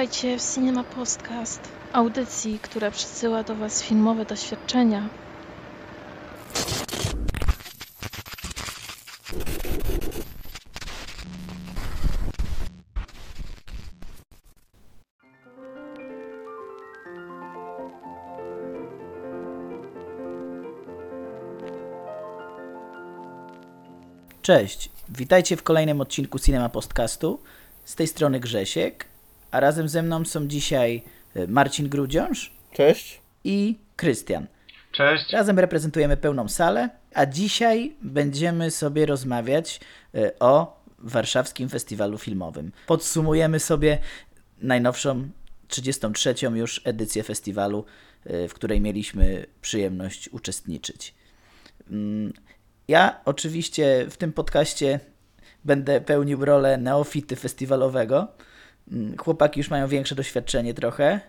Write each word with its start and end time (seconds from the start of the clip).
Witajcie 0.00 0.38
w 0.38 0.54
Cinema 0.54 0.84
Podcast, 0.84 1.68
audycji, 1.92 2.58
która 2.58 2.90
przysyła 2.90 3.42
do 3.42 3.54
Was 3.54 3.82
filmowe 3.82 4.24
doświadczenia. 4.24 5.08
Cześć, 24.42 24.90
witajcie 25.08 25.56
w 25.56 25.62
kolejnym 25.62 26.00
odcinku 26.00 26.38
Cinema 26.38 26.68
Podcastu. 26.68 27.40
Z 27.84 27.94
tej 27.94 28.06
strony 28.06 28.40
Grzesiek, 28.40 29.09
a 29.50 29.60
razem 29.60 29.88
ze 29.88 30.02
mną 30.02 30.24
są 30.24 30.46
dzisiaj 30.46 31.02
e, 31.34 31.46
Marcin 31.46 31.88
Grudziąż 31.88 32.52
Cześć. 32.72 33.20
i 33.44 33.78
Krystian. 33.96 34.46
Cześć. 34.92 35.32
Razem 35.32 35.58
reprezentujemy 35.58 36.16
pełną 36.16 36.48
salę, 36.48 36.90
a 37.14 37.26
dzisiaj 37.26 37.94
będziemy 38.02 38.70
sobie 38.70 39.06
rozmawiać 39.06 39.80
e, 40.14 40.38
o 40.38 40.80
Warszawskim 40.98 41.68
Festiwalu 41.68 42.18
Filmowym. 42.18 42.72
Podsumujemy 42.86 43.60
sobie 43.60 43.98
najnowszą, 44.58 45.28
33. 45.68 46.34
już 46.54 46.80
edycję 46.84 47.22
festiwalu, 47.22 47.84
e, 48.24 48.48
w 48.48 48.54
której 48.54 48.80
mieliśmy 48.80 49.46
przyjemność 49.62 50.28
uczestniczyć. 50.28 51.14
Mm, 51.90 52.32
Ja 52.88 53.20
oczywiście 53.24 54.06
w 54.10 54.16
tym 54.16 54.32
podcaście 54.32 55.00
będę 55.64 56.00
pełnił 56.00 56.44
rolę 56.44 56.78
neofity 56.78 57.36
festiwalowego. 57.36 58.28
Mm, 58.92 59.16
Chłopaki 59.18 59.60
już 59.60 59.70
mają 59.70 59.88
większe 59.88 60.14
doświadczenie 60.14 60.74
trochę. 60.74 61.20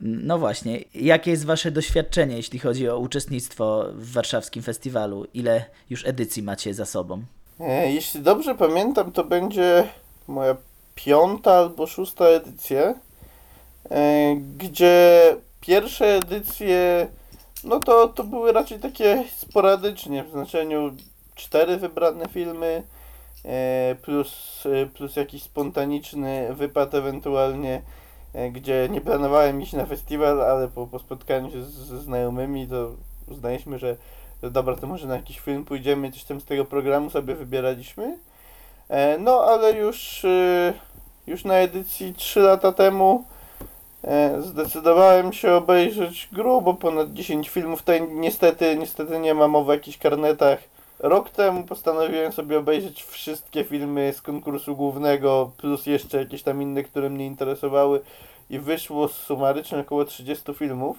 No 0.00 0.38
właśnie, 0.38 0.80
jakie 0.94 1.30
jest 1.30 1.44
Wasze 1.44 1.70
doświadczenie, 1.70 2.36
jeśli 2.36 2.58
chodzi 2.58 2.88
o 2.88 2.98
uczestnictwo 2.98 3.84
w 3.94 4.12
warszawskim 4.12 4.62
festiwalu? 4.62 5.26
Ile 5.34 5.64
już 5.90 6.06
edycji 6.06 6.42
macie 6.42 6.74
za 6.74 6.84
sobą? 6.86 7.22
E, 7.60 7.92
Jeśli 7.92 8.20
dobrze 8.20 8.54
pamiętam, 8.54 9.12
to 9.12 9.24
będzie 9.24 9.88
moja 10.28 10.56
piąta 10.94 11.52
albo 11.52 11.86
szósta 11.86 12.24
edycja, 12.24 12.94
e, 13.90 14.36
gdzie 14.58 15.20
pierwsze 15.60 16.06
edycje, 16.06 17.06
no 17.64 17.80
to, 17.80 18.08
to 18.08 18.24
były 18.24 18.52
raczej 18.52 18.78
takie 18.78 19.24
sporadycznie, 19.36 20.24
w 20.24 20.30
znaczeniu 20.30 20.96
cztery 21.34 21.76
wybrane 21.76 22.28
filmy, 22.28 22.82
plus, 24.02 24.62
e, 24.66 24.86
plus 24.86 25.16
jakiś 25.16 25.42
spontaniczny 25.42 26.54
wypad 26.54 26.94
ewentualnie, 26.94 27.82
e, 28.34 28.50
gdzie 28.50 28.88
nie 28.90 29.00
planowałem 29.00 29.62
iść 29.62 29.72
na 29.72 29.86
festiwal, 29.86 30.42
ale 30.42 30.68
po, 30.68 30.86
po 30.86 30.98
spotkaniu 30.98 31.50
się 31.50 31.64
ze 31.64 32.00
znajomymi 32.00 32.68
to 32.68 32.90
uznaliśmy, 33.28 33.78
że 33.78 33.96
dobra, 34.42 34.76
to 34.76 34.86
może 34.86 35.06
na 35.06 35.16
jakiś 35.16 35.40
film 35.40 35.64
pójdziemy, 35.64 36.12
coś 36.12 36.24
tam 36.24 36.40
z 36.40 36.44
tego 36.44 36.64
programu 36.64 37.10
sobie 37.10 37.34
wybieraliśmy. 37.34 38.18
E, 38.88 39.18
no, 39.18 39.44
ale 39.44 39.72
już, 39.72 40.24
e, 40.24 40.72
już 41.26 41.44
na 41.44 41.54
edycji 41.54 42.14
3 42.14 42.40
lata 42.40 42.72
temu 42.72 43.24
e, 44.04 44.42
zdecydowałem 44.42 45.32
się 45.32 45.52
obejrzeć 45.52 46.28
grubo 46.32 46.74
ponad 46.74 47.12
10 47.12 47.48
filmów. 47.48 47.80
Tutaj 47.80 48.08
niestety, 48.10 48.76
niestety 48.76 49.18
nie 49.18 49.34
ma 49.34 49.48
mowy 49.48 49.70
o 49.70 49.74
jakichś 49.74 49.98
karnetach. 49.98 50.58
Rok 51.04 51.30
temu 51.30 51.64
postanowiłem 51.64 52.32
sobie 52.32 52.58
obejrzeć 52.58 53.02
wszystkie 53.02 53.64
filmy 53.64 54.12
z 54.12 54.22
konkursu 54.22 54.76
głównego, 54.76 55.50
plus 55.56 55.86
jeszcze 55.86 56.18
jakieś 56.18 56.42
tam 56.42 56.62
inne, 56.62 56.82
które 56.82 57.10
mnie 57.10 57.26
interesowały 57.26 58.00
i 58.50 58.58
wyszło 58.58 59.08
sumarycznie 59.08 59.78
około 59.78 60.04
30 60.04 60.54
filmów. 60.54 60.96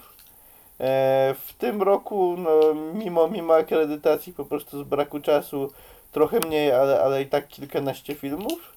E, 0.80 1.34
w 1.46 1.52
tym 1.58 1.82
roku, 1.82 2.36
no, 2.38 2.74
mimo, 2.94 3.28
mimo 3.28 3.54
akredytacji, 3.54 4.32
po 4.32 4.44
prostu 4.44 4.84
z 4.84 4.88
braku 4.88 5.20
czasu, 5.20 5.72
trochę 6.12 6.40
mniej, 6.40 6.72
ale, 6.72 7.00
ale 7.00 7.22
i 7.22 7.26
tak 7.26 7.48
kilkanaście 7.48 8.14
filmów. 8.14 8.72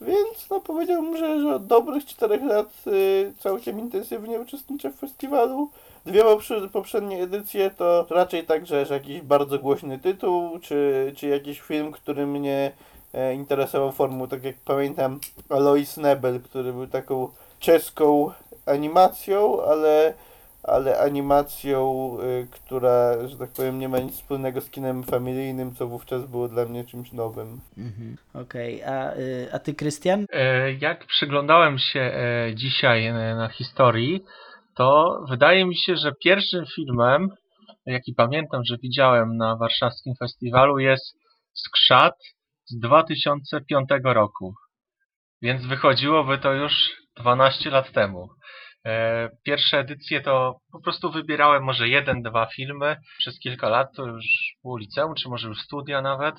Więc 0.00 0.50
no, 0.50 0.60
powiedziałbym, 0.60 1.16
że, 1.16 1.40
że 1.40 1.54
od 1.54 1.66
dobrych 1.66 2.06
czterech 2.06 2.42
lat 2.42 2.72
y, 2.86 3.32
całkiem 3.38 3.80
intensywnie 3.80 4.40
uczestniczę 4.40 4.90
w 4.90 4.98
festiwalu. 4.98 5.70
Dwie 6.06 6.22
poprze- 6.24 6.68
poprzednie 6.68 7.22
edycje 7.22 7.70
to 7.70 8.06
raczej 8.10 8.44
tak, 8.44 8.66
że, 8.66 8.86
jakiś 8.90 9.20
bardzo 9.20 9.58
głośny 9.58 9.98
tytuł, 9.98 10.58
czy, 10.58 11.12
czy 11.16 11.26
jakiś 11.28 11.60
film, 11.60 11.92
który 11.92 12.26
mnie 12.26 12.72
e, 13.14 13.34
interesował 13.34 13.92
formą, 13.92 14.28
tak 14.28 14.44
jak 14.44 14.56
pamiętam 14.64 15.20
Alois 15.48 15.96
Nebel, 15.96 16.40
który 16.40 16.72
był 16.72 16.86
taką 16.86 17.28
czeską 17.58 18.30
animacją, 18.66 19.62
ale 19.64 20.14
ale 20.62 20.98
animacją, 21.00 22.16
y, 22.22 22.46
która, 22.50 23.28
że 23.28 23.38
tak 23.38 23.50
powiem, 23.50 23.78
nie 23.78 23.88
ma 23.88 23.98
nic 23.98 24.14
wspólnego 24.14 24.60
z 24.60 24.70
kinem 24.70 25.04
familijnym, 25.04 25.74
co 25.74 25.86
wówczas 25.86 26.26
było 26.26 26.48
dla 26.48 26.64
mnie 26.64 26.84
czymś 26.84 27.12
nowym. 27.12 27.60
Mhm. 27.78 28.16
Okej, 28.34 28.82
a, 28.82 29.14
y, 29.16 29.48
a 29.52 29.58
Ty, 29.58 29.74
Krystian? 29.74 30.26
E, 30.32 30.72
Jak 30.72 31.06
przyglądałem 31.06 31.78
się 31.78 32.00
e, 32.00 32.50
dzisiaj 32.54 33.06
e, 33.06 33.12
na 33.12 33.48
historii, 33.48 34.24
to 34.76 35.20
wydaje 35.28 35.66
mi 35.66 35.76
się, 35.76 35.96
że 35.96 36.12
pierwszym 36.24 36.64
filmem, 36.66 37.28
jaki 37.86 38.14
pamiętam, 38.14 38.64
że 38.64 38.76
widziałem 38.82 39.36
na 39.36 39.56
warszawskim 39.56 40.14
festiwalu 40.18 40.78
jest 40.78 41.20
Skrzat 41.54 42.14
z 42.66 42.78
2005 42.78 43.88
roku. 44.04 44.54
Więc 45.42 45.66
wychodziłoby 45.66 46.38
to 46.38 46.52
już 46.52 46.90
12 47.16 47.70
lat 47.70 47.92
temu. 47.92 48.28
E, 48.86 49.28
Pierwsze 49.44 49.78
edycje 49.78 50.20
to 50.20 50.60
po 50.72 50.80
prostu 50.80 51.10
wybierałem 51.10 51.64
może 51.64 51.88
jeden, 51.88 52.22
dwa 52.22 52.46
filmy 52.46 52.96
przez 53.18 53.38
kilka 53.38 53.68
lat, 53.68 53.88
to 53.96 54.06
już 54.06 54.24
było 54.62 54.78
liceum, 54.78 55.14
czy 55.14 55.28
może 55.28 55.48
już 55.48 55.58
studia 55.58 56.02
nawet. 56.02 56.34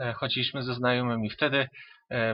E, 0.00 0.12
Chodziliśmy 0.12 0.62
ze 0.62 0.74
znajomymi. 0.74 1.30
Wtedy 1.30 1.68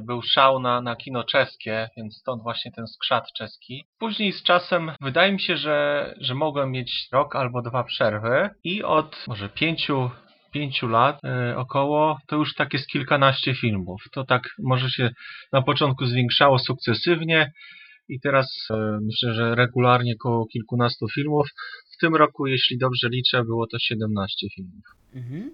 był 0.02 0.22
szał 0.22 0.60
na, 0.60 0.80
na 0.80 0.96
kino 0.96 1.24
czeskie, 1.24 1.88
więc 1.96 2.16
stąd 2.16 2.42
właśnie 2.42 2.72
ten 2.72 2.86
skrzat 2.86 3.32
czeski. 3.32 3.84
Później 3.98 4.32
z 4.32 4.42
czasem 4.42 4.92
wydaje 5.00 5.32
mi 5.32 5.40
się, 5.40 5.56
że, 5.56 6.14
że 6.20 6.34
mogłem 6.34 6.70
mieć 6.70 7.08
rok 7.12 7.36
albo 7.36 7.62
dwa 7.62 7.84
przerwy 7.84 8.50
i 8.64 8.82
od 8.82 9.24
może 9.28 9.48
pięciu, 9.48 10.10
pięciu 10.52 10.88
lat 10.88 11.24
e, 11.24 11.56
około 11.56 12.18
to 12.26 12.36
już 12.36 12.54
tak 12.54 12.72
jest 12.72 12.86
kilkanaście 12.86 13.54
filmów. 13.54 14.02
To 14.12 14.24
tak 14.24 14.42
może 14.58 14.90
się 14.90 15.10
na 15.52 15.62
początku 15.62 16.06
zwiększało 16.06 16.58
sukcesywnie 16.58 17.52
i 18.08 18.20
teraz 18.20 18.68
e, 18.70 18.98
myślę, 19.02 19.34
że 19.34 19.54
regularnie 19.54 20.14
około 20.20 20.46
kilkunastu 20.46 21.08
filmów. 21.08 21.48
W 21.96 22.00
tym 22.00 22.14
roku, 22.14 22.46
jeśli 22.46 22.78
dobrze 22.78 23.08
liczę, 23.08 23.44
było 23.44 23.66
to 23.66 23.78
17 23.78 24.46
filmów. 24.56 24.84
Mhm. 25.14 25.50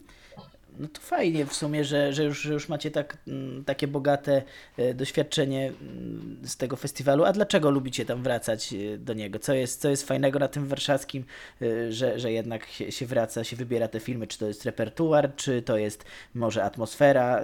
No 0.78 0.88
to 0.88 1.00
fajnie 1.00 1.46
w 1.46 1.54
sumie, 1.54 1.84
że, 1.84 2.12
że, 2.12 2.24
już, 2.24 2.42
że 2.42 2.52
już 2.52 2.68
macie 2.68 2.90
tak, 2.90 3.16
mm, 3.28 3.64
takie 3.64 3.88
bogate 3.88 4.42
e, 4.76 4.94
doświadczenie 4.94 5.66
mm, 5.66 6.38
z 6.44 6.56
tego 6.56 6.76
festiwalu. 6.76 7.24
A 7.24 7.32
dlaczego 7.32 7.70
lubicie 7.70 8.04
tam 8.04 8.22
wracać 8.22 8.72
e, 8.72 8.98
do 8.98 9.12
niego? 9.12 9.38
Co 9.38 9.54
jest, 9.54 9.80
co 9.80 9.88
jest 9.88 10.08
fajnego 10.08 10.38
na 10.38 10.48
tym 10.48 10.66
warszawskim, 10.66 11.24
e, 11.62 11.92
że, 11.92 12.18
że 12.18 12.32
jednak 12.32 12.66
się, 12.66 12.92
się 12.92 13.06
wraca, 13.06 13.44
się 13.44 13.56
wybiera 13.56 13.88
te 13.88 14.00
filmy? 14.00 14.26
Czy 14.26 14.38
to 14.38 14.46
jest 14.46 14.64
repertuar, 14.64 15.36
czy 15.36 15.62
to 15.62 15.76
jest 15.76 16.04
może 16.34 16.64
atmosfera? 16.64 17.42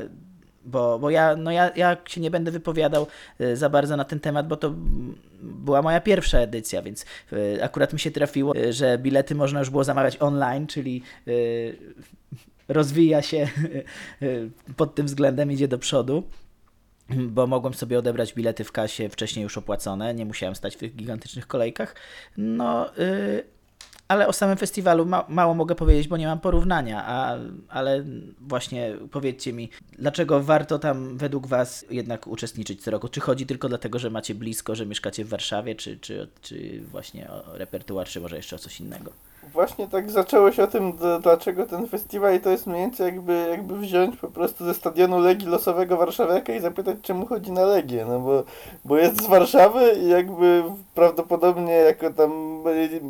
Bo, 0.64 0.98
bo 0.98 1.10
ja, 1.10 1.36
no 1.36 1.50
ja, 1.50 1.70
ja 1.76 1.96
się 2.08 2.20
nie 2.20 2.30
będę 2.30 2.50
wypowiadał 2.50 3.06
za 3.54 3.68
bardzo 3.68 3.96
na 3.96 4.04
ten 4.04 4.20
temat, 4.20 4.48
bo 4.48 4.56
to 4.56 4.74
była 5.42 5.82
moja 5.82 6.00
pierwsza 6.00 6.38
edycja, 6.38 6.82
więc 6.82 7.06
akurat 7.62 7.92
mi 7.92 8.00
się 8.00 8.10
trafiło, 8.10 8.54
że 8.70 8.98
bilety 8.98 9.34
można 9.34 9.58
już 9.58 9.70
było 9.70 9.84
zamawiać 9.84 10.16
online, 10.20 10.66
czyli 10.66 11.02
rozwija 12.68 13.22
się 13.22 13.48
pod 14.76 14.94
tym 14.94 15.06
względem, 15.06 15.52
idzie 15.52 15.68
do 15.68 15.78
przodu. 15.78 16.22
Bo 17.10 17.46
mogłem 17.46 17.74
sobie 17.74 17.98
odebrać 17.98 18.34
bilety 18.34 18.64
w 18.64 18.72
kasie 18.72 19.08
wcześniej 19.08 19.42
już 19.42 19.58
opłacone, 19.58 20.14
nie 20.14 20.24
musiałem 20.24 20.54
stać 20.54 20.74
w 20.74 20.78
tych 20.78 20.96
gigantycznych 20.96 21.46
kolejkach. 21.46 21.94
No, 22.36 22.98
y, 22.98 23.44
ale 24.08 24.28
o 24.28 24.32
samym 24.32 24.56
festiwalu 24.56 25.06
ma, 25.06 25.24
mało 25.28 25.54
mogę 25.54 25.74
powiedzieć, 25.74 26.08
bo 26.08 26.16
nie 26.16 26.26
mam 26.26 26.40
porównania, 26.40 27.04
a, 27.06 27.36
ale 27.68 28.04
właśnie 28.40 28.96
powiedzcie 29.10 29.52
mi, 29.52 29.70
dlaczego 29.92 30.42
warto 30.42 30.78
tam 30.78 31.16
według 31.18 31.46
Was 31.46 31.84
jednak 31.90 32.26
uczestniczyć 32.26 32.82
co 32.82 32.90
roku? 32.90 33.08
Czy 33.08 33.20
chodzi 33.20 33.46
tylko 33.46 33.68
dlatego, 33.68 33.98
że 33.98 34.10
macie 34.10 34.34
blisko, 34.34 34.74
że 34.74 34.86
mieszkacie 34.86 35.24
w 35.24 35.28
Warszawie, 35.28 35.74
czy, 35.74 35.98
czy, 35.98 36.28
czy 36.42 36.80
właśnie 36.80 37.30
o 37.30 37.58
repertuar, 37.58 38.06
czy 38.06 38.20
może 38.20 38.36
jeszcze 38.36 38.56
o 38.56 38.58
coś 38.58 38.80
innego? 38.80 39.12
Właśnie 39.52 39.88
tak 39.88 40.10
zaczęło 40.10 40.52
się 40.52 40.64
o 40.64 40.66
tym, 40.66 40.92
dlaczego 41.22 41.66
ten 41.66 41.86
festiwal 41.86 42.34
i 42.34 42.40
to 42.40 42.50
jest 42.50 42.66
mniej 42.66 42.80
więcej 42.80 43.06
jakby, 43.06 43.46
jakby 43.50 43.78
wziąć 43.78 44.16
po 44.16 44.28
prostu 44.28 44.64
ze 44.64 44.74
stadionu 44.74 45.18
Legii 45.18 45.48
losowego 45.48 45.96
warszawiaka 45.96 46.52
i 46.52 46.60
zapytać, 46.60 46.96
czemu 47.02 47.26
chodzi 47.26 47.52
na 47.52 47.64
Legię, 47.64 48.04
no 48.08 48.20
bo, 48.20 48.44
bo 48.84 48.96
jest 48.96 49.22
z 49.22 49.26
Warszawy 49.26 49.92
i 49.92 50.08
jakby 50.08 50.62
prawdopodobnie 50.94 51.72
jako 51.72 52.10
tam, 52.10 52.62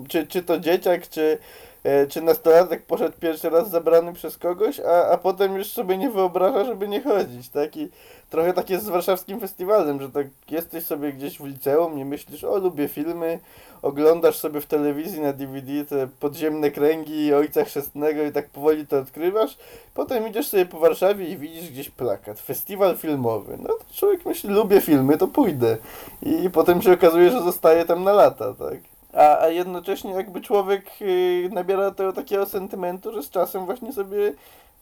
czy, 0.08 0.26
czy 0.26 0.42
to 0.42 0.60
dzieciak, 0.60 1.08
czy, 1.08 1.38
e, 1.84 2.06
czy 2.06 2.22
nastolatek 2.22 2.82
poszedł 2.82 3.18
pierwszy 3.20 3.50
raz 3.50 3.70
zabrany 3.70 4.12
przez 4.12 4.38
kogoś, 4.38 4.80
a, 4.80 5.10
a 5.10 5.18
potem 5.18 5.56
już 5.56 5.66
sobie 5.72 5.98
nie 5.98 6.10
wyobraża, 6.10 6.64
żeby 6.64 6.88
nie 6.88 7.02
chodzić, 7.02 7.48
tak? 7.48 7.76
I 7.76 7.88
trochę 8.30 8.52
tak 8.52 8.70
jest 8.70 8.84
z 8.84 8.88
warszawskim 8.88 9.40
festiwalem, 9.40 10.00
że 10.00 10.10
tak 10.10 10.26
jesteś 10.50 10.84
sobie 10.84 11.12
gdzieś 11.12 11.38
w 11.38 11.44
liceum 11.44 11.98
i 11.98 12.04
myślisz, 12.04 12.44
o 12.44 12.58
lubię 12.58 12.88
filmy, 12.88 13.38
oglądasz 13.82 14.36
sobie 14.36 14.60
w 14.60 14.66
telewizji 14.66 15.20
na 15.20 15.32
DVD 15.32 15.84
te 15.84 16.08
podziemne 16.20 16.70
kręgi 16.70 17.34
Ojca 17.34 17.64
Chrzestnego 17.64 18.22
i 18.22 18.32
tak 18.32 18.48
powoli 18.48 18.86
to 18.86 18.98
odkrywasz, 18.98 19.56
potem 19.94 20.28
idziesz 20.28 20.48
sobie 20.48 20.66
po 20.66 20.78
Warszawie 20.78 21.28
i 21.28 21.36
widzisz 21.36 21.70
gdzieś 21.70 21.90
plakat, 21.90 22.40
festiwal 22.40 22.96
filmowy, 22.96 23.58
no 23.62 23.68
to 23.68 23.94
człowiek 23.94 24.26
myśli, 24.26 24.50
lubię 24.50 24.80
filmy, 24.80 25.18
to 25.18 25.28
pójdę 25.28 25.76
i, 26.22 26.50
potem 26.50 26.82
się 26.82 26.92
okazuje, 26.92 27.30
że 27.30 27.42
zostaje 27.42 27.84
tam 27.84 28.04
na 28.04 28.12
lata, 28.12 28.54
tak? 28.54 28.78
A, 29.12 29.38
a 29.38 29.48
jednocześnie 29.48 30.10
jakby 30.10 30.40
człowiek 30.40 31.00
yy, 31.00 31.50
nabiera 31.52 31.90
tego 31.90 32.12
takiego 32.12 32.46
sentymentu, 32.46 33.12
że 33.12 33.22
z 33.22 33.30
czasem 33.30 33.66
właśnie 33.66 33.92
sobie 33.92 34.32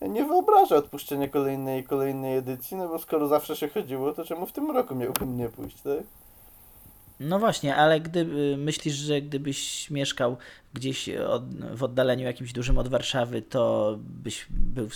nie 0.01 0.25
wyobraża 0.25 0.75
odpuszczenia 0.75 1.27
kolejnej 1.27 1.83
kolejnej 1.83 2.37
edycji, 2.37 2.77
no 2.77 2.87
bo 2.87 2.99
skoro 2.99 3.27
zawsze 3.27 3.55
się 3.55 3.67
chodziło, 3.67 4.13
to 4.13 4.25
czemu 4.25 4.45
w 4.45 4.51
tym 4.51 4.71
roku 4.71 4.95
miałbym 4.95 5.37
nie 5.37 5.49
pójść, 5.49 5.81
tak? 5.81 6.03
No 7.19 7.39
właśnie, 7.39 7.75
ale 7.75 8.01
gdy 8.01 8.19
y, 8.19 8.57
myślisz, 8.57 8.95
że 8.95 9.21
gdybyś 9.21 9.89
mieszkał 9.91 10.37
gdzieś 10.73 11.09
od, 11.09 11.43
w 11.75 11.83
oddaleniu 11.83 12.23
jakimś 12.23 12.53
dużym 12.53 12.77
od 12.77 12.87
Warszawy, 12.87 13.41
to 13.41 13.95
byś 13.99 14.47
był 14.49 14.89
w 14.89 14.95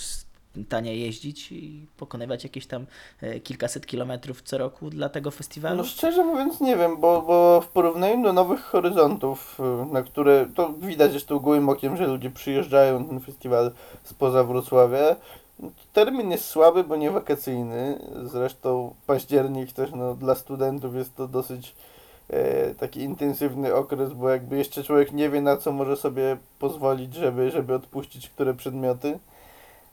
stanie 0.66 0.96
jeździć 0.96 1.52
i 1.52 1.86
pokonywać 1.96 2.44
jakieś 2.44 2.66
tam 2.66 2.86
e, 3.20 3.40
kilkaset 3.40 3.86
kilometrów 3.86 4.42
co 4.42 4.58
roku 4.58 4.90
dla 4.90 5.08
tego 5.08 5.30
festiwalu? 5.30 5.76
No 5.76 5.84
szczerze 5.84 6.24
mówiąc 6.24 6.60
nie 6.60 6.76
wiem, 6.76 7.00
bo, 7.00 7.22
bo 7.22 7.60
w 7.60 7.68
porównaniu 7.68 8.22
do 8.22 8.32
Nowych 8.32 8.60
Horyzontów, 8.60 9.60
y, 9.88 9.92
na 9.92 10.02
które 10.02 10.46
to 10.54 10.72
widać 10.72 11.10
zresztą 11.10 11.38
gołym 11.38 11.68
okiem, 11.68 11.96
że 11.96 12.06
ludzie 12.06 12.30
przyjeżdżają 12.30 13.00
na 13.00 13.08
ten 13.08 13.20
festiwal 13.20 13.72
spoza 14.04 14.44
Wrocławia, 14.44 15.16
termin 15.92 16.30
jest 16.30 16.44
słaby, 16.44 16.84
bo 16.84 16.96
nie 16.96 17.10
wakacyjny. 17.10 17.98
Zresztą 18.24 18.94
październik 19.06 19.72
też 19.72 19.90
no, 19.90 20.14
dla 20.14 20.34
studentów 20.34 20.94
jest 20.94 21.16
to 21.16 21.28
dosyć 21.28 21.74
taki 22.78 23.00
intensywny 23.00 23.74
okres, 23.74 24.12
bo 24.12 24.28
jakby 24.28 24.56
jeszcze 24.56 24.84
człowiek 24.84 25.12
nie 25.12 25.30
wie 25.30 25.40
na 25.40 25.56
co 25.56 25.72
może 25.72 25.96
sobie 25.96 26.36
pozwolić, 26.58 27.14
żeby, 27.14 27.50
żeby 27.50 27.74
odpuścić 27.74 28.30
które 28.30 28.54
przedmioty 28.54 29.18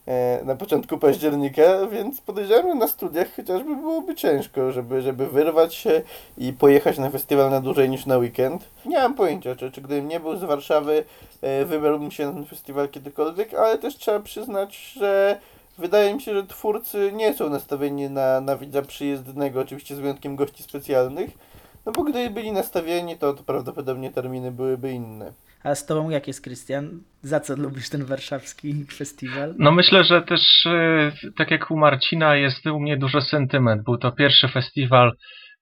e, 0.07 0.41
na 0.43 0.55
początku 0.55 0.97
października, 0.97 1.87
więc 1.87 2.21
podejrzewam, 2.21 2.67
że 2.67 2.75
na 2.75 2.87
studiach 2.87 3.35
chociażby 3.35 3.75
byłoby 3.75 4.15
ciężko, 4.15 4.71
żeby, 4.71 5.01
żeby 5.01 5.27
wyrwać 5.27 5.75
się 5.75 6.01
i 6.37 6.53
pojechać 6.53 6.97
na 6.97 7.09
festiwal 7.09 7.51
na 7.51 7.61
dłużej 7.61 7.89
niż 7.89 8.05
na 8.05 8.17
weekend. 8.17 8.65
Nie 8.85 8.97
mam 8.97 9.13
pojęcia, 9.13 9.55
czy, 9.55 9.71
czy 9.71 9.81
gdybym 9.81 10.07
nie 10.07 10.19
był 10.19 10.37
z 10.37 10.43
Warszawy, 10.43 11.03
e, 11.41 11.65
wybrałbym 11.65 12.11
się 12.11 12.25
na 12.25 12.33
ten 12.33 12.45
festiwal 12.45 12.89
kiedykolwiek, 12.89 13.53
ale 13.53 13.77
też 13.77 13.95
trzeba 13.95 14.19
przyznać, 14.19 14.77
że 14.77 15.39
wydaje 15.77 16.13
mi 16.13 16.21
się, 16.21 16.33
że 16.33 16.43
twórcy 16.43 17.11
nie 17.13 17.33
są 17.33 17.49
nastawieni 17.49 18.09
na, 18.09 18.41
na 18.41 18.55
widza 18.57 18.81
przyjezdnego, 18.81 19.59
oczywiście 19.59 19.95
z 19.95 19.99
wyjątkiem 19.99 20.35
gości 20.35 20.63
specjalnych, 20.63 21.48
no 21.85 21.91
bo 21.91 22.03
gdyby 22.03 22.33
byli 22.33 22.51
nastawieni, 22.51 23.17
to, 23.17 23.33
to 23.33 23.43
prawdopodobnie 23.43 24.11
terminy 24.11 24.51
byłyby 24.51 24.91
inne. 24.91 25.33
A 25.63 25.75
z 25.75 25.85
tobą 25.85 26.09
jak 26.09 26.27
jest, 26.27 26.41
Krystian? 26.41 27.03
Za 27.21 27.39
co 27.39 27.55
lubisz 27.55 27.89
ten 27.89 28.05
warszawski 28.05 28.85
festiwal? 28.85 29.55
No 29.57 29.71
myślę, 29.71 30.03
że 30.03 30.21
też 30.21 30.65
e, 30.65 31.11
tak 31.37 31.51
jak 31.51 31.71
u 31.71 31.77
Marcina 31.77 32.35
jest 32.35 32.65
u 32.65 32.79
mnie 32.79 32.97
dużo 32.97 33.21
sentyment. 33.21 33.83
Był 33.83 33.97
to 33.97 34.11
pierwszy 34.11 34.47
festiwal, 34.47 35.11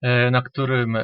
e, 0.02 0.32
na 0.32 0.42
którym, 0.42 0.96
e, 0.96 1.02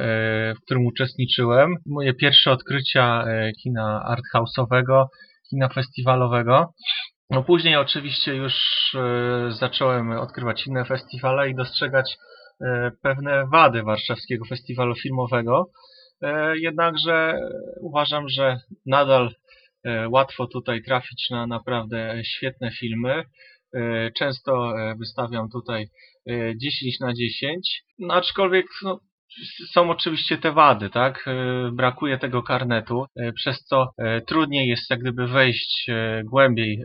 w 0.54 0.64
którym 0.64 0.86
uczestniczyłem. 0.86 1.76
Moje 1.86 2.14
pierwsze 2.14 2.50
odkrycia 2.50 3.24
kina 3.62 4.16
arthouse'owego, 4.16 5.06
kina 5.50 5.68
festiwalowego. 5.68 6.74
No 7.30 7.42
później 7.42 7.76
oczywiście 7.76 8.34
już 8.34 8.54
zacząłem 9.48 10.10
odkrywać 10.10 10.66
inne 10.66 10.84
festiwale 10.84 11.50
i 11.50 11.54
dostrzegać 11.54 12.16
pewne 13.02 13.46
wady 13.52 13.82
warszawskiego 13.82 14.44
festiwalu 14.44 14.94
filmowego. 14.94 15.70
E, 16.22 16.58
Jednakże 16.58 17.38
uważam, 17.80 18.28
że 18.28 18.56
nadal 18.86 19.34
e, 19.84 20.08
łatwo 20.08 20.46
tutaj 20.46 20.82
trafić 20.82 21.30
na 21.30 21.46
naprawdę 21.46 22.22
świetne 22.24 22.70
filmy. 22.70 23.24
E, 23.74 24.10
Często 24.18 24.80
e, 24.80 24.94
wystawiam 24.94 25.48
tutaj 25.52 25.88
e, 26.30 26.56
10 26.56 27.00
na 27.00 27.14
10, 27.14 27.82
no, 27.98 28.14
aczkolwiek 28.14 28.66
no, 28.82 29.00
są 29.72 29.90
oczywiście 29.90 30.38
te 30.38 30.52
wady, 30.52 30.90
tak? 30.90 31.24
E, 31.28 31.70
Brakuje 31.72 32.18
tego 32.18 32.42
karnetu, 32.42 33.04
e, 33.16 33.32
przez 33.32 33.64
co 33.64 33.86
e, 33.98 34.20
trudniej 34.20 34.68
jest 34.68 34.90
jak 34.90 35.00
gdyby 35.00 35.26
wejść 35.26 35.86
głębiej 36.24 36.84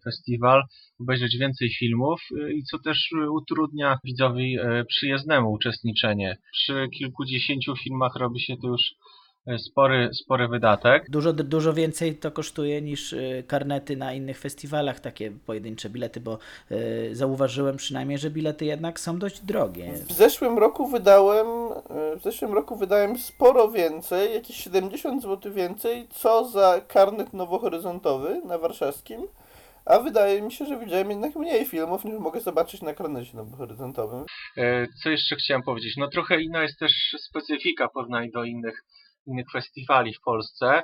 w 0.00 0.04
festiwal, 0.04 0.62
obejrzeć 1.00 1.38
więcej 1.38 1.70
filmów 1.78 2.20
i 2.54 2.62
co 2.62 2.78
też 2.78 3.10
utrudnia 3.30 3.98
widzowi 4.04 4.56
przyjezdnemu 4.88 5.52
uczestniczenie. 5.52 6.36
Przy 6.52 6.88
kilkudziesięciu 6.98 7.76
filmach 7.76 8.16
robi 8.16 8.40
się 8.40 8.56
to 8.62 8.68
już 8.68 8.82
spory, 9.58 10.08
spory 10.12 10.48
wydatek. 10.48 11.10
Dużo, 11.10 11.32
dużo 11.32 11.72
więcej 11.72 12.14
to 12.16 12.30
kosztuje 12.30 12.82
niż 12.82 13.12
y, 13.12 13.44
karnety 13.46 13.96
na 13.96 14.12
innych 14.12 14.38
festiwalach, 14.38 15.00
takie 15.00 15.30
pojedyncze 15.30 15.90
bilety, 15.90 16.20
bo 16.20 16.38
y, 16.70 17.10
zauważyłem 17.12 17.76
przynajmniej, 17.76 18.18
że 18.18 18.30
bilety 18.30 18.64
jednak 18.64 19.00
są 19.00 19.18
dość 19.18 19.40
drogie. 19.40 19.92
W 19.92 20.12
zeszłym 20.12 20.58
roku 20.58 20.86
wydałem, 20.86 21.46
e, 21.46 22.16
w 22.16 22.22
zeszłym 22.22 22.54
roku 22.54 22.76
wydałem 22.76 23.18
sporo 23.18 23.68
więcej, 23.70 24.34
jakieś 24.34 24.56
70 24.56 25.22
zł 25.22 25.52
więcej, 25.52 26.06
co 26.10 26.48
za 26.48 26.80
karnet 26.88 27.32
nowohoryzontowy 27.32 28.40
na 28.44 28.58
warszawskim, 28.58 29.20
a 29.84 29.98
wydaje 29.98 30.42
mi 30.42 30.52
się, 30.52 30.66
że 30.66 30.78
widziałem 30.78 31.10
jednak 31.10 31.36
mniej 31.36 31.64
filmów 31.64 32.04
niż 32.04 32.18
mogę 32.18 32.40
zobaczyć 32.40 32.82
na 32.82 32.94
karnecie 32.94 33.36
nowohoryzontowym. 33.36 34.24
E, 34.56 34.86
Co 35.02 35.10
jeszcze 35.10 35.36
chciałem 35.36 35.62
powiedzieć? 35.62 35.96
No 35.96 36.08
trochę 36.08 36.42
inna 36.42 36.62
jest 36.62 36.78
też 36.78 36.92
specyfika 37.28 37.88
w 37.88 37.92
porównaniu 37.92 38.30
do 38.32 38.44
innych, 38.44 38.84
innych 39.26 39.46
festiwali 39.52 40.14
w 40.14 40.20
Polsce. 40.20 40.82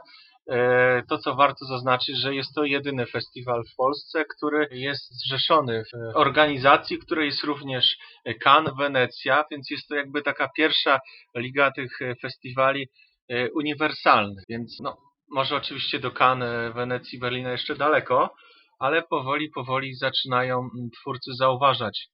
E, 0.50 1.02
To, 1.08 1.18
co 1.18 1.34
warto 1.34 1.64
zaznaczyć, 1.64 2.16
że 2.16 2.34
jest 2.34 2.54
to 2.54 2.64
jedyny 2.64 3.06
festiwal 3.06 3.62
w 3.72 3.76
Polsce, 3.76 4.24
który 4.36 4.68
jest 4.70 5.10
zrzeszony 5.24 5.82
w 5.84 6.16
organizacji, 6.16 6.98
której 6.98 7.26
jest 7.26 7.44
również 7.44 7.96
Cannes, 8.44 8.74
Wenecja, 8.78 9.44
więc 9.50 9.70
jest 9.70 9.88
to 9.88 9.94
jakby 9.94 10.22
taka 10.22 10.48
pierwsza 10.56 10.98
liga 11.36 11.70
tych 11.70 11.98
festiwali 12.22 12.88
e, 13.28 13.50
uniwersalnych, 13.50 14.44
więc 14.48 14.80
no, 14.80 14.96
może 15.30 15.56
oczywiście 15.56 15.98
do 15.98 16.10
Cannes, 16.10 16.74
Wenecji, 16.74 17.18
Berlina 17.18 17.52
jeszcze 17.52 17.76
daleko, 17.76 18.34
ale 18.78 19.02
powoli, 19.02 19.50
powoli 19.50 19.94
zaczynają 19.94 20.68
twórcy 21.00 21.30
zauważać 21.38 22.06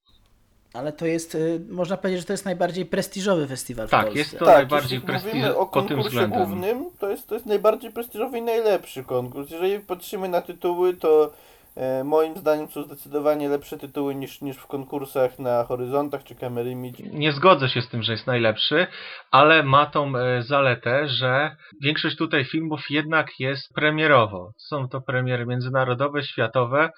Ale 0.74 0.92
to 0.92 1.06
jest, 1.06 1.34
y, 1.34 1.60
można 1.68 1.96
powiedzieć, 1.96 2.20
że 2.20 2.26
to 2.26 2.32
jest 2.32 2.44
najbardziej 2.44 2.86
prestiżowy 2.86 3.46
festiwal 3.46 3.86
w 3.88 3.90
Tak, 3.90 4.02
Polsce. 4.04 4.18
jest 4.18 4.38
to 4.38 4.44
tak, 4.44 4.54
najbardziej 4.54 4.98
jeśli 4.98 5.14
mówimy 5.14 5.30
prestiż 5.30 5.56
o 5.56 5.66
konkursie 5.66 6.08
względem. 6.08 6.38
głównym, 6.44 6.84
to 6.98 7.10
jest, 7.10 7.28
to 7.28 7.34
jest 7.34 7.46
najbardziej 7.46 7.90
prestiżowy 7.90 8.38
i 8.38 8.42
najlepszy 8.42 9.04
konkurs. 9.04 9.50
Jeżeli 9.50 9.80
patrzymy 9.80 10.28
na 10.28 10.42
tytuły, 10.42 10.94
to 10.94 11.32
e, 11.76 12.04
moim 12.04 12.36
zdaniem 12.36 12.68
są 12.70 12.82
zdecydowanie 12.82 13.48
lepsze 13.48 13.78
tytuły 13.78 14.14
niż, 14.14 14.40
niż 14.40 14.56
w 14.56 14.66
konkursach 14.66 15.38
na 15.38 15.64
Horyzontach 15.64 16.24
czy 16.24 16.34
Image. 16.70 17.02
Nie 17.12 17.32
zgodzę 17.32 17.68
się 17.68 17.82
z 17.82 17.88
tym, 17.88 18.02
że 18.02 18.12
jest 18.12 18.26
najlepszy, 18.26 18.86
ale 19.30 19.62
ma 19.62 19.86
tą 19.86 20.16
e, 20.16 20.42
zaletę, 20.42 21.08
że 21.08 21.56
większość 21.82 22.16
tutaj 22.16 22.44
filmów 22.44 22.80
jednak 22.90 23.26
jest 23.38 23.74
premierowo. 23.74 24.52
Są 24.56 24.88
to 24.88 25.00
premiery 25.00 25.46
międzynarodowe, 25.46 26.22
światowe, 26.22 26.90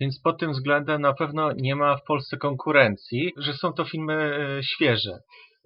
więc 0.00 0.20
pod 0.20 0.40
tym 0.40 0.52
względem 0.52 1.00
na 1.00 1.12
pewno 1.12 1.52
nie 1.52 1.76
ma 1.76 1.96
w 1.96 2.04
Polsce 2.04 2.36
konkurencji, 2.36 3.32
że 3.36 3.52
są 3.52 3.72
to 3.72 3.84
filmy 3.84 4.14
e, 4.14 4.62
świeże. 4.62 5.18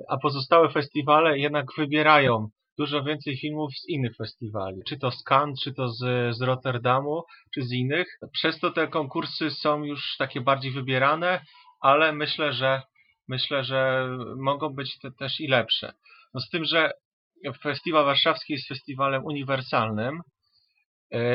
A 0.08 0.16
pozostałe 0.18 0.70
festiwale 0.70 1.38
jednak 1.38 1.66
wybierają 1.78 2.48
dużo 2.78 3.04
więcej 3.04 3.36
filmów 3.36 3.70
z 3.74 3.88
innych 3.88 4.16
festiwali. 4.16 4.76
Czy 4.88 4.98
to 4.98 5.10
z 5.10 5.22
Cannes, 5.22 5.60
czy 5.64 5.74
to 5.74 5.88
z, 5.88 5.98
z 6.36 6.42
Rotterdamu, 6.42 7.22
czy 7.54 7.62
z 7.62 7.72
innych. 7.72 8.06
Przez 8.32 8.60
to 8.60 8.70
te 8.70 8.88
konkursy 8.88 9.50
są 9.50 9.84
już 9.84 10.16
takie 10.18 10.40
bardziej 10.40 10.72
wybierane, 10.72 11.40
ale 11.80 12.12
myślę, 12.12 12.52
że 12.52 12.82
myślę, 13.28 13.64
że 13.64 14.08
mogą 14.36 14.74
być 14.74 14.98
te 14.98 15.10
też 15.18 15.40
i 15.40 15.48
lepsze. 15.48 15.92
No 16.34 16.40
z 16.40 16.50
tym, 16.50 16.64
że 16.64 16.90
Festiwal 17.62 18.04
Warszawski 18.04 18.52
jest 18.52 18.68
festiwalem 18.68 19.24
uniwersalnym 19.24 20.20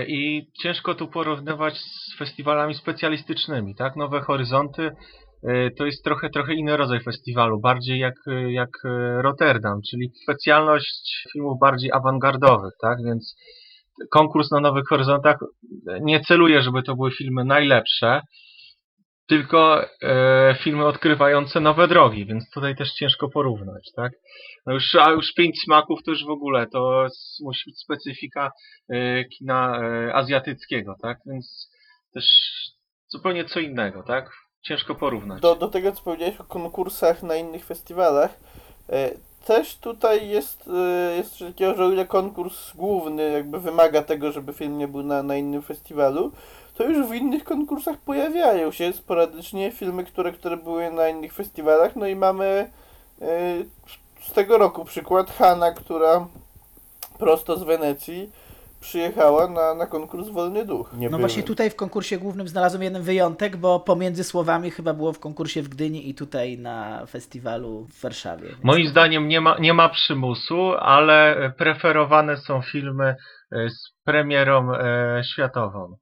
i 0.08 0.48
ciężko 0.62 0.96
tu 0.96 1.08
porównywać 1.08 1.78
z 1.78 2.18
festiwalami 2.18 2.74
specjalistycznymi, 2.76 3.76
tak? 3.76 3.96
Nowe 3.96 4.22
Horyzonty 4.22 4.92
e, 5.44 5.72
to 5.72 5.86
jest 5.86 6.04
trochę, 6.04 6.30
trochę 6.30 6.54
inny 6.54 6.78
rodzaj 6.78 7.04
festiwalu, 7.04 7.60
bardziej 7.60 8.00
jak, 8.00 8.14
e, 8.28 8.52
jak 8.52 8.70
e, 8.86 9.22
Rotterdam, 9.22 9.80
czyli 9.90 10.12
specjalność 10.24 11.28
filmów 11.34 11.60
bardziej 11.60 11.92
awangardowych, 11.92 12.74
tak? 12.82 12.98
Więc 13.06 13.36
konkurs 14.12 14.52
na 14.52 14.60
Nowych 14.60 14.88
Horyzontach 14.90 15.38
nie 16.02 16.20
celuje, 16.20 16.62
żeby 16.62 16.84
to 16.84 16.96
były 16.96 17.12
filmy 17.12 17.46
najlepsze, 17.46 18.22
tylko 19.30 19.86
e, 20.02 20.56
filmy 20.64 20.86
odkrywające 20.86 21.60
nowe 21.60 21.88
drogi, 21.88 22.26
więc 22.26 22.50
tutaj 22.50 22.76
też 22.76 22.94
ciężko 22.94 23.30
porównać, 23.30 23.92
tak? 23.96 24.12
No 24.66 24.74
już, 24.74 24.96
a 24.96 25.12
już 25.12 25.34
Pięć 25.34 25.62
Smaków 25.66 26.04
to 26.06 26.12
już 26.12 26.26
w 26.26 26.30
ogóle, 26.30 26.68
to 26.68 27.08
musi 27.44 27.70
być 27.70 27.80
specyfika 27.80 28.52
e, 28.90 29.26
kina 29.26 29.82
e, 29.82 30.14
azjatyckiego, 30.14 30.96
tak? 31.02 31.18
Więc 31.26 31.72
też 32.14 32.26
zupełnie 33.08 33.46
co 33.46 33.60
innego, 33.60 34.04
tak? 34.04 34.32
Ciężko 34.66 34.96
porównać. 34.96 35.42
Do, 35.42 35.56
do 35.56 35.68
tego, 35.68 35.92
co 35.92 36.02
powiedziałeś 36.02 36.40
o 36.40 36.44
konkursach 36.44 37.24
na 37.24 37.36
innych 37.36 37.66
festiwalach, 37.66 38.40
e, 38.90 39.12
też 39.46 39.76
tutaj 39.76 40.30
jest, 40.30 40.68
e, 40.68 41.16
jest 41.16 41.38
coś 41.38 41.48
takiego, 41.48 41.76
że 41.76 41.86
o 41.86 41.92
ile 41.92 42.06
konkurs 42.06 42.76
główny 42.76 43.32
jakby 43.32 43.60
wymaga 43.60 44.02
tego, 44.02 44.32
żeby 44.32 44.54
film 44.54 44.78
nie 44.78 44.88
był 44.88 45.04
na, 45.04 45.24
na 45.24 45.36
innym 45.36 45.62
festiwalu, 45.62 46.32
to 46.80 46.90
już 46.90 47.08
w 47.08 47.14
innych 47.14 47.44
konkursach 47.44 47.98
pojawiają 47.98 48.72
się 48.72 48.94
sporadycznie 48.94 49.72
filmy, 49.72 50.04
które, 50.04 50.32
które 50.32 50.58
były 50.58 50.92
na 50.92 51.08
innych 51.10 51.34
festiwalach. 51.34 51.96
No 51.96 52.08
i 52.08 52.16
mamy 52.16 52.46
e, 53.22 53.26
z 54.22 54.34
tego 54.34 54.58
roku 54.58 54.86
przykład 54.86 55.32
Hanna, 55.32 55.72
która 55.72 56.28
prosto 57.20 57.58
z 57.58 57.64
Wenecji 57.64 58.32
przyjechała 58.82 59.48
na, 59.48 59.74
na 59.74 59.86
konkurs 59.86 60.30
Wolny 60.30 60.66
Duch. 60.66 60.94
Nie 60.94 61.06
No 61.08 61.10
byłem. 61.10 61.20
właśnie 61.22 61.44
tutaj 61.44 61.70
w 61.70 61.76
konkursie 61.76 62.18
głównym 62.18 62.48
znalazłem 62.48 62.84
jeden 62.84 63.02
wyjątek, 63.04 63.58
bo 63.58 63.80
pomiędzy 63.80 64.24
słowami 64.24 64.72
chyba 64.72 64.94
było 64.94 65.14
w 65.14 65.20
konkursie 65.20 65.62
w 65.62 65.70
Gdyni 65.70 66.10
i 66.10 66.16
tutaj 66.16 66.58
na 66.58 67.06
festiwalu 67.06 67.88
w 67.94 68.02
Warszawie. 68.02 68.48
Więc- 68.50 68.64
Moim 68.64 68.88
zdaniem 68.88 69.28
nie 69.28 69.42
ma, 69.42 69.58
nie 69.58 69.74
ma 69.74 69.90
przymusu, 69.90 70.72
ale 70.80 71.52
preferowane 71.58 72.38
są 72.38 72.62
filmy 72.62 73.16
e, 73.52 73.70
z 73.70 73.94
premierą 74.06 74.74
e, 74.74 75.22
światową. 75.34 75.96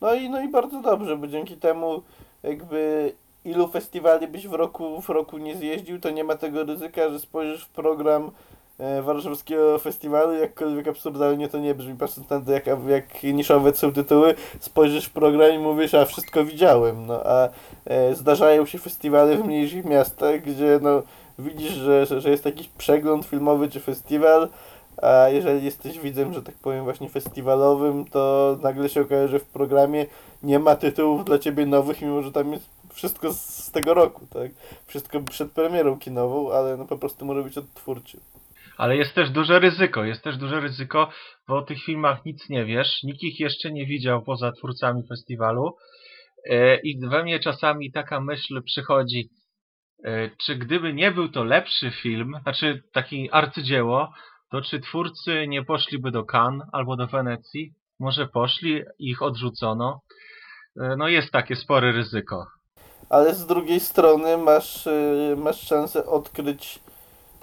No 0.00 0.14
i, 0.14 0.30
no 0.30 0.42
i 0.42 0.48
bardzo 0.48 0.80
dobrze, 0.80 1.16
bo 1.16 1.26
dzięki 1.26 1.56
temu 1.56 2.02
jakby 2.42 3.12
ilu 3.44 3.68
festiwali 3.68 4.28
byś 4.28 4.48
w 4.48 4.52
roku, 4.52 5.00
w 5.00 5.08
roku 5.08 5.38
nie 5.38 5.56
zjeździł, 5.56 6.00
to 6.00 6.10
nie 6.10 6.24
ma 6.24 6.36
tego 6.36 6.64
ryzyka, 6.64 7.10
że 7.10 7.18
spojrzysz 7.18 7.64
w 7.64 7.68
program 7.68 8.30
e, 8.78 9.02
warszawskiego 9.02 9.78
festiwalu, 9.78 10.32
jakkolwiek 10.32 10.88
absurdalnie 10.88 11.48
to 11.48 11.58
nie 11.58 11.74
brzmi, 11.74 11.94
patrząc 11.94 12.30
na 12.30 12.40
to, 12.40 12.52
jak, 12.52 12.66
jak 12.88 13.22
niszowe 13.22 13.74
są 13.74 13.92
tytuły, 13.92 14.34
spojrzysz 14.60 15.04
w 15.04 15.10
program 15.10 15.52
i 15.54 15.58
mówisz, 15.58 15.94
a 15.94 16.04
wszystko 16.04 16.44
widziałem, 16.44 17.06
no 17.06 17.20
a 17.24 17.48
e, 17.84 18.14
zdarzają 18.14 18.66
się 18.66 18.78
festiwale 18.78 19.36
w 19.36 19.44
mniejszych 19.46 19.84
miastach, 19.84 20.40
gdzie 20.42 20.78
no 20.82 21.02
widzisz, 21.38 21.72
że, 21.72 22.06
że, 22.06 22.20
że 22.20 22.30
jest 22.30 22.44
jakiś 22.44 22.68
przegląd 22.68 23.24
filmowy 23.24 23.68
czy 23.68 23.80
festiwal, 23.80 24.48
a 25.02 25.28
jeżeli 25.28 25.64
jesteś 25.64 25.98
widzem, 25.98 26.34
że 26.34 26.42
tak 26.42 26.54
powiem, 26.54 26.84
właśnie 26.84 27.08
festiwalowym, 27.08 28.04
to 28.04 28.56
nagle 28.62 28.88
się 28.88 29.00
okaże, 29.00 29.28
że 29.28 29.38
w 29.38 29.48
programie 29.48 30.06
nie 30.42 30.58
ma 30.58 30.76
tytułów 30.76 31.24
dla 31.24 31.38
ciebie 31.38 31.66
nowych, 31.66 32.02
mimo 32.02 32.22
że 32.22 32.32
tam 32.32 32.52
jest 32.52 32.70
wszystko 32.92 33.32
z, 33.32 33.70
tego 33.70 33.94
roku, 33.94 34.26
tak? 34.26 34.50
Wszystko 34.86 35.20
przed 35.20 35.52
premierą 35.52 35.98
kinową, 35.98 36.52
ale 36.52 36.76
no 36.76 36.84
po 36.84 36.98
prostu 36.98 37.24
może 37.24 37.42
być 37.42 37.58
odtwórczy. 37.58 38.20
Ale 38.76 38.96
jest 38.96 39.14
też 39.14 39.30
duże 39.30 39.58
ryzyko, 39.58 40.04
jest 40.04 40.24
też 40.24 40.36
duże 40.36 40.60
ryzyko, 40.60 41.10
bo 41.48 41.56
o 41.56 41.62
tych 41.62 41.84
filmach 41.84 42.24
nic 42.24 42.48
nie 42.48 42.64
wiesz, 42.64 43.02
nikt 43.02 43.22
ich 43.22 43.40
jeszcze 43.40 43.72
nie 43.72 43.86
widział 43.86 44.22
poza 44.22 44.52
twórcami 44.52 45.02
festiwalu 45.08 45.76
e, 46.50 46.80
i 46.80 47.00
we 47.08 47.22
mnie 47.22 47.40
czasami 47.40 47.92
taka 47.92 48.20
myśl 48.20 48.62
przychodzi, 48.62 49.30
e, 50.04 50.30
czy 50.44 50.56
gdyby 50.56 50.94
nie 50.94 51.10
był 51.10 51.28
to 51.28 51.44
lepszy 51.44 51.90
film, 51.90 52.34
znaczy 52.42 52.82
taki 52.92 53.30
arcydzieło, 53.32 54.12
to 54.50 54.62
czy 54.62 54.80
twórcy 54.80 55.46
nie 55.48 55.64
poszliby 55.64 56.10
do 56.10 56.24
Cannes 56.24 56.66
albo 56.72 56.96
do 56.96 57.06
Wenecji? 57.06 57.72
Może 57.98 58.26
poszli, 58.26 58.82
ich 58.98 59.22
odrzucono. 59.22 60.00
E, 60.80 60.96
No 60.96 61.08
jest 61.08 61.30
takie 61.32 61.56
spore 61.56 61.92
ryzyko. 61.92 62.46
Ale 63.10 63.34
z 63.34 63.46
drugiej 63.46 63.80
strony 63.80 64.36
masz, 64.36 64.86
y, 64.86 65.34
masz 65.38 65.60
szansę 65.60 66.06
odkryć 66.06 66.78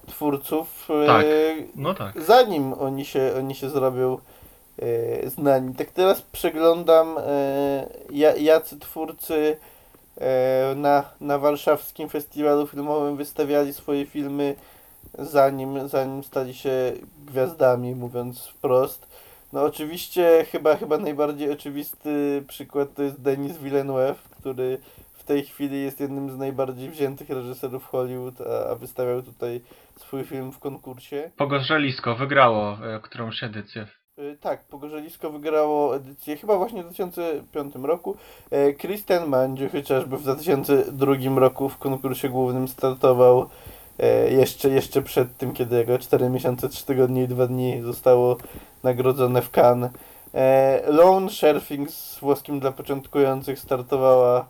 twórców, 0.07 0.87
y, 1.03 1.05
Tak. 1.05 1.25
No 1.75 1.93
tak. 1.93 2.21
zanim 2.21 2.73
oni 2.73 3.05
się, 3.05 3.33
oni 3.37 3.55
się 3.55 3.69
zrobią 3.69 4.17
e, 4.79 5.29
znani. 5.29 5.75
Tak 5.75 5.91
teraz 5.91 6.21
przeglądam 6.21 7.17
e, 7.17 7.87
ja- 8.11 8.35
jacy 8.35 8.79
twórcy 8.79 9.57
e, 10.17 10.73
na, 10.75 11.03
na 11.21 11.39
warszawskim 11.39 12.09
festiwalu 12.09 12.67
filmowym 12.67 13.17
wystawiali 13.17 13.73
swoje 13.73 14.05
filmy 14.05 14.55
zanim, 15.19 15.87
zanim 15.87 16.23
stali 16.23 16.53
się 16.53 16.93
gwiazdami, 17.25 17.95
mówiąc 17.95 18.47
wprost. 18.47 19.07
No 19.53 19.63
oczywiście 19.63 20.45
chyba, 20.51 20.75
chyba 20.75 20.97
najbardziej 20.97 21.51
oczywisty 21.51 22.43
przykład 22.47 22.93
to 22.93 23.03
jest 23.03 23.21
Denis 23.21 23.57
Villeneuve, 23.57 24.29
który 24.39 24.77
w 25.13 25.23
tej 25.23 25.43
chwili 25.43 25.81
jest 25.83 25.99
jednym 25.99 26.31
z 26.31 26.37
najbardziej 26.37 26.89
wziętych 26.89 27.29
reżyserów 27.29 27.85
Hollywood, 27.85 28.41
a, 28.41 28.69
a 28.69 28.75
wystawiał 28.75 29.21
tutaj 29.21 29.61
swój 29.99 30.23
film 30.23 30.51
w 30.51 30.59
konkursie. 30.59 31.31
Pogorzelisko 31.37 32.15
wygrało 32.15 32.77
e, 32.83 32.99
którąś 32.99 33.43
edycję. 33.43 33.87
Y, 34.19 34.37
Tak, 34.41 34.63
Pogorzelisko 34.67 35.29
wygrało 35.29 35.95
edycję 35.95 36.37
chyba 36.37 36.57
właśnie 36.57 36.83
w 36.83 36.85
2005 36.85 37.75
roku. 37.75 38.17
E, 38.51 38.73
Christian 38.73 39.29
Mandziu 39.29 39.69
chociażby 39.69 40.17
w 40.17 40.21
2002 40.23 41.39
roku 41.39 41.69
w 41.69 41.77
konkursie 41.77 42.29
głównym 42.29 42.67
startował 42.67 43.41
e, 43.41 43.47
jeszcze, 44.29 44.69
jeszcze 44.69 45.01
przed 45.01 45.37
tym, 45.37 45.53
kiedy 45.53 45.75
jego 45.75 45.99
4 45.99 46.29
miesiące, 46.29 46.69
3 46.69 46.85
tygodnie 46.85 47.23
i 47.23 47.27
2 47.27 47.47
dni 47.47 47.81
zostało 47.81 48.37
nagrodzone 48.83 49.41
w 49.41 49.49
Cannes. 49.57 49.91
E, 50.33 50.81
Lone 50.87 51.29
Surfing 51.29 51.91
z 51.91 52.19
włoskim 52.19 52.59
dla 52.59 52.71
początkujących 52.71 53.59
startowała. 53.59 54.47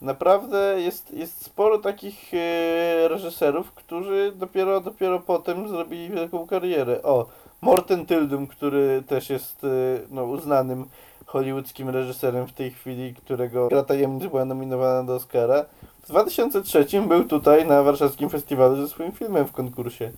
Naprawdę 0.00 0.80
jest, 0.80 1.10
jest 1.10 1.44
sporo 1.44 1.78
takich 1.78 2.34
e, 2.34 3.08
reżyserów, 3.08 3.72
którzy 3.72 4.32
dopiero, 4.36 4.80
dopiero 4.80 5.20
potem 5.20 5.68
zrobili 5.68 6.10
wielką 6.10 6.46
karierę. 6.46 7.02
O, 7.02 7.26
Morten 7.60 8.06
Tyldum, 8.06 8.46
który 8.46 9.02
też 9.08 9.30
jest 9.30 9.66
no, 10.10 10.24
uznanym 10.24 10.84
hollywoodzkim 11.26 11.88
reżyserem 11.88 12.46
w 12.46 12.52
tej 12.52 12.70
chwili, 12.70 13.14
którego 13.14 13.68
Gra 13.68 13.82
Tajemnic 13.82 14.30
była 14.30 14.44
nominowana 14.44 15.04
do 15.04 15.14
Oscara. 15.14 15.64
W 16.06 16.08
2003 16.08 16.86
był 17.08 17.24
tutaj 17.24 17.66
na 17.66 17.82
warszawskim 17.82 18.30
festiwalu 18.30 18.76
ze 18.76 18.88
swoim 18.88 19.12
filmem 19.12 19.46
w 19.46 19.52
konkursie. 19.52 20.12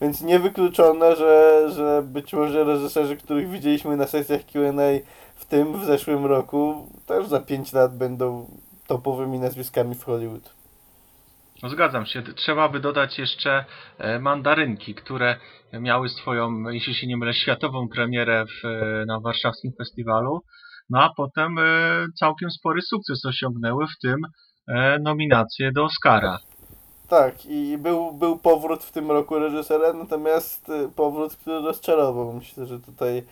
Więc 0.00 0.22
niewykluczone, 0.22 1.16
że, 1.16 1.64
że 1.74 2.02
być 2.06 2.32
może 2.32 2.64
reżyserzy, 2.64 3.16
których 3.16 3.50
widzieliśmy 3.50 3.96
na 3.96 4.06
sesjach 4.06 4.40
Q&A 4.46 5.06
w 5.36 5.44
tym, 5.44 5.80
w 5.80 5.84
zeszłym 5.84 6.26
roku, 6.26 6.88
też 7.06 7.26
za 7.26 7.40
5 7.40 7.72
lat 7.72 7.98
będą 7.98 8.46
topowymi 8.86 9.38
nazwiskami 9.38 9.94
w 9.94 10.04
Hollywood. 10.04 10.54
No 11.62 11.68
zgadzam 11.68 12.06
się. 12.06 12.22
Trzeba 12.22 12.68
by 12.68 12.80
dodać 12.80 13.18
jeszcze 13.18 13.64
e, 13.98 14.18
mandarynki, 14.18 14.94
które 14.94 15.36
miały 15.72 16.08
swoją, 16.08 16.68
jeśli 16.68 16.94
się 16.94 17.06
nie 17.06 17.16
mylę, 17.16 17.34
światową 17.34 17.88
premierę 17.88 18.44
w, 18.46 18.66
e, 18.66 19.04
na 19.06 19.20
warszawskim 19.20 19.72
festiwalu. 19.78 20.40
No 20.90 21.02
a 21.02 21.10
potem 21.16 21.58
e, 21.58 21.62
całkiem 22.18 22.50
spory 22.50 22.82
sukces 22.82 23.24
osiągnęły, 23.24 23.86
w 23.86 23.98
tym 24.02 24.16
nominację 25.00 25.72
do 25.72 25.84
Oscara. 25.84 26.38
Tak, 27.08 27.46
i 27.46 27.78
był, 27.78 28.12
był 28.12 28.38
powrót 28.38 28.84
w 28.84 28.92
tym 28.92 29.10
roku 29.10 29.38
reżysera, 29.38 29.92
natomiast 29.92 30.68
y, 30.68 30.88
powrót, 30.96 31.36
który 31.36 31.60
rozczarował. 31.60 32.32
Myślę, 32.32 32.66
że 32.66 32.80
tutaj 32.80 33.22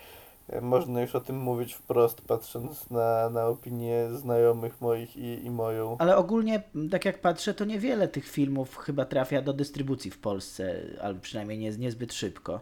y, 0.53 0.61
można 0.61 1.01
już 1.01 1.15
o 1.15 1.21
tym 1.21 1.37
mówić 1.37 1.73
wprost, 1.73 2.27
patrząc 2.27 2.89
na, 2.89 3.29
na 3.29 3.47
opinie 3.47 4.07
znajomych 4.09 4.81
moich 4.81 5.17
i, 5.17 5.45
i 5.45 5.49
moją. 5.49 5.95
Ale 5.99 6.17
ogólnie, 6.17 6.63
tak 6.91 7.05
jak 7.05 7.21
patrzę, 7.21 7.53
to 7.53 7.65
niewiele 7.65 8.07
tych 8.07 8.27
filmów 8.27 8.77
chyba 8.77 9.05
trafia 9.05 9.41
do 9.41 9.53
dystrybucji 9.53 10.11
w 10.11 10.19
Polsce, 10.19 10.81
albo 11.01 11.21
przynajmniej 11.21 11.57
nie, 11.57 11.71
niezbyt 11.71 12.13
szybko. 12.13 12.59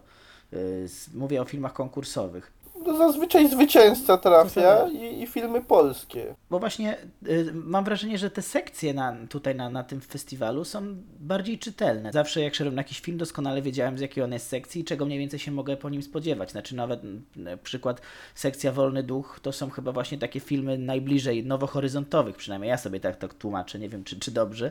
Mówię 1.14 1.42
o 1.42 1.44
filmach 1.44 1.72
konkursowych. 1.72 2.52
No, 2.86 2.96
zazwyczaj 2.96 3.48
zwycięzca 3.48 4.18
trafia 4.18 4.48
Zgadza. 4.48 4.88
i, 4.88 5.22
i 5.22 5.26
filmy 5.26 5.62
polskie. 5.62 6.34
Bo 6.50 6.58
właśnie 6.58 6.96
y, 7.28 7.52
mam 7.54 7.84
wrażenie, 7.84 8.18
że 8.18 8.30
te 8.30 8.42
sekcje 8.42 8.94
na, 8.94 9.16
tutaj 9.28 9.54
na, 9.54 9.70
na 9.70 9.84
tym 9.84 10.00
festiwalu 10.00 10.64
są 10.64 10.82
bardziej 11.20 11.58
czytelne. 11.58 12.12
Zawsze 12.12 12.40
jak 12.40 12.54
szedłem 12.54 12.74
na 12.74 12.80
jakiś 12.80 13.00
film, 13.00 13.18
doskonale 13.18 13.62
wiedziałem 13.62 13.98
z 13.98 14.00
jakiej 14.00 14.24
on 14.24 14.32
jest 14.32 14.48
sekcji 14.48 14.80
i 14.80 14.84
czego 14.84 15.06
mniej 15.06 15.18
więcej 15.18 15.38
się 15.38 15.50
mogę 15.50 15.76
po 15.76 15.90
nim 15.90 16.02
spodziewać. 16.02 16.50
Znaczy 16.50 16.76
nawet 16.76 17.00
na 17.36 17.56
przykład 17.56 18.00
sekcja 18.34 18.72
Wolny 18.72 19.02
Duch 19.02 19.40
to 19.42 19.52
są 19.52 19.70
chyba 19.70 19.92
właśnie 19.92 20.18
takie 20.18 20.40
filmy 20.40 20.78
najbliżej 20.78 21.46
nowohoryzontowych, 21.46 22.36
przynajmniej 22.36 22.68
ja 22.68 22.76
sobie 22.78 23.00
tak, 23.00 23.16
tak 23.16 23.34
tłumaczę, 23.34 23.78
nie 23.78 23.88
wiem 23.88 24.04
czy, 24.04 24.18
czy 24.18 24.30
dobrze, 24.30 24.70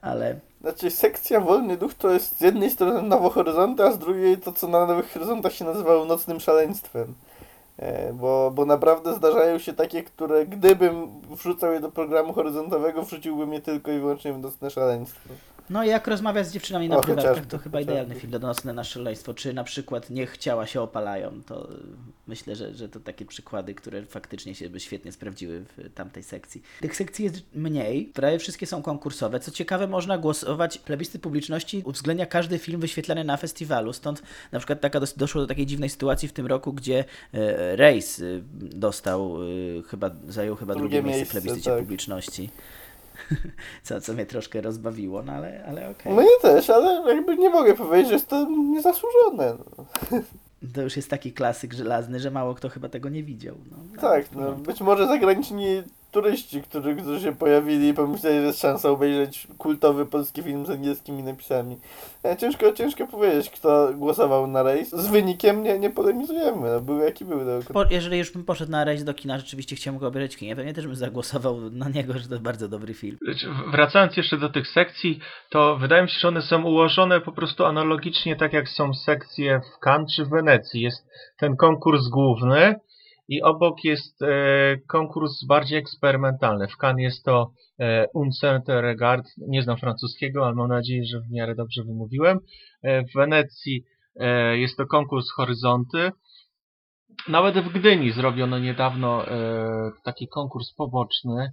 ale 0.00 0.40
Znaczy, 0.62 0.90
sekcja 0.90 1.40
Wolny 1.40 1.76
Duch 1.76 1.94
to 1.94 2.10
jest 2.10 2.38
z 2.38 2.40
jednej 2.40 2.70
strony 2.70 3.02
Nowe 3.02 3.30
Horyzonty, 3.30 3.82
a 3.84 3.92
z 3.92 3.98
drugiej 3.98 4.38
to, 4.38 4.52
co 4.52 4.68
na 4.68 4.86
Nowych 4.86 5.12
Horyzontach 5.12 5.52
się 5.52 5.64
nazywało 5.64 6.04
Nocnym 6.04 6.40
Szaleństwem. 6.40 7.14
E, 7.78 8.12
Bo, 8.12 8.52
bo 8.54 8.64
naprawdę 8.64 9.14
zdarzają 9.14 9.58
się 9.58 9.72
takie, 9.72 10.02
które 10.02 10.46
gdybym 10.46 11.08
wrzucał 11.30 11.72
je 11.72 11.80
do 11.80 11.90
programu 11.90 12.32
horyzontowego, 12.32 13.02
wrzuciłbym 13.02 13.52
je 13.52 13.60
tylko 13.60 13.92
i 13.92 13.98
wyłącznie 13.98 14.32
w 14.32 14.38
Nocne 14.38 14.70
Szaleństwo. 14.70 15.28
No 15.70 15.84
jak 15.84 16.06
rozmawiać 16.06 16.46
z 16.46 16.52
dziewczynami 16.52 16.88
na 16.88 16.96
O, 16.96 17.00
prywatach, 17.00 17.30
chociażby, 17.30 17.50
to 17.50 17.58
chyba 17.58 17.80
idealny 17.80 18.14
film 18.14 18.32
donosny 18.32 18.72
na 18.74 18.84
szaleństwo. 18.84 19.34
Czy 19.34 19.52
na 19.52 19.64
przykład 19.64 20.10
Niech 20.10 20.38
ciała 20.38 20.66
się 20.66 20.80
opalają, 20.80 21.42
to 21.46 21.68
myślę, 22.26 22.56
że, 22.56 22.74
że 22.74 22.88
to 22.88 23.00
takie 23.00 23.24
przykłady, 23.24 23.74
które 23.74 24.06
faktycznie 24.06 24.54
się 24.54 24.70
by 24.70 24.80
świetnie 24.80 25.12
sprawdziły 25.12 25.64
w 25.64 25.94
tamtej 25.94 26.22
sekcji. 26.22 26.62
Tych 26.80 26.96
sekcji 26.96 27.24
jest 27.24 27.42
mniej, 27.54 28.04
prawie 28.04 28.38
wszystkie 28.38 28.66
są 28.66 28.82
konkursowe. 28.82 29.40
Co 29.40 29.50
ciekawe, 29.50 29.86
można 29.86 30.18
głosować, 30.18 30.78
plebiscyt 30.78 31.22
publiczności 31.22 31.82
uwzględnia 31.86 32.26
każdy 32.26 32.58
film 32.58 32.80
wyświetlany 32.80 33.24
na 33.24 33.36
festiwalu, 33.36 33.92
stąd 33.92 34.22
na 34.52 34.58
przykład 34.58 34.80
taka 34.80 35.00
dos- 35.00 35.16
doszło 35.16 35.40
do 35.40 35.46
takiej 35.46 35.66
dziwnej 35.66 35.88
sytuacji 35.90 36.28
w 36.28 36.32
tym 36.32 36.46
roku, 36.46 36.72
gdzie 36.72 37.04
e, 37.34 37.76
Race 37.76 38.22
dostał, 38.54 39.42
y, 39.42 39.82
chyba 39.88 40.10
zajął 40.28 40.56
chyba 40.56 40.74
drugie, 40.74 41.02
Drugie 41.02 41.08
miejsce 41.16 41.24
w 41.26 41.30
plebiscycie 41.30 41.70
tak. 41.70 41.80
publiczności. 41.80 42.50
Co, 43.82 44.00
co 44.00 44.12
mnie 44.12 44.26
troszkę 44.26 44.60
rozbawiło, 44.60 45.22
no 45.22 45.32
ale, 45.32 45.64
ale 45.68 45.90
okej. 45.90 46.12
No 46.14 46.22
ja 46.22 46.28
też, 46.42 46.70
ale 46.70 47.14
jakby 47.14 47.36
nie 47.36 47.50
mogę 47.50 47.74
powiedzieć, 47.74 48.08
że 48.08 48.14
jest 48.14 48.28
to 48.28 48.46
niezasłużone. 48.50 49.54
No. 49.78 49.84
To 50.74 50.82
już 50.82 50.96
jest 50.96 51.10
taki 51.10 51.32
klasyk 51.32 51.72
żelazny, 51.72 52.20
że 52.20 52.30
mało 52.30 52.54
kto 52.54 52.68
chyba 52.68 52.88
tego 52.88 53.08
nie 53.08 53.22
widział. 53.22 53.54
No, 53.70 54.00
Tak, 54.00 54.32
no, 54.32 54.38
porządku. 54.40 54.62
być 54.62 54.80
może 54.80 55.06
zagraniczni 55.06 55.82
turyści, 56.12 56.62
którzy, 56.62 56.96
którzy 56.96 57.20
się 57.20 57.36
pojawili 57.36 57.88
i 57.88 57.94
pomyśleli, 57.94 58.40
że 58.40 58.46
jest 58.46 58.60
szansa 58.60 58.90
obejrzeć 58.90 59.48
kultowy 59.58 60.06
polski 60.06 60.42
film 60.42 60.66
z 60.66 60.70
angielskimi 60.70 61.22
napisami. 61.22 61.76
E, 62.24 62.36
Ciężko, 62.36 62.72
ciężko 62.72 63.06
powiedzieć, 63.06 63.50
kto 63.50 63.92
głosował 63.94 64.46
na 64.46 64.62
rejs. 64.62 64.90
Z 64.90 65.06
wynikiem 65.06 65.62
nie, 65.62 65.78
nie 65.78 65.90
polemizujemy, 65.90 66.70
no, 66.70 66.80
był 66.80 66.98
jaki 66.98 67.24
był. 67.24 67.38
No. 67.44 67.52
Po, 67.72 67.84
jeżeli 67.90 68.18
już 68.18 68.32
bym 68.32 68.44
poszedł 68.44 68.70
na 68.70 68.84
rejs 68.84 69.04
do 69.04 69.14
kina, 69.14 69.38
rzeczywiście 69.38 69.76
chciałem 69.76 70.00
go 70.00 70.06
obejrzeć 70.06 70.34
w 70.34 70.38
kinie, 70.38 70.56
pewnie 70.56 70.74
też 70.74 70.86
bym 70.86 70.96
zagłosował 70.96 71.60
na 71.70 71.88
niego, 71.88 72.18
że 72.18 72.28
to 72.28 72.40
bardzo 72.40 72.68
dobry 72.68 72.94
film. 72.94 73.18
Wracając 73.72 74.16
jeszcze 74.16 74.38
do 74.38 74.48
tych 74.48 74.68
sekcji, 74.68 75.18
to 75.50 75.76
wydaje 75.76 76.02
mi 76.02 76.08
się, 76.08 76.18
że 76.18 76.28
one 76.28 76.42
są 76.42 76.62
ułożone 76.62 77.20
po 77.20 77.32
prostu 77.32 77.64
analogicznie, 77.64 78.36
tak 78.36 78.52
jak 78.52 78.68
są 78.68 78.94
sekcje 78.94 79.60
w 79.60 79.78
Cannes 79.86 80.12
czy 80.16 80.24
w 80.24 80.28
Wenecji. 80.28 80.80
Jest 80.82 81.06
ten 81.38 81.56
konkurs 81.56 82.08
główny 82.08 82.74
i 83.32 83.42
obok 83.42 83.84
jest 83.84 84.22
e, 84.22 84.26
konkurs 84.88 85.44
bardziej 85.44 85.78
eksperymentalny. 85.78 86.68
W 86.68 86.76
Cannes 86.76 87.02
jest 87.02 87.24
to 87.24 87.50
e, 87.80 88.06
Un 88.14 88.32
certain 88.32 88.78
regard, 88.78 89.26
nie 89.48 89.62
znam 89.62 89.76
francuskiego, 89.76 90.46
ale 90.46 90.54
mam 90.54 90.68
nadzieję, 90.68 91.04
że 91.04 91.20
w 91.20 91.30
miarę 91.30 91.54
dobrze 91.54 91.82
wymówiłem. 91.84 92.38
E, 92.82 93.02
w 93.02 93.12
Wenecji 93.14 93.84
jest 94.52 94.76
to 94.76 94.86
konkurs 94.86 95.30
Horyzonty. 95.36 96.10
Nawet 97.28 97.54
w 97.58 97.72
Gdyni 97.72 98.12
zrobiono 98.12 98.58
niedawno 98.58 99.24
taki 100.04 100.28
konkurs 100.28 100.74
poboczny, 100.74 101.52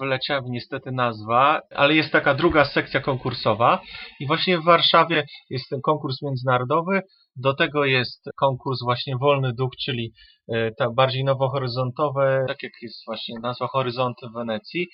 wyleciała 0.00 0.40
mi 0.40 0.50
niestety 0.50 0.92
nazwa, 0.92 1.60
ale 1.74 1.94
jest 1.94 2.12
taka 2.12 2.34
druga 2.34 2.64
sekcja 2.64 3.00
konkursowa 3.00 3.82
i 4.20 4.26
właśnie 4.26 4.58
w 4.58 4.64
Warszawie 4.64 5.26
jest 5.50 5.68
ten 5.70 5.80
konkurs 5.80 6.22
międzynarodowy, 6.22 7.02
do 7.40 7.54
tego 7.54 7.84
jest 7.84 8.24
konkurs 8.36 8.82
właśnie 8.82 9.16
Wolny 9.20 9.52
Duch, 9.52 9.72
czyli 9.84 10.12
e, 10.52 10.70
ta 10.74 10.90
bardziej 10.90 11.24
nowohoryzontowe, 11.24 12.44
tak 12.48 12.62
jak 12.62 12.72
jest 12.82 13.02
właśnie 13.06 13.34
nazwa 13.42 13.66
Horyzonty 13.66 14.26
w 14.28 14.32
Wenecji. 14.38 14.88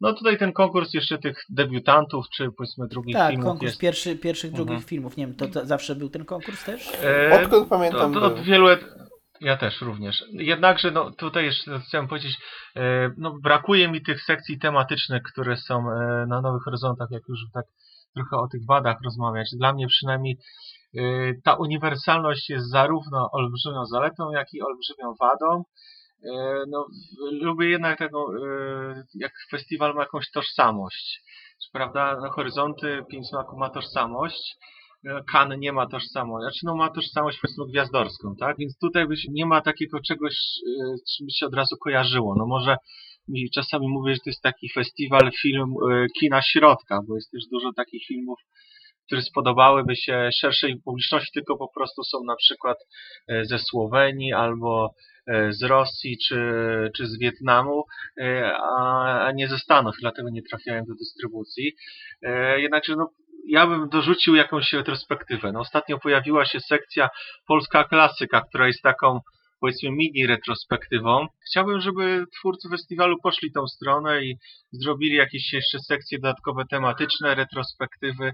No 0.00 0.12
tutaj 0.12 0.38
ten 0.38 0.52
konkurs 0.52 0.94
jeszcze 0.94 1.18
tych 1.18 1.36
debiutantów, 1.50 2.26
czy 2.36 2.48
powiedzmy 2.58 2.86
drugich 2.88 3.16
Tak, 3.16 3.30
filmów 3.30 3.46
konkurs 3.46 3.70
jest. 3.70 3.80
pierwszy, 3.80 4.16
pierwszych, 4.16 4.50
Mhm. 4.50 4.66
drugich 4.66 4.86
filmów. 4.86 5.16
Nie 5.16 5.26
wiem, 5.26 5.36
to, 5.36 5.48
to 5.48 5.66
zawsze 5.66 5.96
był 5.96 6.08
ten 6.10 6.24
konkurs 6.24 6.64
też? 6.64 6.92
E, 7.04 7.42
Odkąd 7.42 7.68
pamiętam 7.68 8.14
to, 8.14 8.20
to 8.20 8.26
od 8.26 8.40
wielu 8.40 8.68
et... 8.68 8.84
Ja 9.40 9.56
też 9.56 9.80
również. 9.80 10.24
Jednakże 10.32 10.90
no, 10.90 11.10
tutaj 11.10 11.44
jeszcze 11.44 11.80
chciałem 11.80 12.08
powiedzieć, 12.08 12.36
e, 12.76 13.10
no, 13.18 13.34
brakuje 13.42 13.88
mi 13.88 14.02
tych 14.02 14.22
sekcji 14.22 14.58
tematycznych, 14.58 15.22
które 15.32 15.56
są 15.56 15.74
e, 15.90 16.26
na 16.28 16.40
Nowych 16.40 16.62
Horyzontach, 16.64 17.08
jak 17.10 17.22
już 17.28 17.38
tak 17.54 17.64
trochę 18.14 18.36
o 18.36 18.48
tych 18.48 18.60
wadach 18.68 18.96
rozmawiać. 19.04 19.48
Dla 19.58 19.72
mnie 19.72 19.86
przynajmniej 19.86 20.36
ta 21.44 21.54
uniwersalność 21.54 22.50
jest 22.50 22.70
zarówno 22.70 23.28
olbrzymią 23.32 23.84
zaletą, 23.84 24.30
jak 24.30 24.46
i 24.52 24.62
olbrzymią 24.62 25.14
wadą. 25.20 25.64
E, 26.24 26.64
no, 26.68 26.86
lubię 27.30 27.68
jednak 27.70 27.98
taką, 27.98 28.18
e, 28.18 29.04
jak 29.14 29.32
festiwal 29.50 29.94
ma 29.94 30.00
jakąś 30.00 30.30
tożsamość. 30.30 31.22
Prawda? 31.72 32.16
No, 32.22 32.30
Horyzonty 32.30 33.02
Pięć 33.10 33.28
Smaków 33.28 33.58
ma 33.58 33.70
tożsamość. 33.70 34.56
Kan 35.32 35.58
nie 35.58 35.72
ma 35.72 35.86
tożsamości, 35.86 36.44
znaczy 36.44 36.60
no 36.64 36.76
ma 36.76 36.90
tożsamość 36.90 37.38
powiedzmy 37.42 37.64
gwiazdorską, 37.66 38.34
tak? 38.40 38.56
Więc 38.58 38.78
tutaj 38.78 39.06
byś, 39.06 39.26
nie 39.30 39.46
ma 39.46 39.60
takiego 39.60 39.98
czegoś, 40.00 40.34
czym 41.16 41.26
się 41.30 41.46
od 41.46 41.54
razu 41.54 41.76
kojarzyło. 41.80 42.34
No 42.38 42.46
może 42.46 42.76
mi 43.28 43.50
czasami 43.50 43.88
mówię, 43.88 44.14
że 44.14 44.18
to 44.18 44.30
jest 44.30 44.42
taki 44.42 44.72
festiwal 44.74 45.30
film 45.42 45.74
kina 46.20 46.42
środka, 46.42 47.00
bo 47.08 47.14
jest 47.14 47.30
też 47.30 47.42
dużo 47.52 47.72
takich 47.72 48.06
filmów, 48.06 48.38
które 49.06 49.22
spodobałyby 49.22 49.96
się 49.96 50.28
szerszej 50.40 50.80
publiczności, 50.84 51.32
tylko 51.32 51.56
po 51.56 51.68
prostu 51.74 52.02
są 52.04 52.18
na 52.26 52.36
przykład 52.36 52.76
e, 53.28 53.44
ze 53.44 53.58
Słowenii 53.58 54.32
albo 54.32 54.94
e, 55.26 55.52
z 55.52 55.62
Rosji 55.62 56.18
czy, 56.28 56.40
czy 56.96 57.06
z 57.06 57.18
Wietnamu, 57.18 57.84
e, 58.20 58.52
a, 58.56 59.32
nie 59.34 59.48
ze 59.48 59.58
Stanów, 59.58 59.94
dlatego 60.00 60.28
nie 60.30 60.42
trafiają 60.42 60.84
do 60.84 60.94
dystrybucji. 60.94 61.72
Jednakże 62.56 62.96
no, 62.96 63.10
ja 63.48 63.66
bym 63.66 63.88
dorzucił 63.88 64.34
jakąś 64.34 64.72
retrospektywę. 64.72 65.52
No, 65.52 65.60
ostatnio 65.60 65.98
pojawiła 65.98 66.44
się 66.44 66.60
sekcja 66.60 67.08
Polska 67.48 67.84
Klasyka, 67.84 68.40
która 68.40 68.66
jest 68.66 68.82
taką 68.82 69.20
powiedzmy 69.60 69.90
mini 69.90 70.26
retrospektywą. 70.26 71.26
Chciałbym, 71.50 71.80
żeby 71.80 72.24
twórcy 72.38 72.68
festiwalu 72.68 73.16
poszli 73.22 73.52
tą 73.52 73.66
stronę 73.66 74.24
i 74.24 74.36
zrobili 74.72 75.14
jakieś 75.14 75.52
jeszcze 75.52 75.78
sekcje 75.78 76.18
dodatkowe 76.18 76.64
tematyczne, 76.70 77.34
retrospektywy. 77.34 78.32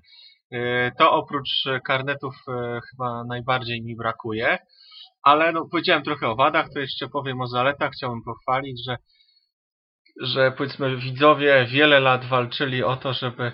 E, 0.52 0.92
To 0.98 1.12
oprócz 1.12 1.66
e, 1.66 1.80
karnetów 1.80 2.34
e, 2.48 2.80
chyba 2.90 3.24
najbardziej 3.24 3.82
mi 3.82 3.96
brakuje. 3.96 4.58
Ale 5.22 5.52
no, 5.52 5.68
powiedziałem 5.70 6.02
trochę 6.02 6.28
o 6.28 6.36
wadach, 6.36 6.66
to 6.74 6.80
jeszcze 6.80 7.08
powiem 7.08 7.40
o 7.40 7.46
zaletach. 7.46 7.92
Chciałbym 7.92 8.22
pochwalić, 8.22 8.84
że, 8.86 8.96
że 10.20 10.52
powiedzmy 10.52 10.96
widzowie 10.96 11.66
wiele 11.70 12.00
lat 12.00 12.24
walczyli 12.24 12.82
o 12.82 12.96
to, 12.96 13.12
żeby 13.12 13.52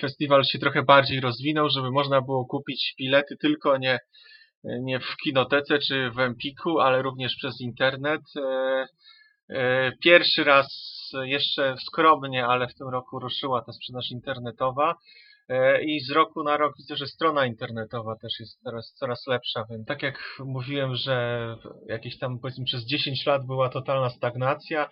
festiwal 0.00 0.44
się 0.44 0.58
trochę 0.58 0.82
bardziej 0.82 1.20
rozwinął, 1.20 1.68
żeby 1.68 1.90
można 1.90 2.20
było 2.20 2.46
kupić 2.46 2.94
bilety 2.98 3.36
tylko 3.40 3.76
nie, 3.78 3.98
nie 4.64 5.00
w 5.00 5.16
kinotece 5.24 5.78
czy 5.78 6.10
w 6.10 6.18
Empiku, 6.18 6.80
ale 6.80 7.02
również 7.02 7.36
przez 7.36 7.60
internet. 7.60 8.20
Pierwszy 10.02 10.44
raz 10.44 10.66
jeszcze 11.22 11.76
skromnie, 11.86 12.46
ale 12.46 12.68
w 12.68 12.74
tym 12.74 12.88
roku 12.88 13.18
ruszyła 13.18 13.62
ta 13.62 13.72
sprzedaż 13.72 14.10
internetowa. 14.10 14.94
E, 15.48 15.82
I 15.82 16.00
z 16.00 16.10
roku 16.10 16.42
na 16.42 16.56
rok 16.56 16.74
widzę, 16.78 16.96
że 16.96 17.06
strona 17.06 17.46
internetowa 17.46 18.16
też 18.16 18.40
jest 18.40 18.62
teraz 18.64 18.94
coraz 18.98 19.26
lepsza, 19.26 19.64
więc 19.70 19.86
tak 19.86 20.02
jak 20.02 20.18
mówiłem, 20.38 20.94
że 20.94 21.46
jakieś 21.88 22.18
tam 22.18 22.38
powiedzmy 22.38 22.64
przez 22.64 22.84
10 22.84 23.26
lat 23.26 23.46
była 23.46 23.68
totalna 23.68 24.10
stagnacja, 24.10 24.88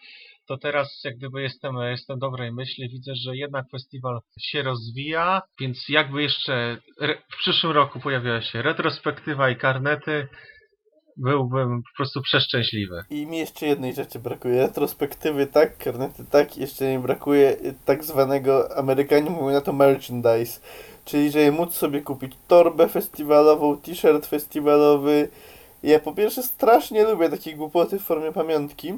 to 0.49 0.59
teraz 0.59 1.01
jak 1.05 1.17
gdyby 1.17 1.43
jestem, 1.43 1.77
jestem 1.77 2.19
dobrej 2.19 2.53
myśli, 2.53 2.89
widzę, 2.89 3.13
że 3.15 3.37
jednak 3.37 3.67
festiwal 3.71 4.21
się 4.41 4.63
rozwija, 4.63 5.43
więc 5.61 5.89
jakby 5.89 6.23
jeszcze 6.23 6.79
w 7.35 7.37
przyszłym 7.37 7.73
roku 7.73 8.01
pojawiła 8.01 8.43
się 8.43 8.63
retrospektywa 8.63 9.51
i 9.51 9.57
karnety, 9.57 10.29
byłbym 11.17 11.83
po 11.83 11.97
prostu 11.97 12.23
przeszczęśliwy. 12.23 13.05
I 13.11 13.27
mi 13.27 13.39
jeszcze 13.39 13.67
jednej 13.67 13.95
rzeczy 13.95 14.19
brakuje. 14.19 14.63
Retrospektywy 14.63 15.47
tak, 15.47 15.79
karnety 15.79 16.25
tak, 16.31 16.57
jeszcze 16.57 16.85
mi 16.85 16.99
brakuje 16.99 17.57
tak 17.85 18.05
zwanego, 18.05 18.77
Amerykanie 18.77 19.31
mówią 19.31 19.51
na 19.51 19.61
to 19.61 19.73
merchandise, 19.73 20.61
czyli 21.05 21.31
żeby 21.31 21.53
móc 21.53 21.75
sobie 21.75 22.01
kupić 22.01 22.33
torbę 22.49 22.89
festiwalową, 22.89 23.77
t-shirt 23.77 24.27
festiwalowy. 24.27 25.29
Ja 25.83 25.99
po 26.01 26.13
pierwsze 26.13 26.43
strasznie 26.43 27.05
lubię 27.05 27.29
takie 27.29 27.55
głupoty 27.55 27.99
w 27.99 28.03
formie 28.03 28.33
pamiątki. 28.33 28.95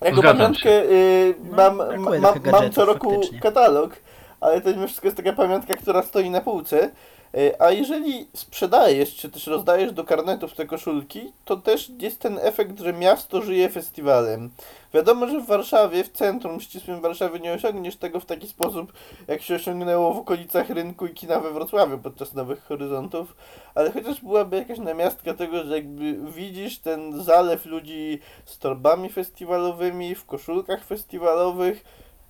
Jako 0.00 0.16
Zgadzam 0.16 0.36
pamiątkę 0.36 0.82
y, 0.82 1.34
No, 1.50 1.56
mam, 1.56 1.76
mam 2.20 2.40
gadżetów 2.40 2.74
co 2.74 2.84
roku 2.84 3.10
faktycznie. 3.10 3.40
katalog, 3.40 3.96
ale 4.40 4.60
to 4.60 4.70
mimo 4.70 4.86
wszystko 4.86 5.06
jest 5.06 5.16
taka 5.16 5.32
pamiątka, 5.32 5.76
która 5.76 6.02
stoi 6.02 6.30
na 6.30 6.40
półce. 6.40 6.90
Y, 7.34 7.60
A 7.60 7.70
jeżeli 7.70 8.28
sprzedajesz, 8.34 9.16
czy 9.16 9.30
też 9.30 9.46
rozdajesz 9.46 9.92
do 9.92 10.04
karnetów 10.04 10.54
te 10.54 10.66
koszulki, 10.66 11.32
to 11.44 11.56
też 11.56 11.90
jest 11.98 12.20
ten 12.20 12.38
efekt, 12.38 12.80
że 12.80 12.92
miasto 12.92 13.42
żyje 13.42 13.68
festiwalem. 13.68 14.50
Wiadomo, 14.94 15.28
że 15.28 15.40
w 15.40 15.46
Warszawie, 15.46 16.04
w 16.04 16.12
centrum 16.12 16.60
ścisłym 16.60 17.00
Warszawy 17.00 17.40
nie 17.40 17.52
osiągniesz 17.52 17.96
tego 17.96 18.20
w 18.20 18.26
taki 18.26 18.48
sposób, 18.48 18.92
jak 19.28 19.42
się 19.42 19.54
osiągnęło 19.54 20.14
w 20.14 20.18
okolicach 20.18 20.70
rynku 20.70 21.06
i 21.06 21.14
kina 21.14 21.40
we 21.40 21.50
Wrocławiu 21.50 21.98
podczas 21.98 22.34
Nowych 22.34 22.64
Horyzontów, 22.64 23.36
ale 23.74 23.92
chociaż 23.92 24.20
byłaby 24.20 24.56
jakaś 24.56 24.78
namiastka 24.78 25.34
tego, 25.34 25.64
że 25.64 25.76
jakby 25.76 26.16
widzisz 26.32 26.78
ten 26.78 27.22
zalew 27.22 27.66
ludzi 27.66 28.18
z 28.44 28.58
torbami 28.58 29.08
festiwalowymi, 29.08 30.14
w 30.14 30.26
koszulkach 30.26 30.84
festiwalowych 30.84 31.84